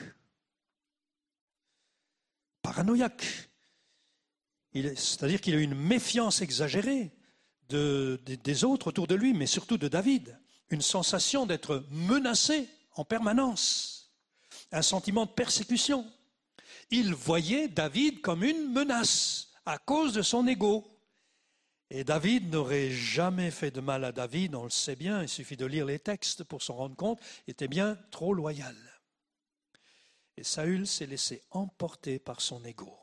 Paranoïaque. 2.63 3.27
C'est-à-dire 4.73 5.41
qu'il 5.41 5.55
a 5.55 5.59
une 5.59 5.75
méfiance 5.75 6.41
exagérée 6.43 7.11
des 7.69 8.65
autres 8.65 8.89
autour 8.89 9.07
de 9.07 9.15
lui, 9.15 9.33
mais 9.33 9.47
surtout 9.47 9.79
de 9.79 9.89
David. 9.89 10.39
Une 10.69 10.83
sensation 10.83 11.47
d'être 11.47 11.85
menacé 11.91 12.69
en 12.95 13.05
permanence. 13.05 14.13
Un 14.71 14.83
sentiment 14.83 15.27
de 15.27 15.31
persécution. 15.31 16.07
Il 16.91 17.15
voyait 17.15 17.67
David 17.67 18.21
comme 18.21 18.45
une 18.45 18.73
menace 18.73 19.49
à 19.67 19.79
cause 19.79 20.13
de 20.13 20.23
son 20.23 20.47
ego. 20.47 20.87
Et 21.91 22.05
David 22.05 22.53
n'aurait 22.53 22.91
jamais 22.91 23.51
fait 23.51 23.73
de 23.73 23.81
mal 23.81 24.05
à 24.05 24.13
David, 24.13 24.55
on 24.55 24.63
le 24.63 24.71
sait 24.71 24.95
bien, 24.95 25.23
il 25.23 25.29
suffit 25.29 25.57
de 25.57 25.67
lire 25.67 25.87
les 25.87 25.99
textes 25.99 26.45
pour 26.45 26.63
s'en 26.63 26.75
rendre 26.75 26.95
compte, 26.95 27.21
il 27.49 27.51
était 27.51 27.67
bien 27.67 27.99
trop 28.13 28.33
loyal. 28.33 28.77
Et 30.37 30.45
Saül 30.45 30.87
s'est 30.87 31.07
laissé 31.07 31.43
emporter 31.51 32.21
par 32.21 32.41
son 32.41 32.65
ego. 32.65 32.97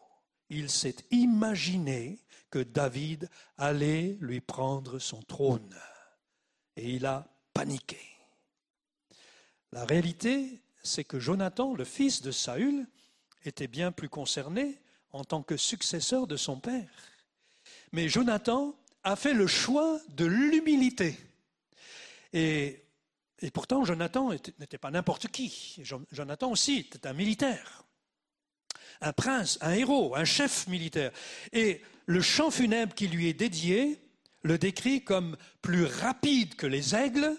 Il 0.50 0.70
s'est 0.70 0.96
imaginé 1.12 2.24
que 2.50 2.60
David 2.60 3.30
allait 3.58 4.18
lui 4.22 4.40
prendre 4.40 5.00
son 5.00 5.22
trône. 5.22 5.78
Et 6.78 6.92
il 6.92 7.06
a 7.06 7.28
paniqué. 7.54 8.00
La 9.74 9.84
réalité, 9.84 10.62
c'est 10.82 11.04
que 11.04 11.20
Jonathan, 11.20 11.74
le 11.74 11.84
fils 11.84 12.22
de 12.22 12.32
Saül, 12.32 12.88
était 13.44 13.68
bien 13.68 13.92
plus 13.92 14.08
concerné 14.08 14.82
en 15.12 15.26
tant 15.26 15.44
que 15.44 15.58
successeur 15.58 16.26
de 16.26 16.38
son 16.38 16.60
père. 16.60 16.90
Mais 17.92 18.10
Jonathan 18.10 18.76
a 19.04 19.16
fait 19.16 19.34
le 19.34 19.48
choix 19.48 20.00
de 20.10 20.26
l'humilité. 20.26 21.18
Et, 22.34 22.84
pourtant, 23.54 23.86
Jonathan 23.86 24.32
n'était 24.60 24.78
pas 24.78 24.92
n'importe 24.92 25.28
qui. 25.28 25.82
Jonathan 26.12 26.52
aussi 26.52 26.80
était 26.80 27.08
un 27.08 27.14
militaire, 27.14 27.84
un 29.02 29.14
prince, 29.14 29.58
un 29.62 29.74
héros, 29.74 30.16
un 30.16 30.26
chef 30.26 30.68
militaire. 30.68 31.12
Et 31.54 31.82
le 32.06 32.22
chant 32.22 32.52
funèbre 32.52 32.94
qui 32.94 33.08
lui 33.08 33.28
est 33.28 33.34
dédié 33.34 34.02
le 34.44 34.58
décrit 34.58 35.04
comme 35.04 35.38
plus 35.62 35.86
rapide 35.86 36.56
que 36.56 36.68
les 36.68 36.96
aigles 36.96 37.36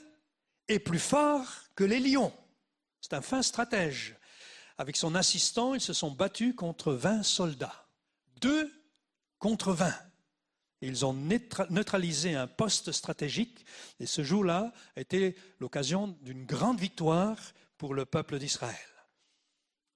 et 0.68 0.78
plus 0.78 0.98
fort 0.98 1.46
que 1.74 1.84
les 1.84 2.00
lions. 2.00 2.32
C'est 3.00 3.14
un 3.14 3.22
fin 3.22 3.42
stratège. 3.42 4.16
Avec 4.76 4.96
son 4.96 5.14
assistant, 5.14 5.74
ils 5.74 5.80
se 5.80 5.92
sont 5.92 6.10
battus 6.10 6.54
contre 6.54 6.92
20 6.92 7.22
soldats. 7.22 7.86
Deux 8.40 8.70
contre 9.38 9.72
20. 9.72 9.92
Ils 10.80 11.04
ont 11.04 11.12
neutralisé 11.12 12.34
un 12.34 12.46
poste 12.46 12.92
stratégique 12.92 13.64
et 13.98 14.06
ce 14.06 14.22
jour-là 14.22 14.72
a 14.96 15.00
été 15.00 15.36
l'occasion 15.58 16.16
d'une 16.22 16.44
grande 16.44 16.78
victoire 16.78 17.36
pour 17.78 17.94
le 17.94 18.04
peuple 18.04 18.38
d'Israël. 18.38 18.76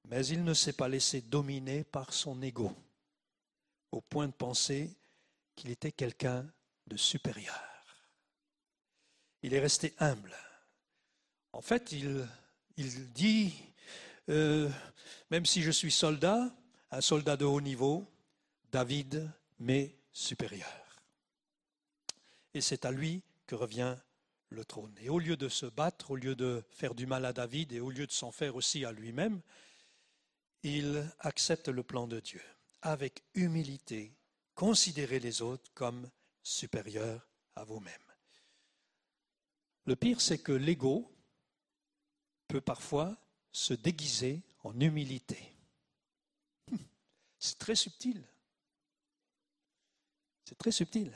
Mais 0.09 0.27
il 0.27 0.43
ne 0.43 0.55
s'est 0.55 0.73
pas 0.73 0.89
laissé 0.89 1.21
dominer 1.21 1.85
par 1.85 2.13
son 2.13 2.43
ego 2.43 2.75
au 3.93 4.01
point 4.01 4.27
de 4.27 4.33
penser 4.33 4.91
qu'il 5.55 5.71
était 5.71 5.93
quelqu'un 5.93 6.47
de 6.89 6.97
supérieur. 6.97 7.63
Il 9.43 9.55
est 9.55 9.61
resté 9.61 9.95
humble. 9.99 10.35
En 11.53 11.61
fait, 11.61 11.93
il, 11.93 12.27
il 12.77 13.13
dit, 13.13 13.55
euh, 14.29 14.69
même 15.31 15.47
si 15.47 15.63
je 15.63 15.71
suis 15.71 15.93
soldat, 15.93 16.51
un 16.91 17.01
soldat 17.01 17.37
de 17.37 17.45
haut 17.45 17.61
niveau, 17.61 18.07
David 18.71 19.31
m'est 19.59 19.95
supérieur. 20.13 21.03
Et 22.55 22.61
c'est 22.61 22.85
à 22.85 22.91
lui 22.91 23.23
que 23.47 23.55
revient 23.55 23.97
le 24.51 24.65
trône. 24.65 24.95
Et 25.01 25.09
au 25.09 25.19
lieu 25.19 25.37
de 25.37 25.49
se 25.49 25.67
battre, 25.67 26.11
au 26.11 26.17
lieu 26.17 26.35
de 26.35 26.63
faire 26.71 26.95
du 26.95 27.07
mal 27.07 27.25
à 27.25 27.33
David 27.33 27.73
et 27.73 27.81
au 27.81 27.91
lieu 27.91 28.07
de 28.07 28.13
s'en 28.13 28.31
faire 28.31 28.57
aussi 28.57 28.85
à 28.85 28.93
lui-même, 28.93 29.41
il 30.63 31.11
accepte 31.21 31.69
le 31.69 31.83
plan 31.83 32.07
de 32.07 32.21
Dieu 32.21 32.43
avec 32.83 33.23
humilité, 33.35 34.13
considérez 34.55 35.21
les 35.21 35.41
autres 35.41 35.71
comme 35.73 36.11
supérieurs 36.43 37.29
à 37.55 37.65
vous-même. 37.65 37.95
Le 39.85 39.97
pire, 39.97 40.21
c'est 40.21 40.39
que 40.39 40.53
l'ego 40.53 41.11
peut 42.49 42.61
parfois 42.61 43.17
se 43.53 43.75
déguiser 43.75 44.43
en 44.63 44.79
humilité. 44.79 45.55
C'est 47.39 47.59
très 47.59 47.75
subtil. 47.75 48.23
C'est 50.45 50.59
très 50.59 50.73
subtil. 50.73 51.13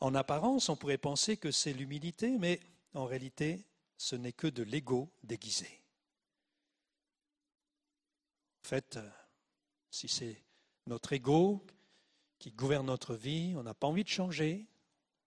En 0.00 0.14
apparence, 0.14 0.68
on 0.68 0.76
pourrait 0.76 0.98
penser 0.98 1.36
que 1.36 1.50
c'est 1.50 1.72
l'humilité, 1.72 2.36
mais 2.38 2.60
en 2.94 3.06
réalité, 3.06 3.64
ce 3.96 4.16
n'est 4.16 4.32
que 4.32 4.46
de 4.46 4.62
l'ego 4.62 5.10
déguisé. 5.22 5.82
En 8.64 8.68
fait, 8.68 8.98
si 9.90 10.08
c'est 10.08 10.42
notre 10.86 11.12
ego 11.12 11.64
qui 12.38 12.50
gouverne 12.50 12.86
notre 12.86 13.14
vie, 13.14 13.54
on 13.56 13.62
n'a 13.62 13.74
pas 13.74 13.86
envie 13.86 14.04
de 14.04 14.08
changer, 14.08 14.66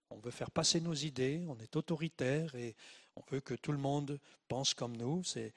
on 0.09 0.19
veut 0.19 0.31
faire 0.31 0.51
passer 0.51 0.81
nos 0.81 0.93
idées, 0.93 1.43
on 1.47 1.57
est 1.59 1.75
autoritaire 1.75 2.53
et 2.55 2.75
on 3.15 3.23
veut 3.31 3.41
que 3.41 3.53
tout 3.53 3.71
le 3.71 3.77
monde 3.77 4.19
pense 4.47 4.73
comme 4.73 4.95
nous, 4.97 5.23
c'est 5.23 5.53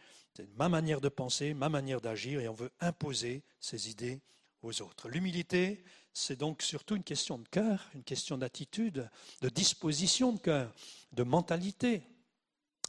ma 0.55 0.69
manière 0.69 1.01
de 1.01 1.09
penser, 1.09 1.55
ma 1.55 1.69
manière 1.69 2.01
d'agir 2.01 2.41
et 2.41 2.49
on 2.49 2.55
veut 2.55 2.73
imposer 2.81 3.43
ces 3.61 3.91
idées 3.91 4.21
L'humilité, 5.05 5.85
c'est 6.13 6.37
donc 6.37 6.63
surtout 6.63 6.95
une 6.95 7.03
question 7.03 7.39
de 7.39 7.49
cœur, 7.49 7.91
une 7.95 8.05
question 8.05 8.39
d'attitude, 8.39 9.11
de 9.41 9.49
disposition 9.49 10.33
de 10.33 10.39
cœur, 10.39 10.73
de 11.13 11.23
mentalité, 11.25 12.03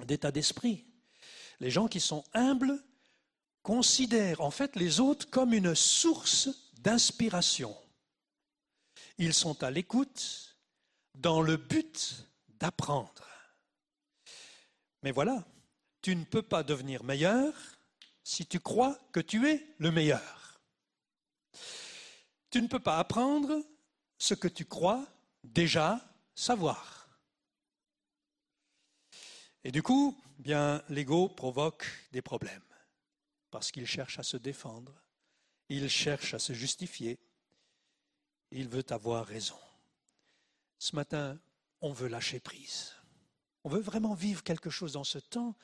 d'état 0.05 0.31
d'esprit. 0.31 0.85
Les 1.59 1.71
gens 1.71 1.87
qui 1.87 1.99
sont 1.99 2.23
humbles 2.33 2.79
considèrent 3.63 4.41
en 4.41 4.51
fait 4.51 4.75
les 4.75 4.99
autres 4.99 5.29
comme 5.29 5.53
une 5.53 5.73
source 5.73 6.49
d'inspiration. 6.81 7.75
Ils 9.17 9.33
sont 9.33 9.63
à 9.63 9.71
l'écoute 9.71 10.57
dans 11.15 11.41
le 11.41 11.57
but 11.57 12.27
d'apprendre. 12.59 13.27
Mais 15.01 15.11
voilà, 15.11 15.43
tu 16.01 16.15
ne 16.15 16.23
peux 16.23 16.41
pas 16.41 16.63
devenir 16.63 17.03
meilleur 17.03 17.53
si 18.23 18.45
tu 18.45 18.59
crois 18.59 18.97
que 19.11 19.19
tu 19.19 19.47
es 19.47 19.65
le 19.79 19.91
meilleur. 19.91 20.42
Tu 22.49 22.61
ne 22.61 22.67
peux 22.67 22.80
pas 22.80 22.99
apprendre 22.99 23.63
ce 24.17 24.34
que 24.34 24.47
tu 24.47 24.65
crois 24.65 25.05
déjà 25.43 25.99
savoir. 26.35 27.09
Et 29.63 29.71
du 29.71 29.81
coup, 29.81 30.17
bien, 30.39 30.84
l'ego 30.89 31.30
provoque 31.30 31.85
des 32.11 32.21
problèmes 32.21 32.61
parce 33.49 33.71
qu'il 33.71 33.85
cherche 33.85 34.19
à 34.19 34.23
se 34.23 34.38
défendre, 34.38 34.93
il 35.69 35.89
cherche 35.89 36.34
à 36.34 36.39
se 36.39 36.53
justifier, 36.53 37.19
il 38.51 38.67
veut 38.67 38.85
avoir 38.89 39.25
raison. 39.25 39.59
Ce 40.80 40.95
matin, 40.95 41.39
on 41.81 41.93
veut 41.93 42.07
lâcher 42.07 42.39
prise. 42.39 42.93
On 43.63 43.69
veut 43.69 43.81
vraiment 43.81 44.13
vivre 44.13 44.43
quelque 44.43 44.69
chose 44.69 44.93
dans 44.93 45.03
ce 45.03 45.19
temps 45.19 45.55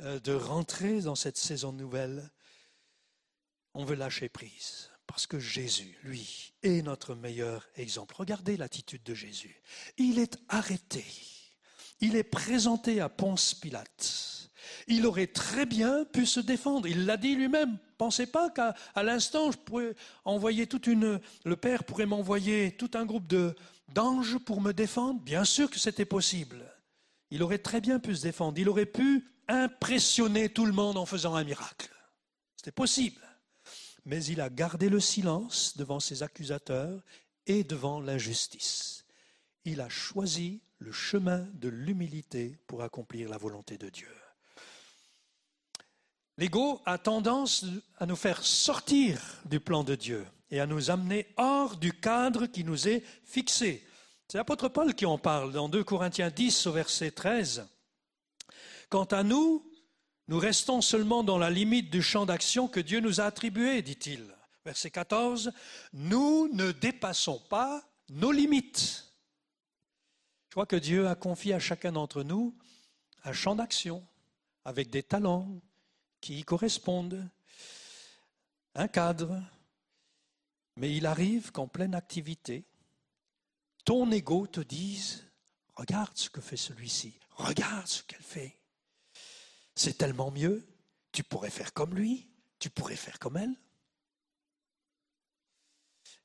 euh, 0.00 0.20
de 0.20 0.32
rentrer 0.32 1.00
dans 1.00 1.14
cette 1.14 1.38
saison 1.38 1.72
nouvelle. 1.72 2.30
On 3.74 3.84
veut 3.84 3.94
lâcher 3.94 4.28
prise 4.28 4.90
parce 5.10 5.26
que 5.26 5.40
Jésus, 5.40 5.98
lui, 6.04 6.52
est 6.62 6.82
notre 6.82 7.16
meilleur 7.16 7.68
exemple. 7.74 8.14
Regardez 8.16 8.56
l'attitude 8.56 9.02
de 9.02 9.12
Jésus. 9.12 9.60
Il 9.98 10.20
est 10.20 10.38
arrêté. 10.48 11.04
Il 12.00 12.14
est 12.14 12.22
présenté 12.22 13.00
à 13.00 13.08
Ponce 13.08 13.54
Pilate. 13.54 14.50
Il 14.86 15.06
aurait 15.06 15.26
très 15.26 15.66
bien 15.66 16.04
pu 16.04 16.26
se 16.26 16.38
défendre. 16.38 16.86
Il 16.86 17.06
l'a 17.06 17.16
dit 17.16 17.34
lui-même. 17.34 17.76
Pensez 17.98 18.26
pas 18.26 18.50
qu'à 18.50 18.74
l'instant, 19.02 19.50
je 19.50 19.58
pourrais 19.58 19.94
envoyer 20.24 20.68
toute 20.68 20.86
une, 20.86 21.20
le 21.44 21.56
Père 21.56 21.82
pourrait 21.82 22.06
m'envoyer 22.06 22.72
tout 22.76 22.90
un 22.94 23.04
groupe 23.04 23.26
de, 23.26 23.56
d'anges 23.92 24.38
pour 24.38 24.60
me 24.60 24.72
défendre. 24.72 25.20
Bien 25.20 25.44
sûr 25.44 25.68
que 25.70 25.80
c'était 25.80 26.04
possible. 26.04 26.64
Il 27.32 27.42
aurait 27.42 27.58
très 27.58 27.80
bien 27.80 27.98
pu 27.98 28.14
se 28.14 28.22
défendre. 28.22 28.58
Il 28.58 28.68
aurait 28.68 28.86
pu 28.86 29.28
impressionner 29.48 30.50
tout 30.50 30.66
le 30.66 30.72
monde 30.72 30.96
en 30.96 31.04
faisant 31.04 31.34
un 31.34 31.42
miracle. 31.42 31.90
C'était 32.56 32.70
possible. 32.70 33.20
Mais 34.04 34.24
il 34.24 34.40
a 34.40 34.50
gardé 34.50 34.88
le 34.88 35.00
silence 35.00 35.76
devant 35.76 36.00
ses 36.00 36.22
accusateurs 36.22 37.02
et 37.46 37.64
devant 37.64 38.00
l'injustice. 38.00 39.04
Il 39.64 39.80
a 39.80 39.88
choisi 39.88 40.62
le 40.78 40.92
chemin 40.92 41.46
de 41.54 41.68
l'humilité 41.68 42.58
pour 42.66 42.82
accomplir 42.82 43.28
la 43.28 43.36
volonté 43.36 43.76
de 43.76 43.88
Dieu. 43.88 44.08
L'ego 46.38 46.80
a 46.86 46.96
tendance 46.96 47.66
à 47.98 48.06
nous 48.06 48.16
faire 48.16 48.42
sortir 48.44 49.20
du 49.44 49.60
plan 49.60 49.84
de 49.84 49.94
Dieu 49.94 50.26
et 50.50 50.58
à 50.58 50.66
nous 50.66 50.90
amener 50.90 51.26
hors 51.36 51.76
du 51.76 51.92
cadre 51.92 52.46
qui 52.46 52.64
nous 52.64 52.88
est 52.88 53.04
fixé. 53.24 53.86
C'est 54.26 54.38
l'apôtre 54.38 54.68
Paul 54.68 54.94
qui 54.94 55.04
en 55.04 55.18
parle 55.18 55.52
dans 55.52 55.68
2 55.68 55.84
Corinthiens 55.84 56.30
10 56.30 56.66
au 56.66 56.72
verset 56.72 57.10
13. 57.10 57.68
Quant 58.88 59.04
à 59.04 59.22
nous, 59.22 59.69
nous 60.30 60.38
restons 60.38 60.80
seulement 60.80 61.24
dans 61.24 61.38
la 61.38 61.50
limite 61.50 61.90
du 61.90 62.02
champ 62.02 62.24
d'action 62.24 62.68
que 62.68 62.78
Dieu 62.78 63.00
nous 63.00 63.20
a 63.20 63.24
attribué, 63.24 63.82
dit-il. 63.82 64.24
Verset 64.64 64.92
14, 64.92 65.52
nous 65.92 66.46
ne 66.52 66.70
dépassons 66.70 67.40
pas 67.50 67.82
nos 68.10 68.30
limites. 68.30 69.12
Je 70.46 70.52
crois 70.52 70.66
que 70.66 70.76
Dieu 70.76 71.08
a 71.08 71.16
confié 71.16 71.52
à 71.52 71.58
chacun 71.58 71.90
d'entre 71.90 72.22
nous 72.22 72.56
un 73.24 73.32
champ 73.32 73.56
d'action 73.56 74.06
avec 74.64 74.88
des 74.88 75.02
talents 75.02 75.48
qui 76.20 76.38
y 76.38 76.44
correspondent, 76.44 77.28
un 78.76 78.86
cadre, 78.86 79.42
mais 80.76 80.94
il 80.94 81.06
arrive 81.06 81.50
qu'en 81.50 81.66
pleine 81.66 81.96
activité, 81.96 82.64
ton 83.84 84.08
ego 84.12 84.46
te 84.46 84.60
dise, 84.60 85.26
regarde 85.74 86.16
ce 86.16 86.30
que 86.30 86.40
fait 86.40 86.56
celui-ci, 86.56 87.18
regarde 87.30 87.88
ce 87.88 88.04
qu'elle 88.04 88.22
fait. 88.22 88.59
C'est 89.82 89.96
tellement 89.96 90.30
mieux, 90.30 90.68
tu 91.10 91.24
pourrais 91.24 91.48
faire 91.48 91.72
comme 91.72 91.94
lui, 91.94 92.28
tu 92.58 92.68
pourrais 92.68 92.96
faire 92.96 93.18
comme 93.18 93.38
elle. 93.38 93.56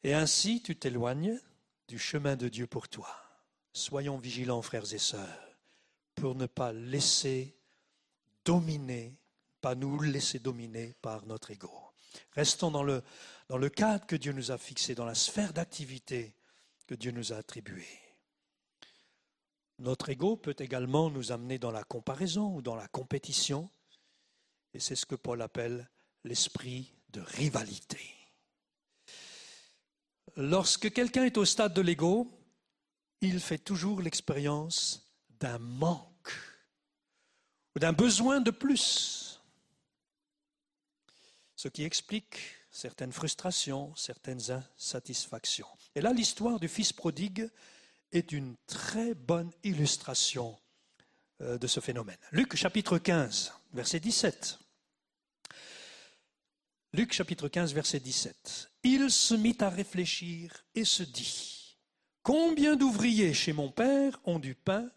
Et 0.04 0.14
ainsi 0.14 0.62
tu 0.62 0.76
t'éloignes 0.76 1.40
du 1.88 1.98
chemin 1.98 2.36
de 2.36 2.50
Dieu 2.50 2.68
pour 2.68 2.90
toi. 2.90 3.08
Soyons 3.72 4.18
vigilants, 4.18 4.62
frères 4.62 4.94
et 4.94 4.98
sœurs, 4.98 5.58
pour 6.16 6.36
ne 6.36 6.48
pas 6.48 6.74
laisser 6.74 7.56
dominer, 8.44 9.18
pas 9.62 9.74
nous 9.74 10.02
laisser 10.02 10.40
dominer 10.40 10.94
par 11.02 11.26
notre 11.26 11.52
ego. 11.52 11.72
Restons 12.34 12.72
dans 12.72 12.84
le, 12.84 13.04
dans 13.48 13.58
le 13.58 13.70
cadre 13.70 14.06
que 14.06 14.18
Dieu 14.18 14.34
nous 14.34 14.52
a 14.52 14.58
fixé, 14.58 14.96
dans 14.96 15.06
la 15.06 15.16
sphère 15.16 15.54
d'activité 15.54 16.36
que 16.88 16.96
Dieu 16.96 17.12
nous 17.12 17.32
a 17.32 17.38
attribuée. 17.38 18.05
Notre 19.80 20.10
ego 20.10 20.38
peut 20.38 20.56
également 20.60 21.10
nous 21.10 21.32
amener 21.32 21.60
dans 21.60 21.72
la 21.72 21.84
comparaison 21.84 22.56
ou 22.56 22.62
dans 22.62 22.76
la 22.76 22.88
compétition, 22.88 23.70
et 24.74 24.80
c'est 24.80 24.96
ce 24.96 25.06
que 25.06 25.16
Paul 25.16 25.42
appelle 25.42 25.90
l'esprit 26.24 26.94
de 27.10 27.22
rivalité. 27.22 28.02
Lorsque 30.38 30.92
quelqu'un 30.92 31.26
est 31.26 31.38
au 31.38 31.46
stade 31.46 31.74
de 31.74 31.82
l'ego, 31.82 32.30
il 33.22 33.40
fait 33.40 33.58
toujours 33.58 34.02
l'expérience 34.02 35.10
d'un 35.40 35.60
manque 35.60 36.34
ou 37.76 37.80
d'un 37.80 37.94
besoin 37.94 38.42
de 38.42 38.52
plus, 38.52 39.42
ce 41.56 41.68
qui 41.68 41.84
explique 41.84 42.38
certaines 42.70 43.14
frustrations, 43.14 43.96
certaines 43.96 44.52
insatisfactions. 44.52 45.68
Et 45.96 46.02
là, 46.02 46.12
l'histoire 46.12 46.60
du 46.60 46.68
fils 46.68 46.92
prodigue 46.92 47.50
est 48.18 48.32
une 48.32 48.56
très 48.68 49.14
bonne 49.14 49.52
illustration 49.64 50.58
euh, 51.42 51.58
de 51.58 51.68
ce 51.68 51.80
phénomène. 51.80 52.18
Luc 52.32 52.56
chapitre 52.56 52.98
15, 52.98 53.54
verset 53.74 54.00
17. 54.00 54.60
Luc 56.94 57.14
chapitre 57.14 57.50
15, 57.50 57.74
verset 57.74 58.00
17. 58.00 58.72
Il 58.84 59.12
se 59.12 59.36
mit 59.36 59.58
à 59.60 59.70
réfléchir 59.70 60.64
et 60.76 60.86
se 60.86 61.04
dit, 61.04 61.78
Combien 62.24 62.76
d'ouvriers 62.76 63.34
chez 63.34 63.54
mon 63.54 63.70
père 63.70 64.20
ont 64.24 64.40
du 64.40 64.56
pain 64.56 64.90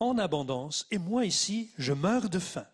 en 0.00 0.18
abondance 0.18 0.86
et 0.90 0.98
moi 0.98 1.24
ici, 1.24 1.70
je 1.78 1.92
meurs 1.92 2.28
de 2.28 2.38
faim. 2.38 2.66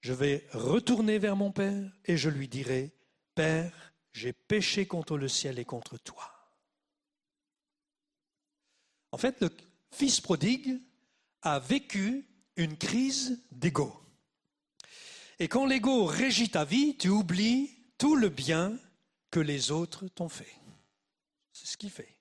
Je 0.00 0.12
vais 0.12 0.46
retourner 0.52 1.18
vers 1.18 1.36
mon 1.36 1.52
père 1.52 1.90
et 2.06 2.16
je 2.16 2.28
lui 2.28 2.48
dirai, 2.48 2.92
Père, 3.34 3.92
j'ai 4.12 4.32
péché 4.32 4.86
contre 4.86 5.16
le 5.16 5.28
ciel 5.28 5.58
et 5.58 5.64
contre 5.64 5.98
toi. 5.98 6.33
En 9.14 9.16
fait, 9.16 9.40
le 9.40 9.50
fils 9.92 10.20
prodigue 10.20 10.82
a 11.42 11.60
vécu 11.60 12.26
une 12.56 12.76
crise 12.76 13.40
d'ego. 13.52 13.94
Et 15.38 15.46
quand 15.46 15.66
l'ego 15.66 16.04
régit 16.04 16.50
ta 16.50 16.64
vie, 16.64 16.96
tu 16.96 17.10
oublies 17.10 17.70
tout 17.96 18.16
le 18.16 18.28
bien 18.28 18.76
que 19.30 19.38
les 19.38 19.70
autres 19.70 20.08
t'ont 20.08 20.28
fait. 20.28 20.56
C'est 21.52 21.68
ce 21.68 21.76
qu'il 21.76 21.90
fait. 21.90 22.18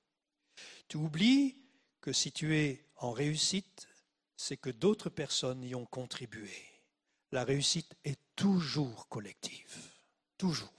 Tu 0.88 0.98
oublies 0.98 1.58
que 2.00 2.14
si 2.14 2.32
tu 2.32 2.56
es 2.56 2.86
en 2.98 3.12
réussite, 3.12 3.88
c'est 4.38 4.58
que 4.58 4.70
d'autres 4.70 5.10
personnes 5.10 5.64
y 5.64 5.74
ont 5.74 5.88
contribué. 5.88 6.54
La 7.32 7.44
réussite 7.44 7.96
est 8.06 8.20
toujours 8.36 9.08
collective. 9.08 9.78
Toujours 10.38 10.72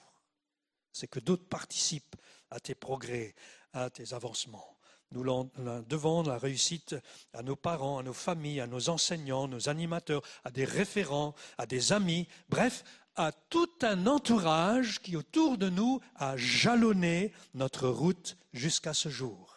c'est 0.95 1.09
que 1.09 1.21
d'autres 1.21 1.49
participent 1.49 2.17
à 2.51 2.61
tes 2.61 2.77
progrès, 2.77 3.35
à 3.73 3.91
tes 3.91 4.15
avancements. 4.15 4.74
Nous 5.15 5.51
devons 5.89 6.25
la 6.25 6.39
réussite 6.39 6.97
à 7.33 7.45
nos 7.45 7.55
parents, 7.55 7.99
à 7.99 8.03
nos 8.03 8.13
familles, 8.13 8.61
à 8.61 8.67
nos 8.67 8.89
enseignants, 8.89 9.47
nos 9.47 9.69
animateurs, 9.69 10.23
à 10.43 10.51
des 10.51 10.65
référents, 10.65 11.37
à 11.57 11.67
des 11.67 11.93
amis, 11.93 12.27
bref, 12.49 12.83
à 13.15 13.31
tout 13.31 13.71
un 13.83 14.09
entourage 14.09 15.01
qui 15.01 15.17
autour 15.17 15.57
de 15.57 15.71
nous 15.71 16.01
a 16.17 16.37
jalonné 16.37 17.33
notre 17.55 17.89
route 17.89 18.37
jusqu'à 18.53 18.93
ce 18.93 19.09
jour. 19.09 19.55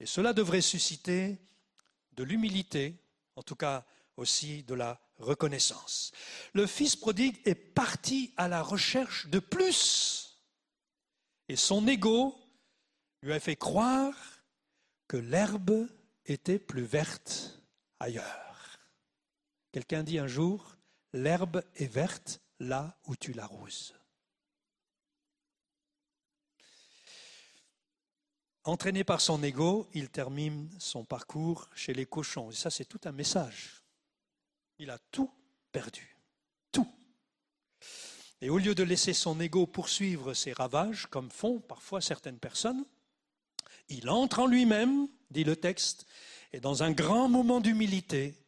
Et 0.00 0.06
cela 0.06 0.32
devrait 0.32 0.62
susciter 0.62 1.38
de 2.12 2.24
l'humilité, 2.24 2.96
en 3.36 3.42
tout 3.42 3.54
cas 3.54 3.84
aussi 4.16 4.62
de 4.62 4.74
la 4.74 4.98
reconnaissance. 5.18 6.10
Le 6.54 6.66
fils 6.66 6.96
prodigue 6.96 7.38
est 7.44 7.54
parti 7.54 8.32
à 8.38 8.48
la 8.48 8.62
recherche 8.62 9.26
de 9.26 9.40
plus 9.40 10.40
et 11.50 11.56
son 11.56 11.86
ego 11.86 12.34
lui 13.20 13.34
a 13.34 13.40
fait 13.40 13.56
croire 13.56 14.14
que 15.08 15.16
l'herbe 15.16 15.88
était 16.24 16.58
plus 16.58 16.84
verte 16.84 17.60
ailleurs. 18.00 18.78
Quelqu'un 19.72 20.02
dit 20.02 20.18
un 20.18 20.26
jour, 20.26 20.76
l'herbe 21.12 21.62
est 21.74 21.86
verte 21.86 22.40
là 22.58 22.98
où 23.06 23.16
tu 23.16 23.32
l'arroses. 23.32 23.94
Entraîné 28.64 29.04
par 29.04 29.20
son 29.20 29.42
ego, 29.44 29.88
il 29.94 30.10
termine 30.10 30.68
son 30.80 31.04
parcours 31.04 31.68
chez 31.74 31.94
les 31.94 32.06
cochons. 32.06 32.50
Et 32.50 32.54
ça, 32.54 32.70
c'est 32.70 32.84
tout 32.84 33.00
un 33.04 33.12
message. 33.12 33.84
Il 34.78 34.90
a 34.90 34.98
tout 35.12 35.30
perdu. 35.70 36.16
Et 38.42 38.50
au 38.50 38.58
lieu 38.58 38.74
de 38.74 38.82
laisser 38.82 39.14
son 39.14 39.40
ego 39.40 39.66
poursuivre 39.66 40.34
ses 40.34 40.52
ravages, 40.52 41.06
comme 41.06 41.30
font 41.30 41.58
parfois 41.60 42.00
certaines 42.00 42.38
personnes, 42.38 42.84
il 43.88 44.08
entre 44.08 44.40
en 44.40 44.46
lui-même, 44.46 45.08
dit 45.30 45.44
le 45.44 45.56
texte, 45.56 46.06
et 46.52 46.60
dans 46.60 46.82
un 46.82 46.92
grand 46.92 47.28
moment 47.28 47.60
d'humilité, 47.60 48.46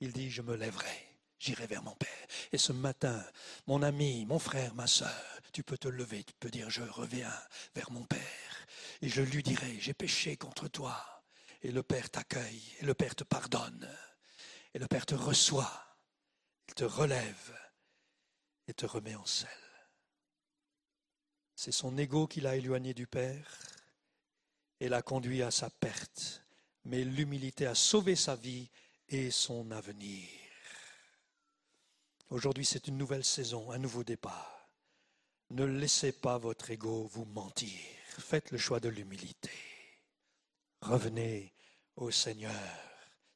il 0.00 0.12
dit, 0.12 0.30
je 0.30 0.42
me 0.42 0.56
lèverai, 0.56 1.18
j'irai 1.38 1.66
vers 1.66 1.82
mon 1.82 1.94
Père. 1.94 2.26
Et 2.52 2.58
ce 2.58 2.72
matin, 2.72 3.24
mon 3.66 3.82
ami, 3.82 4.24
mon 4.26 4.38
frère, 4.38 4.74
ma 4.74 4.86
sœur, 4.86 5.40
tu 5.52 5.62
peux 5.62 5.78
te 5.78 5.88
lever, 5.88 6.24
tu 6.24 6.32
peux 6.40 6.50
dire, 6.50 6.70
je 6.70 6.82
reviens 6.82 7.32
vers 7.74 7.90
mon 7.92 8.04
Père. 8.04 8.66
Et 9.02 9.08
je 9.08 9.22
lui 9.22 9.42
dirai, 9.42 9.78
j'ai 9.80 9.94
péché 9.94 10.36
contre 10.36 10.68
toi. 10.68 10.96
Et 11.62 11.70
le 11.70 11.82
Père 11.82 12.10
t'accueille, 12.10 12.62
et 12.80 12.84
le 12.84 12.94
Père 12.94 13.14
te 13.14 13.24
pardonne. 13.24 13.88
Et 14.74 14.78
le 14.78 14.86
Père 14.86 15.06
te 15.06 15.14
reçoit, 15.14 15.98
il 16.68 16.74
te 16.74 16.84
relève 16.84 17.58
et 18.66 18.74
te 18.74 18.86
remet 18.86 19.14
en 19.14 19.26
selle. 19.26 19.48
C'est 21.54 21.72
son 21.72 21.96
ego 21.98 22.26
qui 22.26 22.40
l'a 22.40 22.56
éloigné 22.56 22.94
du 22.94 23.06
Père 23.06 23.58
et 24.82 24.88
l'a 24.88 25.00
conduit 25.00 25.42
à 25.42 25.52
sa 25.52 25.70
perte, 25.70 26.42
mais 26.86 27.04
l'humilité 27.04 27.66
a 27.66 27.74
sauvé 27.76 28.16
sa 28.16 28.34
vie 28.34 28.68
et 29.08 29.30
son 29.30 29.70
avenir. 29.70 30.28
Aujourd'hui, 32.30 32.64
c'est 32.64 32.88
une 32.88 32.98
nouvelle 32.98 33.24
saison, 33.24 33.70
un 33.70 33.78
nouveau 33.78 34.02
départ. 34.02 34.68
Ne 35.50 35.64
laissez 35.64 36.10
pas 36.10 36.36
votre 36.36 36.72
ego 36.72 37.06
vous 37.12 37.26
mentir. 37.26 37.78
Faites 38.18 38.50
le 38.50 38.58
choix 38.58 38.80
de 38.80 38.88
l'humilité. 38.88 39.52
Revenez 40.80 41.52
au 41.94 42.10
Seigneur 42.10 42.52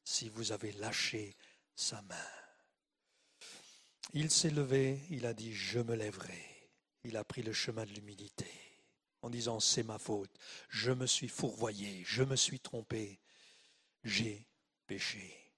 si 0.03 0.27
vous 0.27 0.51
avez 0.51 0.73
lâché 0.73 1.37
sa 1.77 2.01
main. 2.01 2.29
Il 4.11 4.31
s'est 4.31 4.49
levé, 4.49 4.99
il 5.11 5.25
a 5.25 5.33
dit, 5.33 5.53
je 5.53 5.79
me 5.79 5.95
lèverai. 5.95 6.43
Il 7.05 7.15
a 7.15 7.23
pris 7.23 7.41
le 7.41 7.53
chemin 7.53 7.85
de 7.85 7.91
l'humilité 7.91 8.66
en 9.27 9.29
disant, 9.29 9.59
c'est 9.59 9.83
ma 9.83 9.99
faute, 9.99 10.31
je 10.69 10.91
me 10.91 11.05
suis 11.05 11.27
fourvoyé, 11.27 12.01
je 12.05 12.23
me 12.23 12.37
suis 12.37 12.61
trompé, 12.61 13.19
j'ai 14.05 14.47
péché. 14.87 15.53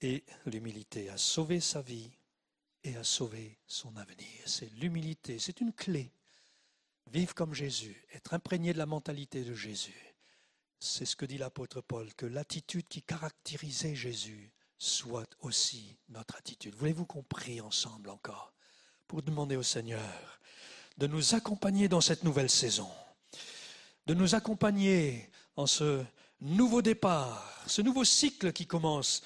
Et 0.00 0.24
l'humilité 0.46 1.10
a 1.10 1.18
sauvé 1.18 1.60
sa 1.60 1.82
vie 1.82 2.10
et 2.84 2.96
a 2.96 3.04
sauvé 3.04 3.58
son 3.66 3.94
avenir. 3.96 4.42
C'est 4.46 4.72
l'humilité, 4.74 5.38
c'est 5.38 5.60
une 5.60 5.72
clé. 5.72 6.10
Vivre 7.12 7.34
comme 7.34 7.52
Jésus, 7.52 8.06
être 8.12 8.32
imprégné 8.32 8.72
de 8.72 8.78
la 8.78 8.86
mentalité 8.86 9.44
de 9.44 9.54
Jésus. 9.54 10.14
C'est 10.80 11.04
ce 11.04 11.16
que 11.16 11.26
dit 11.26 11.38
l'apôtre 11.38 11.82
Paul, 11.82 12.14
que 12.14 12.26
l'attitude 12.26 12.88
qui 12.88 13.02
caractérisait 13.02 13.96
Jésus 13.96 14.50
soit 14.78 15.28
aussi 15.40 15.98
notre 16.08 16.36
attitude. 16.36 16.74
Voulez-vous 16.76 17.04
qu'on 17.04 17.22
prie 17.22 17.60
ensemble 17.60 18.08
encore 18.08 18.54
pour 19.06 19.22
demander 19.22 19.56
au 19.56 19.62
Seigneur 19.62 20.37
de 20.98 21.06
nous 21.06 21.34
accompagner 21.34 21.88
dans 21.88 22.00
cette 22.00 22.24
nouvelle 22.24 22.50
saison, 22.50 22.88
de 24.06 24.14
nous 24.14 24.34
accompagner 24.34 25.30
en 25.56 25.66
ce 25.66 26.04
nouveau 26.40 26.82
départ, 26.82 27.62
ce 27.66 27.82
nouveau 27.82 28.04
cycle 28.04 28.52
qui 28.52 28.66
commence, 28.66 29.22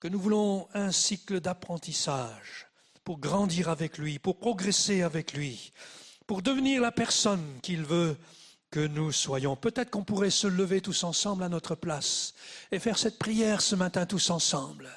que 0.00 0.08
nous 0.08 0.20
voulons 0.20 0.68
un 0.74 0.90
cycle 0.90 1.40
d'apprentissage 1.40 2.66
pour 3.04 3.18
grandir 3.18 3.68
avec 3.68 3.98
lui, 3.98 4.18
pour 4.18 4.38
progresser 4.38 5.02
avec 5.02 5.32
lui, 5.32 5.72
pour 6.26 6.42
devenir 6.42 6.80
la 6.80 6.92
personne 6.92 7.60
qu'il 7.62 7.84
veut 7.84 8.16
que 8.70 8.86
nous 8.86 9.12
soyons. 9.12 9.54
Peut-être 9.54 9.90
qu'on 9.90 10.04
pourrait 10.04 10.30
se 10.30 10.46
lever 10.46 10.80
tous 10.80 11.04
ensemble 11.04 11.42
à 11.42 11.48
notre 11.48 11.74
place 11.74 12.32
et 12.70 12.78
faire 12.78 12.98
cette 12.98 13.18
prière 13.18 13.60
ce 13.60 13.74
matin 13.74 14.06
tous 14.06 14.30
ensemble. 14.30 14.88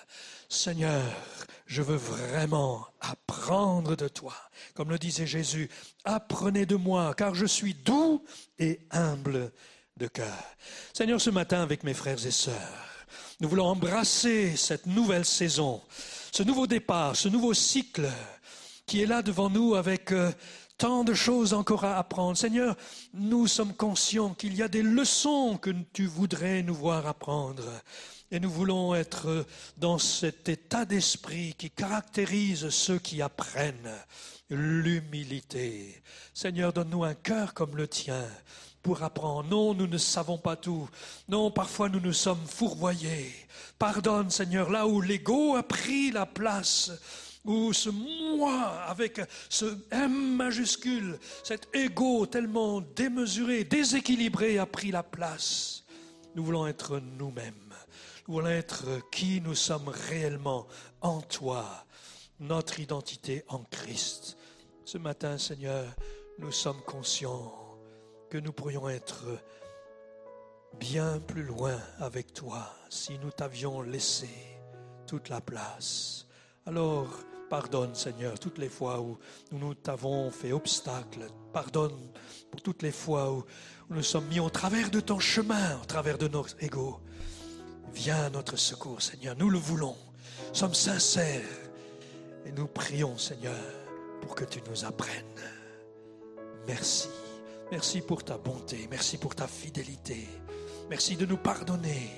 Seigneur, 0.49 1.03
je 1.65 1.81
veux 1.81 1.95
vraiment 1.95 2.85
apprendre 3.01 3.95
de 3.95 4.07
toi. 4.07 4.35
Comme 4.73 4.89
le 4.89 4.99
disait 4.99 5.27
Jésus, 5.27 5.69
apprenez 6.03 6.65
de 6.65 6.75
moi, 6.75 7.13
car 7.15 7.33
je 7.33 7.45
suis 7.45 7.73
doux 7.73 8.23
et 8.59 8.79
humble 8.91 9.51
de 9.97 10.07
cœur. 10.07 10.43
Seigneur, 10.93 11.19
ce 11.19 11.29
matin, 11.29 11.61
avec 11.61 11.83
mes 11.83 11.93
frères 11.93 12.23
et 12.25 12.31
sœurs, 12.31 12.85
nous 13.39 13.49
voulons 13.49 13.67
embrasser 13.67 14.55
cette 14.55 14.85
nouvelle 14.85 15.25
saison, 15.25 15.81
ce 16.31 16.43
nouveau 16.43 16.67
départ, 16.67 17.15
ce 17.15 17.29
nouveau 17.29 17.53
cycle 17.53 18.09
qui 18.85 19.01
est 19.01 19.07
là 19.07 19.21
devant 19.21 19.49
nous 19.49 19.75
avec 19.75 20.11
euh, 20.11 20.31
tant 20.77 21.03
de 21.03 21.13
choses 21.13 21.53
encore 21.53 21.85
à 21.85 21.97
apprendre. 21.97 22.37
Seigneur, 22.37 22.75
nous 23.13 23.47
sommes 23.47 23.73
conscients 23.73 24.33
qu'il 24.33 24.55
y 24.55 24.61
a 24.61 24.67
des 24.67 24.83
leçons 24.83 25.57
que 25.57 25.71
tu 25.93 26.05
voudrais 26.05 26.61
nous 26.63 26.75
voir 26.75 27.07
apprendre. 27.07 27.63
Et 28.31 28.39
nous 28.39 28.49
voulons 28.49 28.95
être 28.95 29.45
dans 29.77 29.97
cet 29.97 30.49
état 30.49 30.85
d'esprit 30.85 31.53
qui 31.57 31.69
caractérise 31.69 32.69
ceux 32.69 32.99
qui 32.99 33.21
apprennent 33.21 33.93
l'humilité. 34.49 36.01
Seigneur, 36.33 36.73
donne-nous 36.73 37.03
un 37.03 37.13
cœur 37.13 37.53
comme 37.53 37.77
le 37.77 37.87
tien 37.87 38.25
pour 38.81 39.03
apprendre. 39.03 39.49
Non, 39.49 39.73
nous 39.73 39.87
ne 39.87 39.97
savons 39.97 40.37
pas 40.37 40.55
tout. 40.55 40.89
Non, 41.27 41.51
parfois 41.51 41.89
nous 41.89 41.99
nous 41.99 42.13
sommes 42.13 42.45
fourvoyés. 42.45 43.31
Pardonne, 43.79 44.29
Seigneur, 44.29 44.69
là 44.69 44.87
où 44.87 45.01
l'ego 45.01 45.55
a 45.55 45.63
pris 45.63 46.11
la 46.11 46.25
place 46.25 46.91
où 47.45 47.73
ce 47.73 47.89
moi 47.89 48.83
avec 48.87 49.21
ce 49.49 49.77
M 49.91 50.35
majuscule, 50.35 51.19
cet 51.43 51.67
ego 51.73 52.25
tellement 52.25 52.81
démesuré, 52.81 53.63
déséquilibré 53.63 54.57
a 54.57 54.65
pris 54.65 54.91
la 54.91 55.03
place. 55.03 55.83
Nous 56.35 56.43
voulons 56.43 56.67
être 56.67 56.99
nous-mêmes. 56.99 57.64
Nous 58.27 58.33
voulons 58.33 58.47
être 58.47 59.07
qui 59.11 59.39
nous 59.39 59.53
sommes 59.53 59.87
réellement 59.87 60.65
en 61.01 61.21
toi, 61.21 61.85
notre 62.39 62.79
identité 62.79 63.43
en 63.49 63.59
Christ. 63.59 64.35
Ce 64.83 64.97
matin, 64.97 65.37
Seigneur, 65.37 65.85
nous 66.39 66.51
sommes 66.51 66.81
conscients 66.87 67.53
que 68.31 68.39
nous 68.39 68.51
pourrions 68.51 68.89
être 68.89 69.25
bien 70.79 71.19
plus 71.19 71.43
loin 71.43 71.77
avec 71.99 72.33
toi 72.33 72.67
si 72.89 73.19
nous 73.19 73.29
t'avions 73.29 73.83
laissé 73.83 74.29
toute 75.05 75.29
la 75.29 75.39
place. 75.39 76.25
Alors, 76.65 77.07
Pardonne, 77.47 77.93
Seigneur, 77.93 78.39
toutes 78.39 78.57
les 78.57 78.69
fois 78.69 79.01
où 79.01 79.19
nous 79.51 79.75
t'avons 79.75 80.31
fait 80.31 80.51
obstacle. 80.51 81.27
Pardonne 81.53 82.11
pour 82.49 82.63
toutes 82.63 82.81
les 82.81 82.91
fois 82.91 83.31
où 83.31 83.45
nous 83.91 84.01
sommes 84.01 84.25
mis 84.29 84.39
au 84.39 84.49
travers 84.49 84.89
de 84.89 84.99
ton 84.99 85.19
chemin, 85.19 85.79
au 85.79 85.85
travers 85.85 86.17
de 86.17 86.27
nos 86.27 86.47
égaux. 86.59 86.99
Viens 87.95 88.25
à 88.25 88.29
notre 88.29 88.57
secours, 88.57 89.01
Seigneur. 89.01 89.35
Nous 89.37 89.49
le 89.49 89.57
voulons. 89.57 89.95
Nous 90.49 90.55
sommes 90.55 90.73
sincères. 90.73 91.41
Et 92.45 92.51
nous 92.51 92.67
prions, 92.67 93.17
Seigneur, 93.17 93.55
pour 94.21 94.35
que 94.35 94.43
tu 94.43 94.59
nous 94.69 94.85
apprennes. 94.85 95.23
Merci. 96.67 97.09
Merci 97.71 98.01
pour 98.01 98.23
ta 98.23 98.37
bonté. 98.37 98.87
Merci 98.91 99.17
pour 99.17 99.33
ta 99.33 99.47
fidélité. 99.47 100.27
Merci 100.89 101.15
de 101.15 101.25
nous 101.25 101.37
pardonner. 101.37 102.11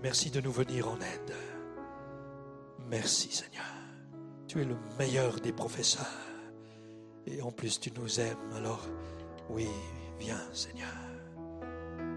Merci 0.00 0.30
de 0.30 0.40
nous 0.40 0.52
venir 0.52 0.88
en 0.88 0.96
aide. 0.96 1.34
Merci, 2.88 3.30
Seigneur. 3.30 3.64
Tu 4.46 4.62
es 4.62 4.64
le 4.64 4.76
meilleur 4.98 5.40
des 5.40 5.52
professeurs. 5.52 6.06
Et 7.26 7.42
en 7.42 7.50
plus, 7.50 7.80
tu 7.80 7.90
nous 7.90 8.20
aimes. 8.20 8.52
Alors, 8.54 8.86
oui, 9.50 9.68
viens, 10.20 10.40
Seigneur. 10.52 10.94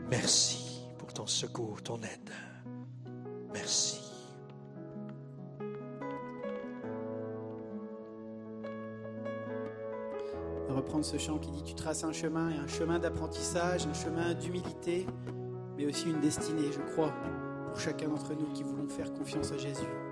Merci 0.10 0.86
pour 1.00 1.12
ton 1.12 1.26
secours, 1.26 1.82
ton 1.82 1.98
aide. 2.04 2.32
Merci. 3.54 4.08
reprendre 10.78 11.06
ce 11.06 11.18
chant 11.18 11.38
qui 11.40 11.52
dit 11.52 11.64
tu 11.64 11.74
traces 11.74 12.04
un 12.04 12.14
chemin, 12.14 12.50
et 12.50 12.58
un 12.58 12.68
chemin 12.68 13.00
d'apprentissage, 13.00 13.86
un 13.88 13.94
chemin 13.94 14.34
d'humilité, 14.34 15.06
mais 15.76 15.86
aussi 15.86 16.10
une 16.10 16.22
destinée, 16.22 16.72
je 16.72 16.80
crois, 16.94 17.14
pour 17.68 17.80
chacun 17.80 18.08
d'entre 18.08 18.34
nous 18.34 18.52
qui 18.54 18.64
voulons 18.64 18.88
faire 18.88 19.12
confiance 19.14 19.52
à 19.52 19.58
Jésus. 19.58 20.07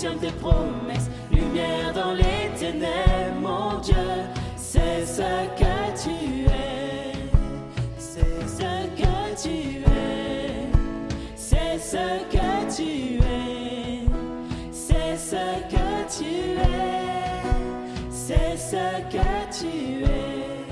Tiens 0.00 0.16
tes 0.18 0.30
promesses, 0.30 1.10
lumière 1.30 1.92
dans 1.94 2.14
les 2.14 2.48
ténèbres, 2.58 3.38
mon 3.38 3.78
Dieu, 3.80 3.94
c'est 4.56 5.04
ce 5.04 5.46
que 5.58 5.74
tu 6.02 6.46
es. 6.46 7.12
C'est 7.98 8.48
ce 8.48 8.72
que 8.96 9.42
tu 9.42 9.80
es. 9.80 10.70
C'est 11.36 11.78
ce 11.78 12.06
que 12.32 12.74
tu 12.74 13.18
es. 13.18 14.06
C'est 14.72 15.16
ce 15.18 15.44
que 15.68 15.88
tu 16.16 16.32
es. 16.56 17.42
C'est 18.10 18.56
ce 18.56 18.86
que 19.12 19.30
tu 19.52 20.04
es. 20.04 20.64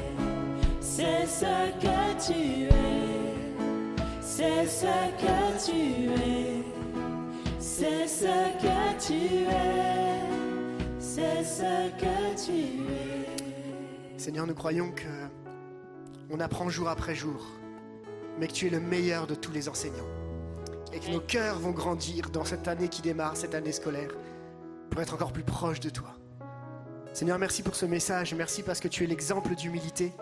C'est 0.80 1.26
ce 1.26 1.54
que 1.82 2.00
tu 2.26 2.64
es. 2.64 2.78
C'est 4.22 4.66
ce 4.66 4.96
que 5.20 5.66
tu 5.66 5.80
es. 6.22 6.57
C'est 7.80 8.08
ce 8.08 8.24
que 8.24 9.06
tu 9.06 9.44
es. 9.44 10.18
C'est 10.98 11.44
ce 11.44 11.90
que 11.90 12.44
tu 12.44 12.82
es. 12.90 14.18
Seigneur, 14.18 14.48
nous 14.48 14.54
croyons 14.54 14.90
que 14.90 15.06
on 16.28 16.40
apprend 16.40 16.68
jour 16.70 16.88
après 16.88 17.14
jour, 17.14 17.46
mais 18.40 18.48
que 18.48 18.52
tu 18.52 18.66
es 18.66 18.70
le 18.70 18.80
meilleur 18.80 19.28
de 19.28 19.36
tous 19.36 19.52
les 19.52 19.68
enseignants. 19.68 20.08
Et 20.92 20.98
que 20.98 21.08
nos 21.08 21.20
cœurs 21.20 21.60
vont 21.60 21.70
grandir 21.70 22.30
dans 22.30 22.44
cette 22.44 22.66
année 22.66 22.88
qui 22.88 23.00
démarre, 23.00 23.36
cette 23.36 23.54
année 23.54 23.70
scolaire, 23.70 24.10
pour 24.90 25.00
être 25.00 25.14
encore 25.14 25.32
plus 25.32 25.44
proches 25.44 25.78
de 25.78 25.90
toi. 25.90 26.16
Seigneur, 27.12 27.38
merci 27.38 27.62
pour 27.62 27.76
ce 27.76 27.86
message, 27.86 28.34
merci 28.34 28.64
parce 28.64 28.80
que 28.80 28.88
tu 28.88 29.04
es 29.04 29.06
l'exemple 29.06 29.54
d'humilité 29.54 30.12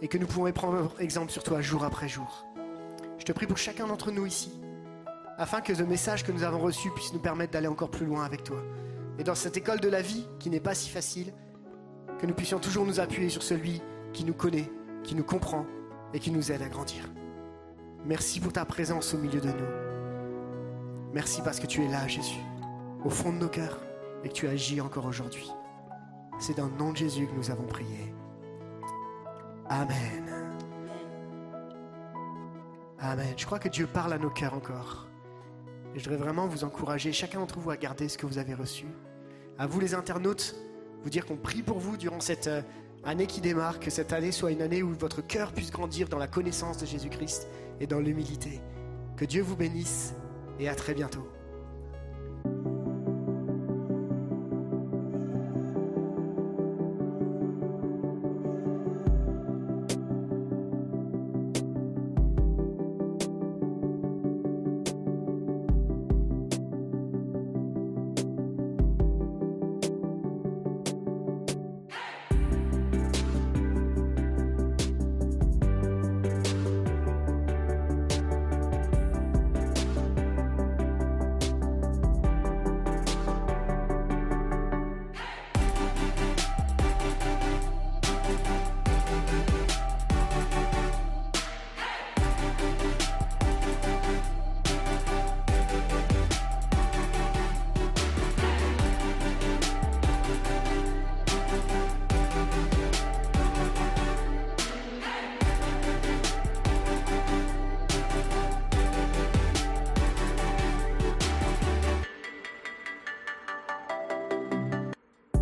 et 0.00 0.06
que 0.06 0.16
nous 0.16 0.28
pouvons 0.28 0.52
prendre 0.52 0.94
exemple 1.00 1.32
sur 1.32 1.42
toi 1.42 1.60
jour 1.60 1.82
après 1.82 2.08
jour. 2.08 2.46
Je 3.18 3.24
te 3.24 3.32
prie 3.32 3.48
pour 3.48 3.58
chacun 3.58 3.88
d'entre 3.88 4.12
nous 4.12 4.26
ici, 4.26 4.52
afin 5.38 5.60
que 5.60 5.72
ce 5.72 5.84
message 5.84 6.24
que 6.24 6.32
nous 6.32 6.42
avons 6.42 6.58
reçu 6.58 6.90
puisse 6.90 7.12
nous 7.12 7.20
permettre 7.20 7.52
d'aller 7.52 7.68
encore 7.68 7.90
plus 7.90 8.04
loin 8.04 8.24
avec 8.24 8.42
toi. 8.42 8.60
Et 9.18 9.24
dans 9.24 9.36
cette 9.36 9.56
école 9.56 9.80
de 9.80 9.88
la 9.88 10.02
vie 10.02 10.26
qui 10.40 10.50
n'est 10.50 10.60
pas 10.60 10.74
si 10.74 10.90
facile, 10.90 11.32
que 12.18 12.26
nous 12.26 12.34
puissions 12.34 12.58
toujours 12.58 12.84
nous 12.84 12.98
appuyer 12.98 13.28
sur 13.28 13.44
celui 13.44 13.80
qui 14.12 14.24
nous 14.24 14.34
connaît, 14.34 14.70
qui 15.04 15.14
nous 15.14 15.24
comprend 15.24 15.64
et 16.12 16.18
qui 16.18 16.32
nous 16.32 16.50
aide 16.50 16.62
à 16.62 16.68
grandir. 16.68 17.08
Merci 18.04 18.40
pour 18.40 18.52
ta 18.52 18.64
présence 18.64 19.14
au 19.14 19.18
milieu 19.18 19.40
de 19.40 19.48
nous. 19.48 21.12
Merci 21.14 21.40
parce 21.42 21.60
que 21.60 21.66
tu 21.66 21.84
es 21.84 21.88
là, 21.88 22.06
Jésus, 22.08 22.40
au 23.04 23.10
fond 23.10 23.32
de 23.32 23.38
nos 23.38 23.48
cœurs 23.48 23.78
et 24.24 24.28
que 24.28 24.34
tu 24.34 24.48
agis 24.48 24.80
encore 24.80 25.06
aujourd'hui. 25.06 25.48
C'est 26.40 26.56
dans 26.56 26.66
le 26.66 26.76
nom 26.76 26.92
de 26.92 26.96
Jésus 26.96 27.26
que 27.26 27.34
nous 27.34 27.50
avons 27.50 27.66
prié. 27.66 28.12
Amen. 29.68 30.54
Amen. 33.00 33.34
Je 33.36 33.46
crois 33.46 33.58
que 33.60 33.68
Dieu 33.68 33.86
parle 33.86 34.12
à 34.12 34.18
nos 34.18 34.30
cœurs 34.30 34.54
encore. 34.54 35.07
Je 35.94 36.04
voudrais 36.04 36.16
vraiment 36.16 36.46
vous 36.46 36.64
encourager, 36.64 37.12
chacun 37.12 37.40
d'entre 37.40 37.58
vous, 37.58 37.70
à 37.70 37.76
garder 37.76 38.08
ce 38.08 38.18
que 38.18 38.26
vous 38.26 38.38
avez 38.38 38.54
reçu. 38.54 38.86
À 39.58 39.66
vous, 39.66 39.80
les 39.80 39.94
internautes, 39.94 40.54
vous 41.02 41.10
dire 41.10 41.26
qu'on 41.26 41.36
prie 41.36 41.62
pour 41.62 41.78
vous 41.78 41.96
durant 41.96 42.20
cette 42.20 42.46
euh, 42.46 42.62
année 43.04 43.26
qui 43.26 43.40
démarre, 43.40 43.80
que 43.80 43.90
cette 43.90 44.12
année 44.12 44.32
soit 44.32 44.52
une 44.52 44.62
année 44.62 44.82
où 44.82 44.94
votre 44.94 45.26
cœur 45.26 45.52
puisse 45.52 45.70
grandir 45.70 46.08
dans 46.08 46.18
la 46.18 46.28
connaissance 46.28 46.78
de 46.78 46.86
Jésus-Christ 46.86 47.48
et 47.80 47.86
dans 47.86 48.00
l'humilité. 48.00 48.60
Que 49.16 49.24
Dieu 49.24 49.42
vous 49.42 49.56
bénisse 49.56 50.14
et 50.58 50.68
à 50.68 50.74
très 50.74 50.94
bientôt. 50.94 51.26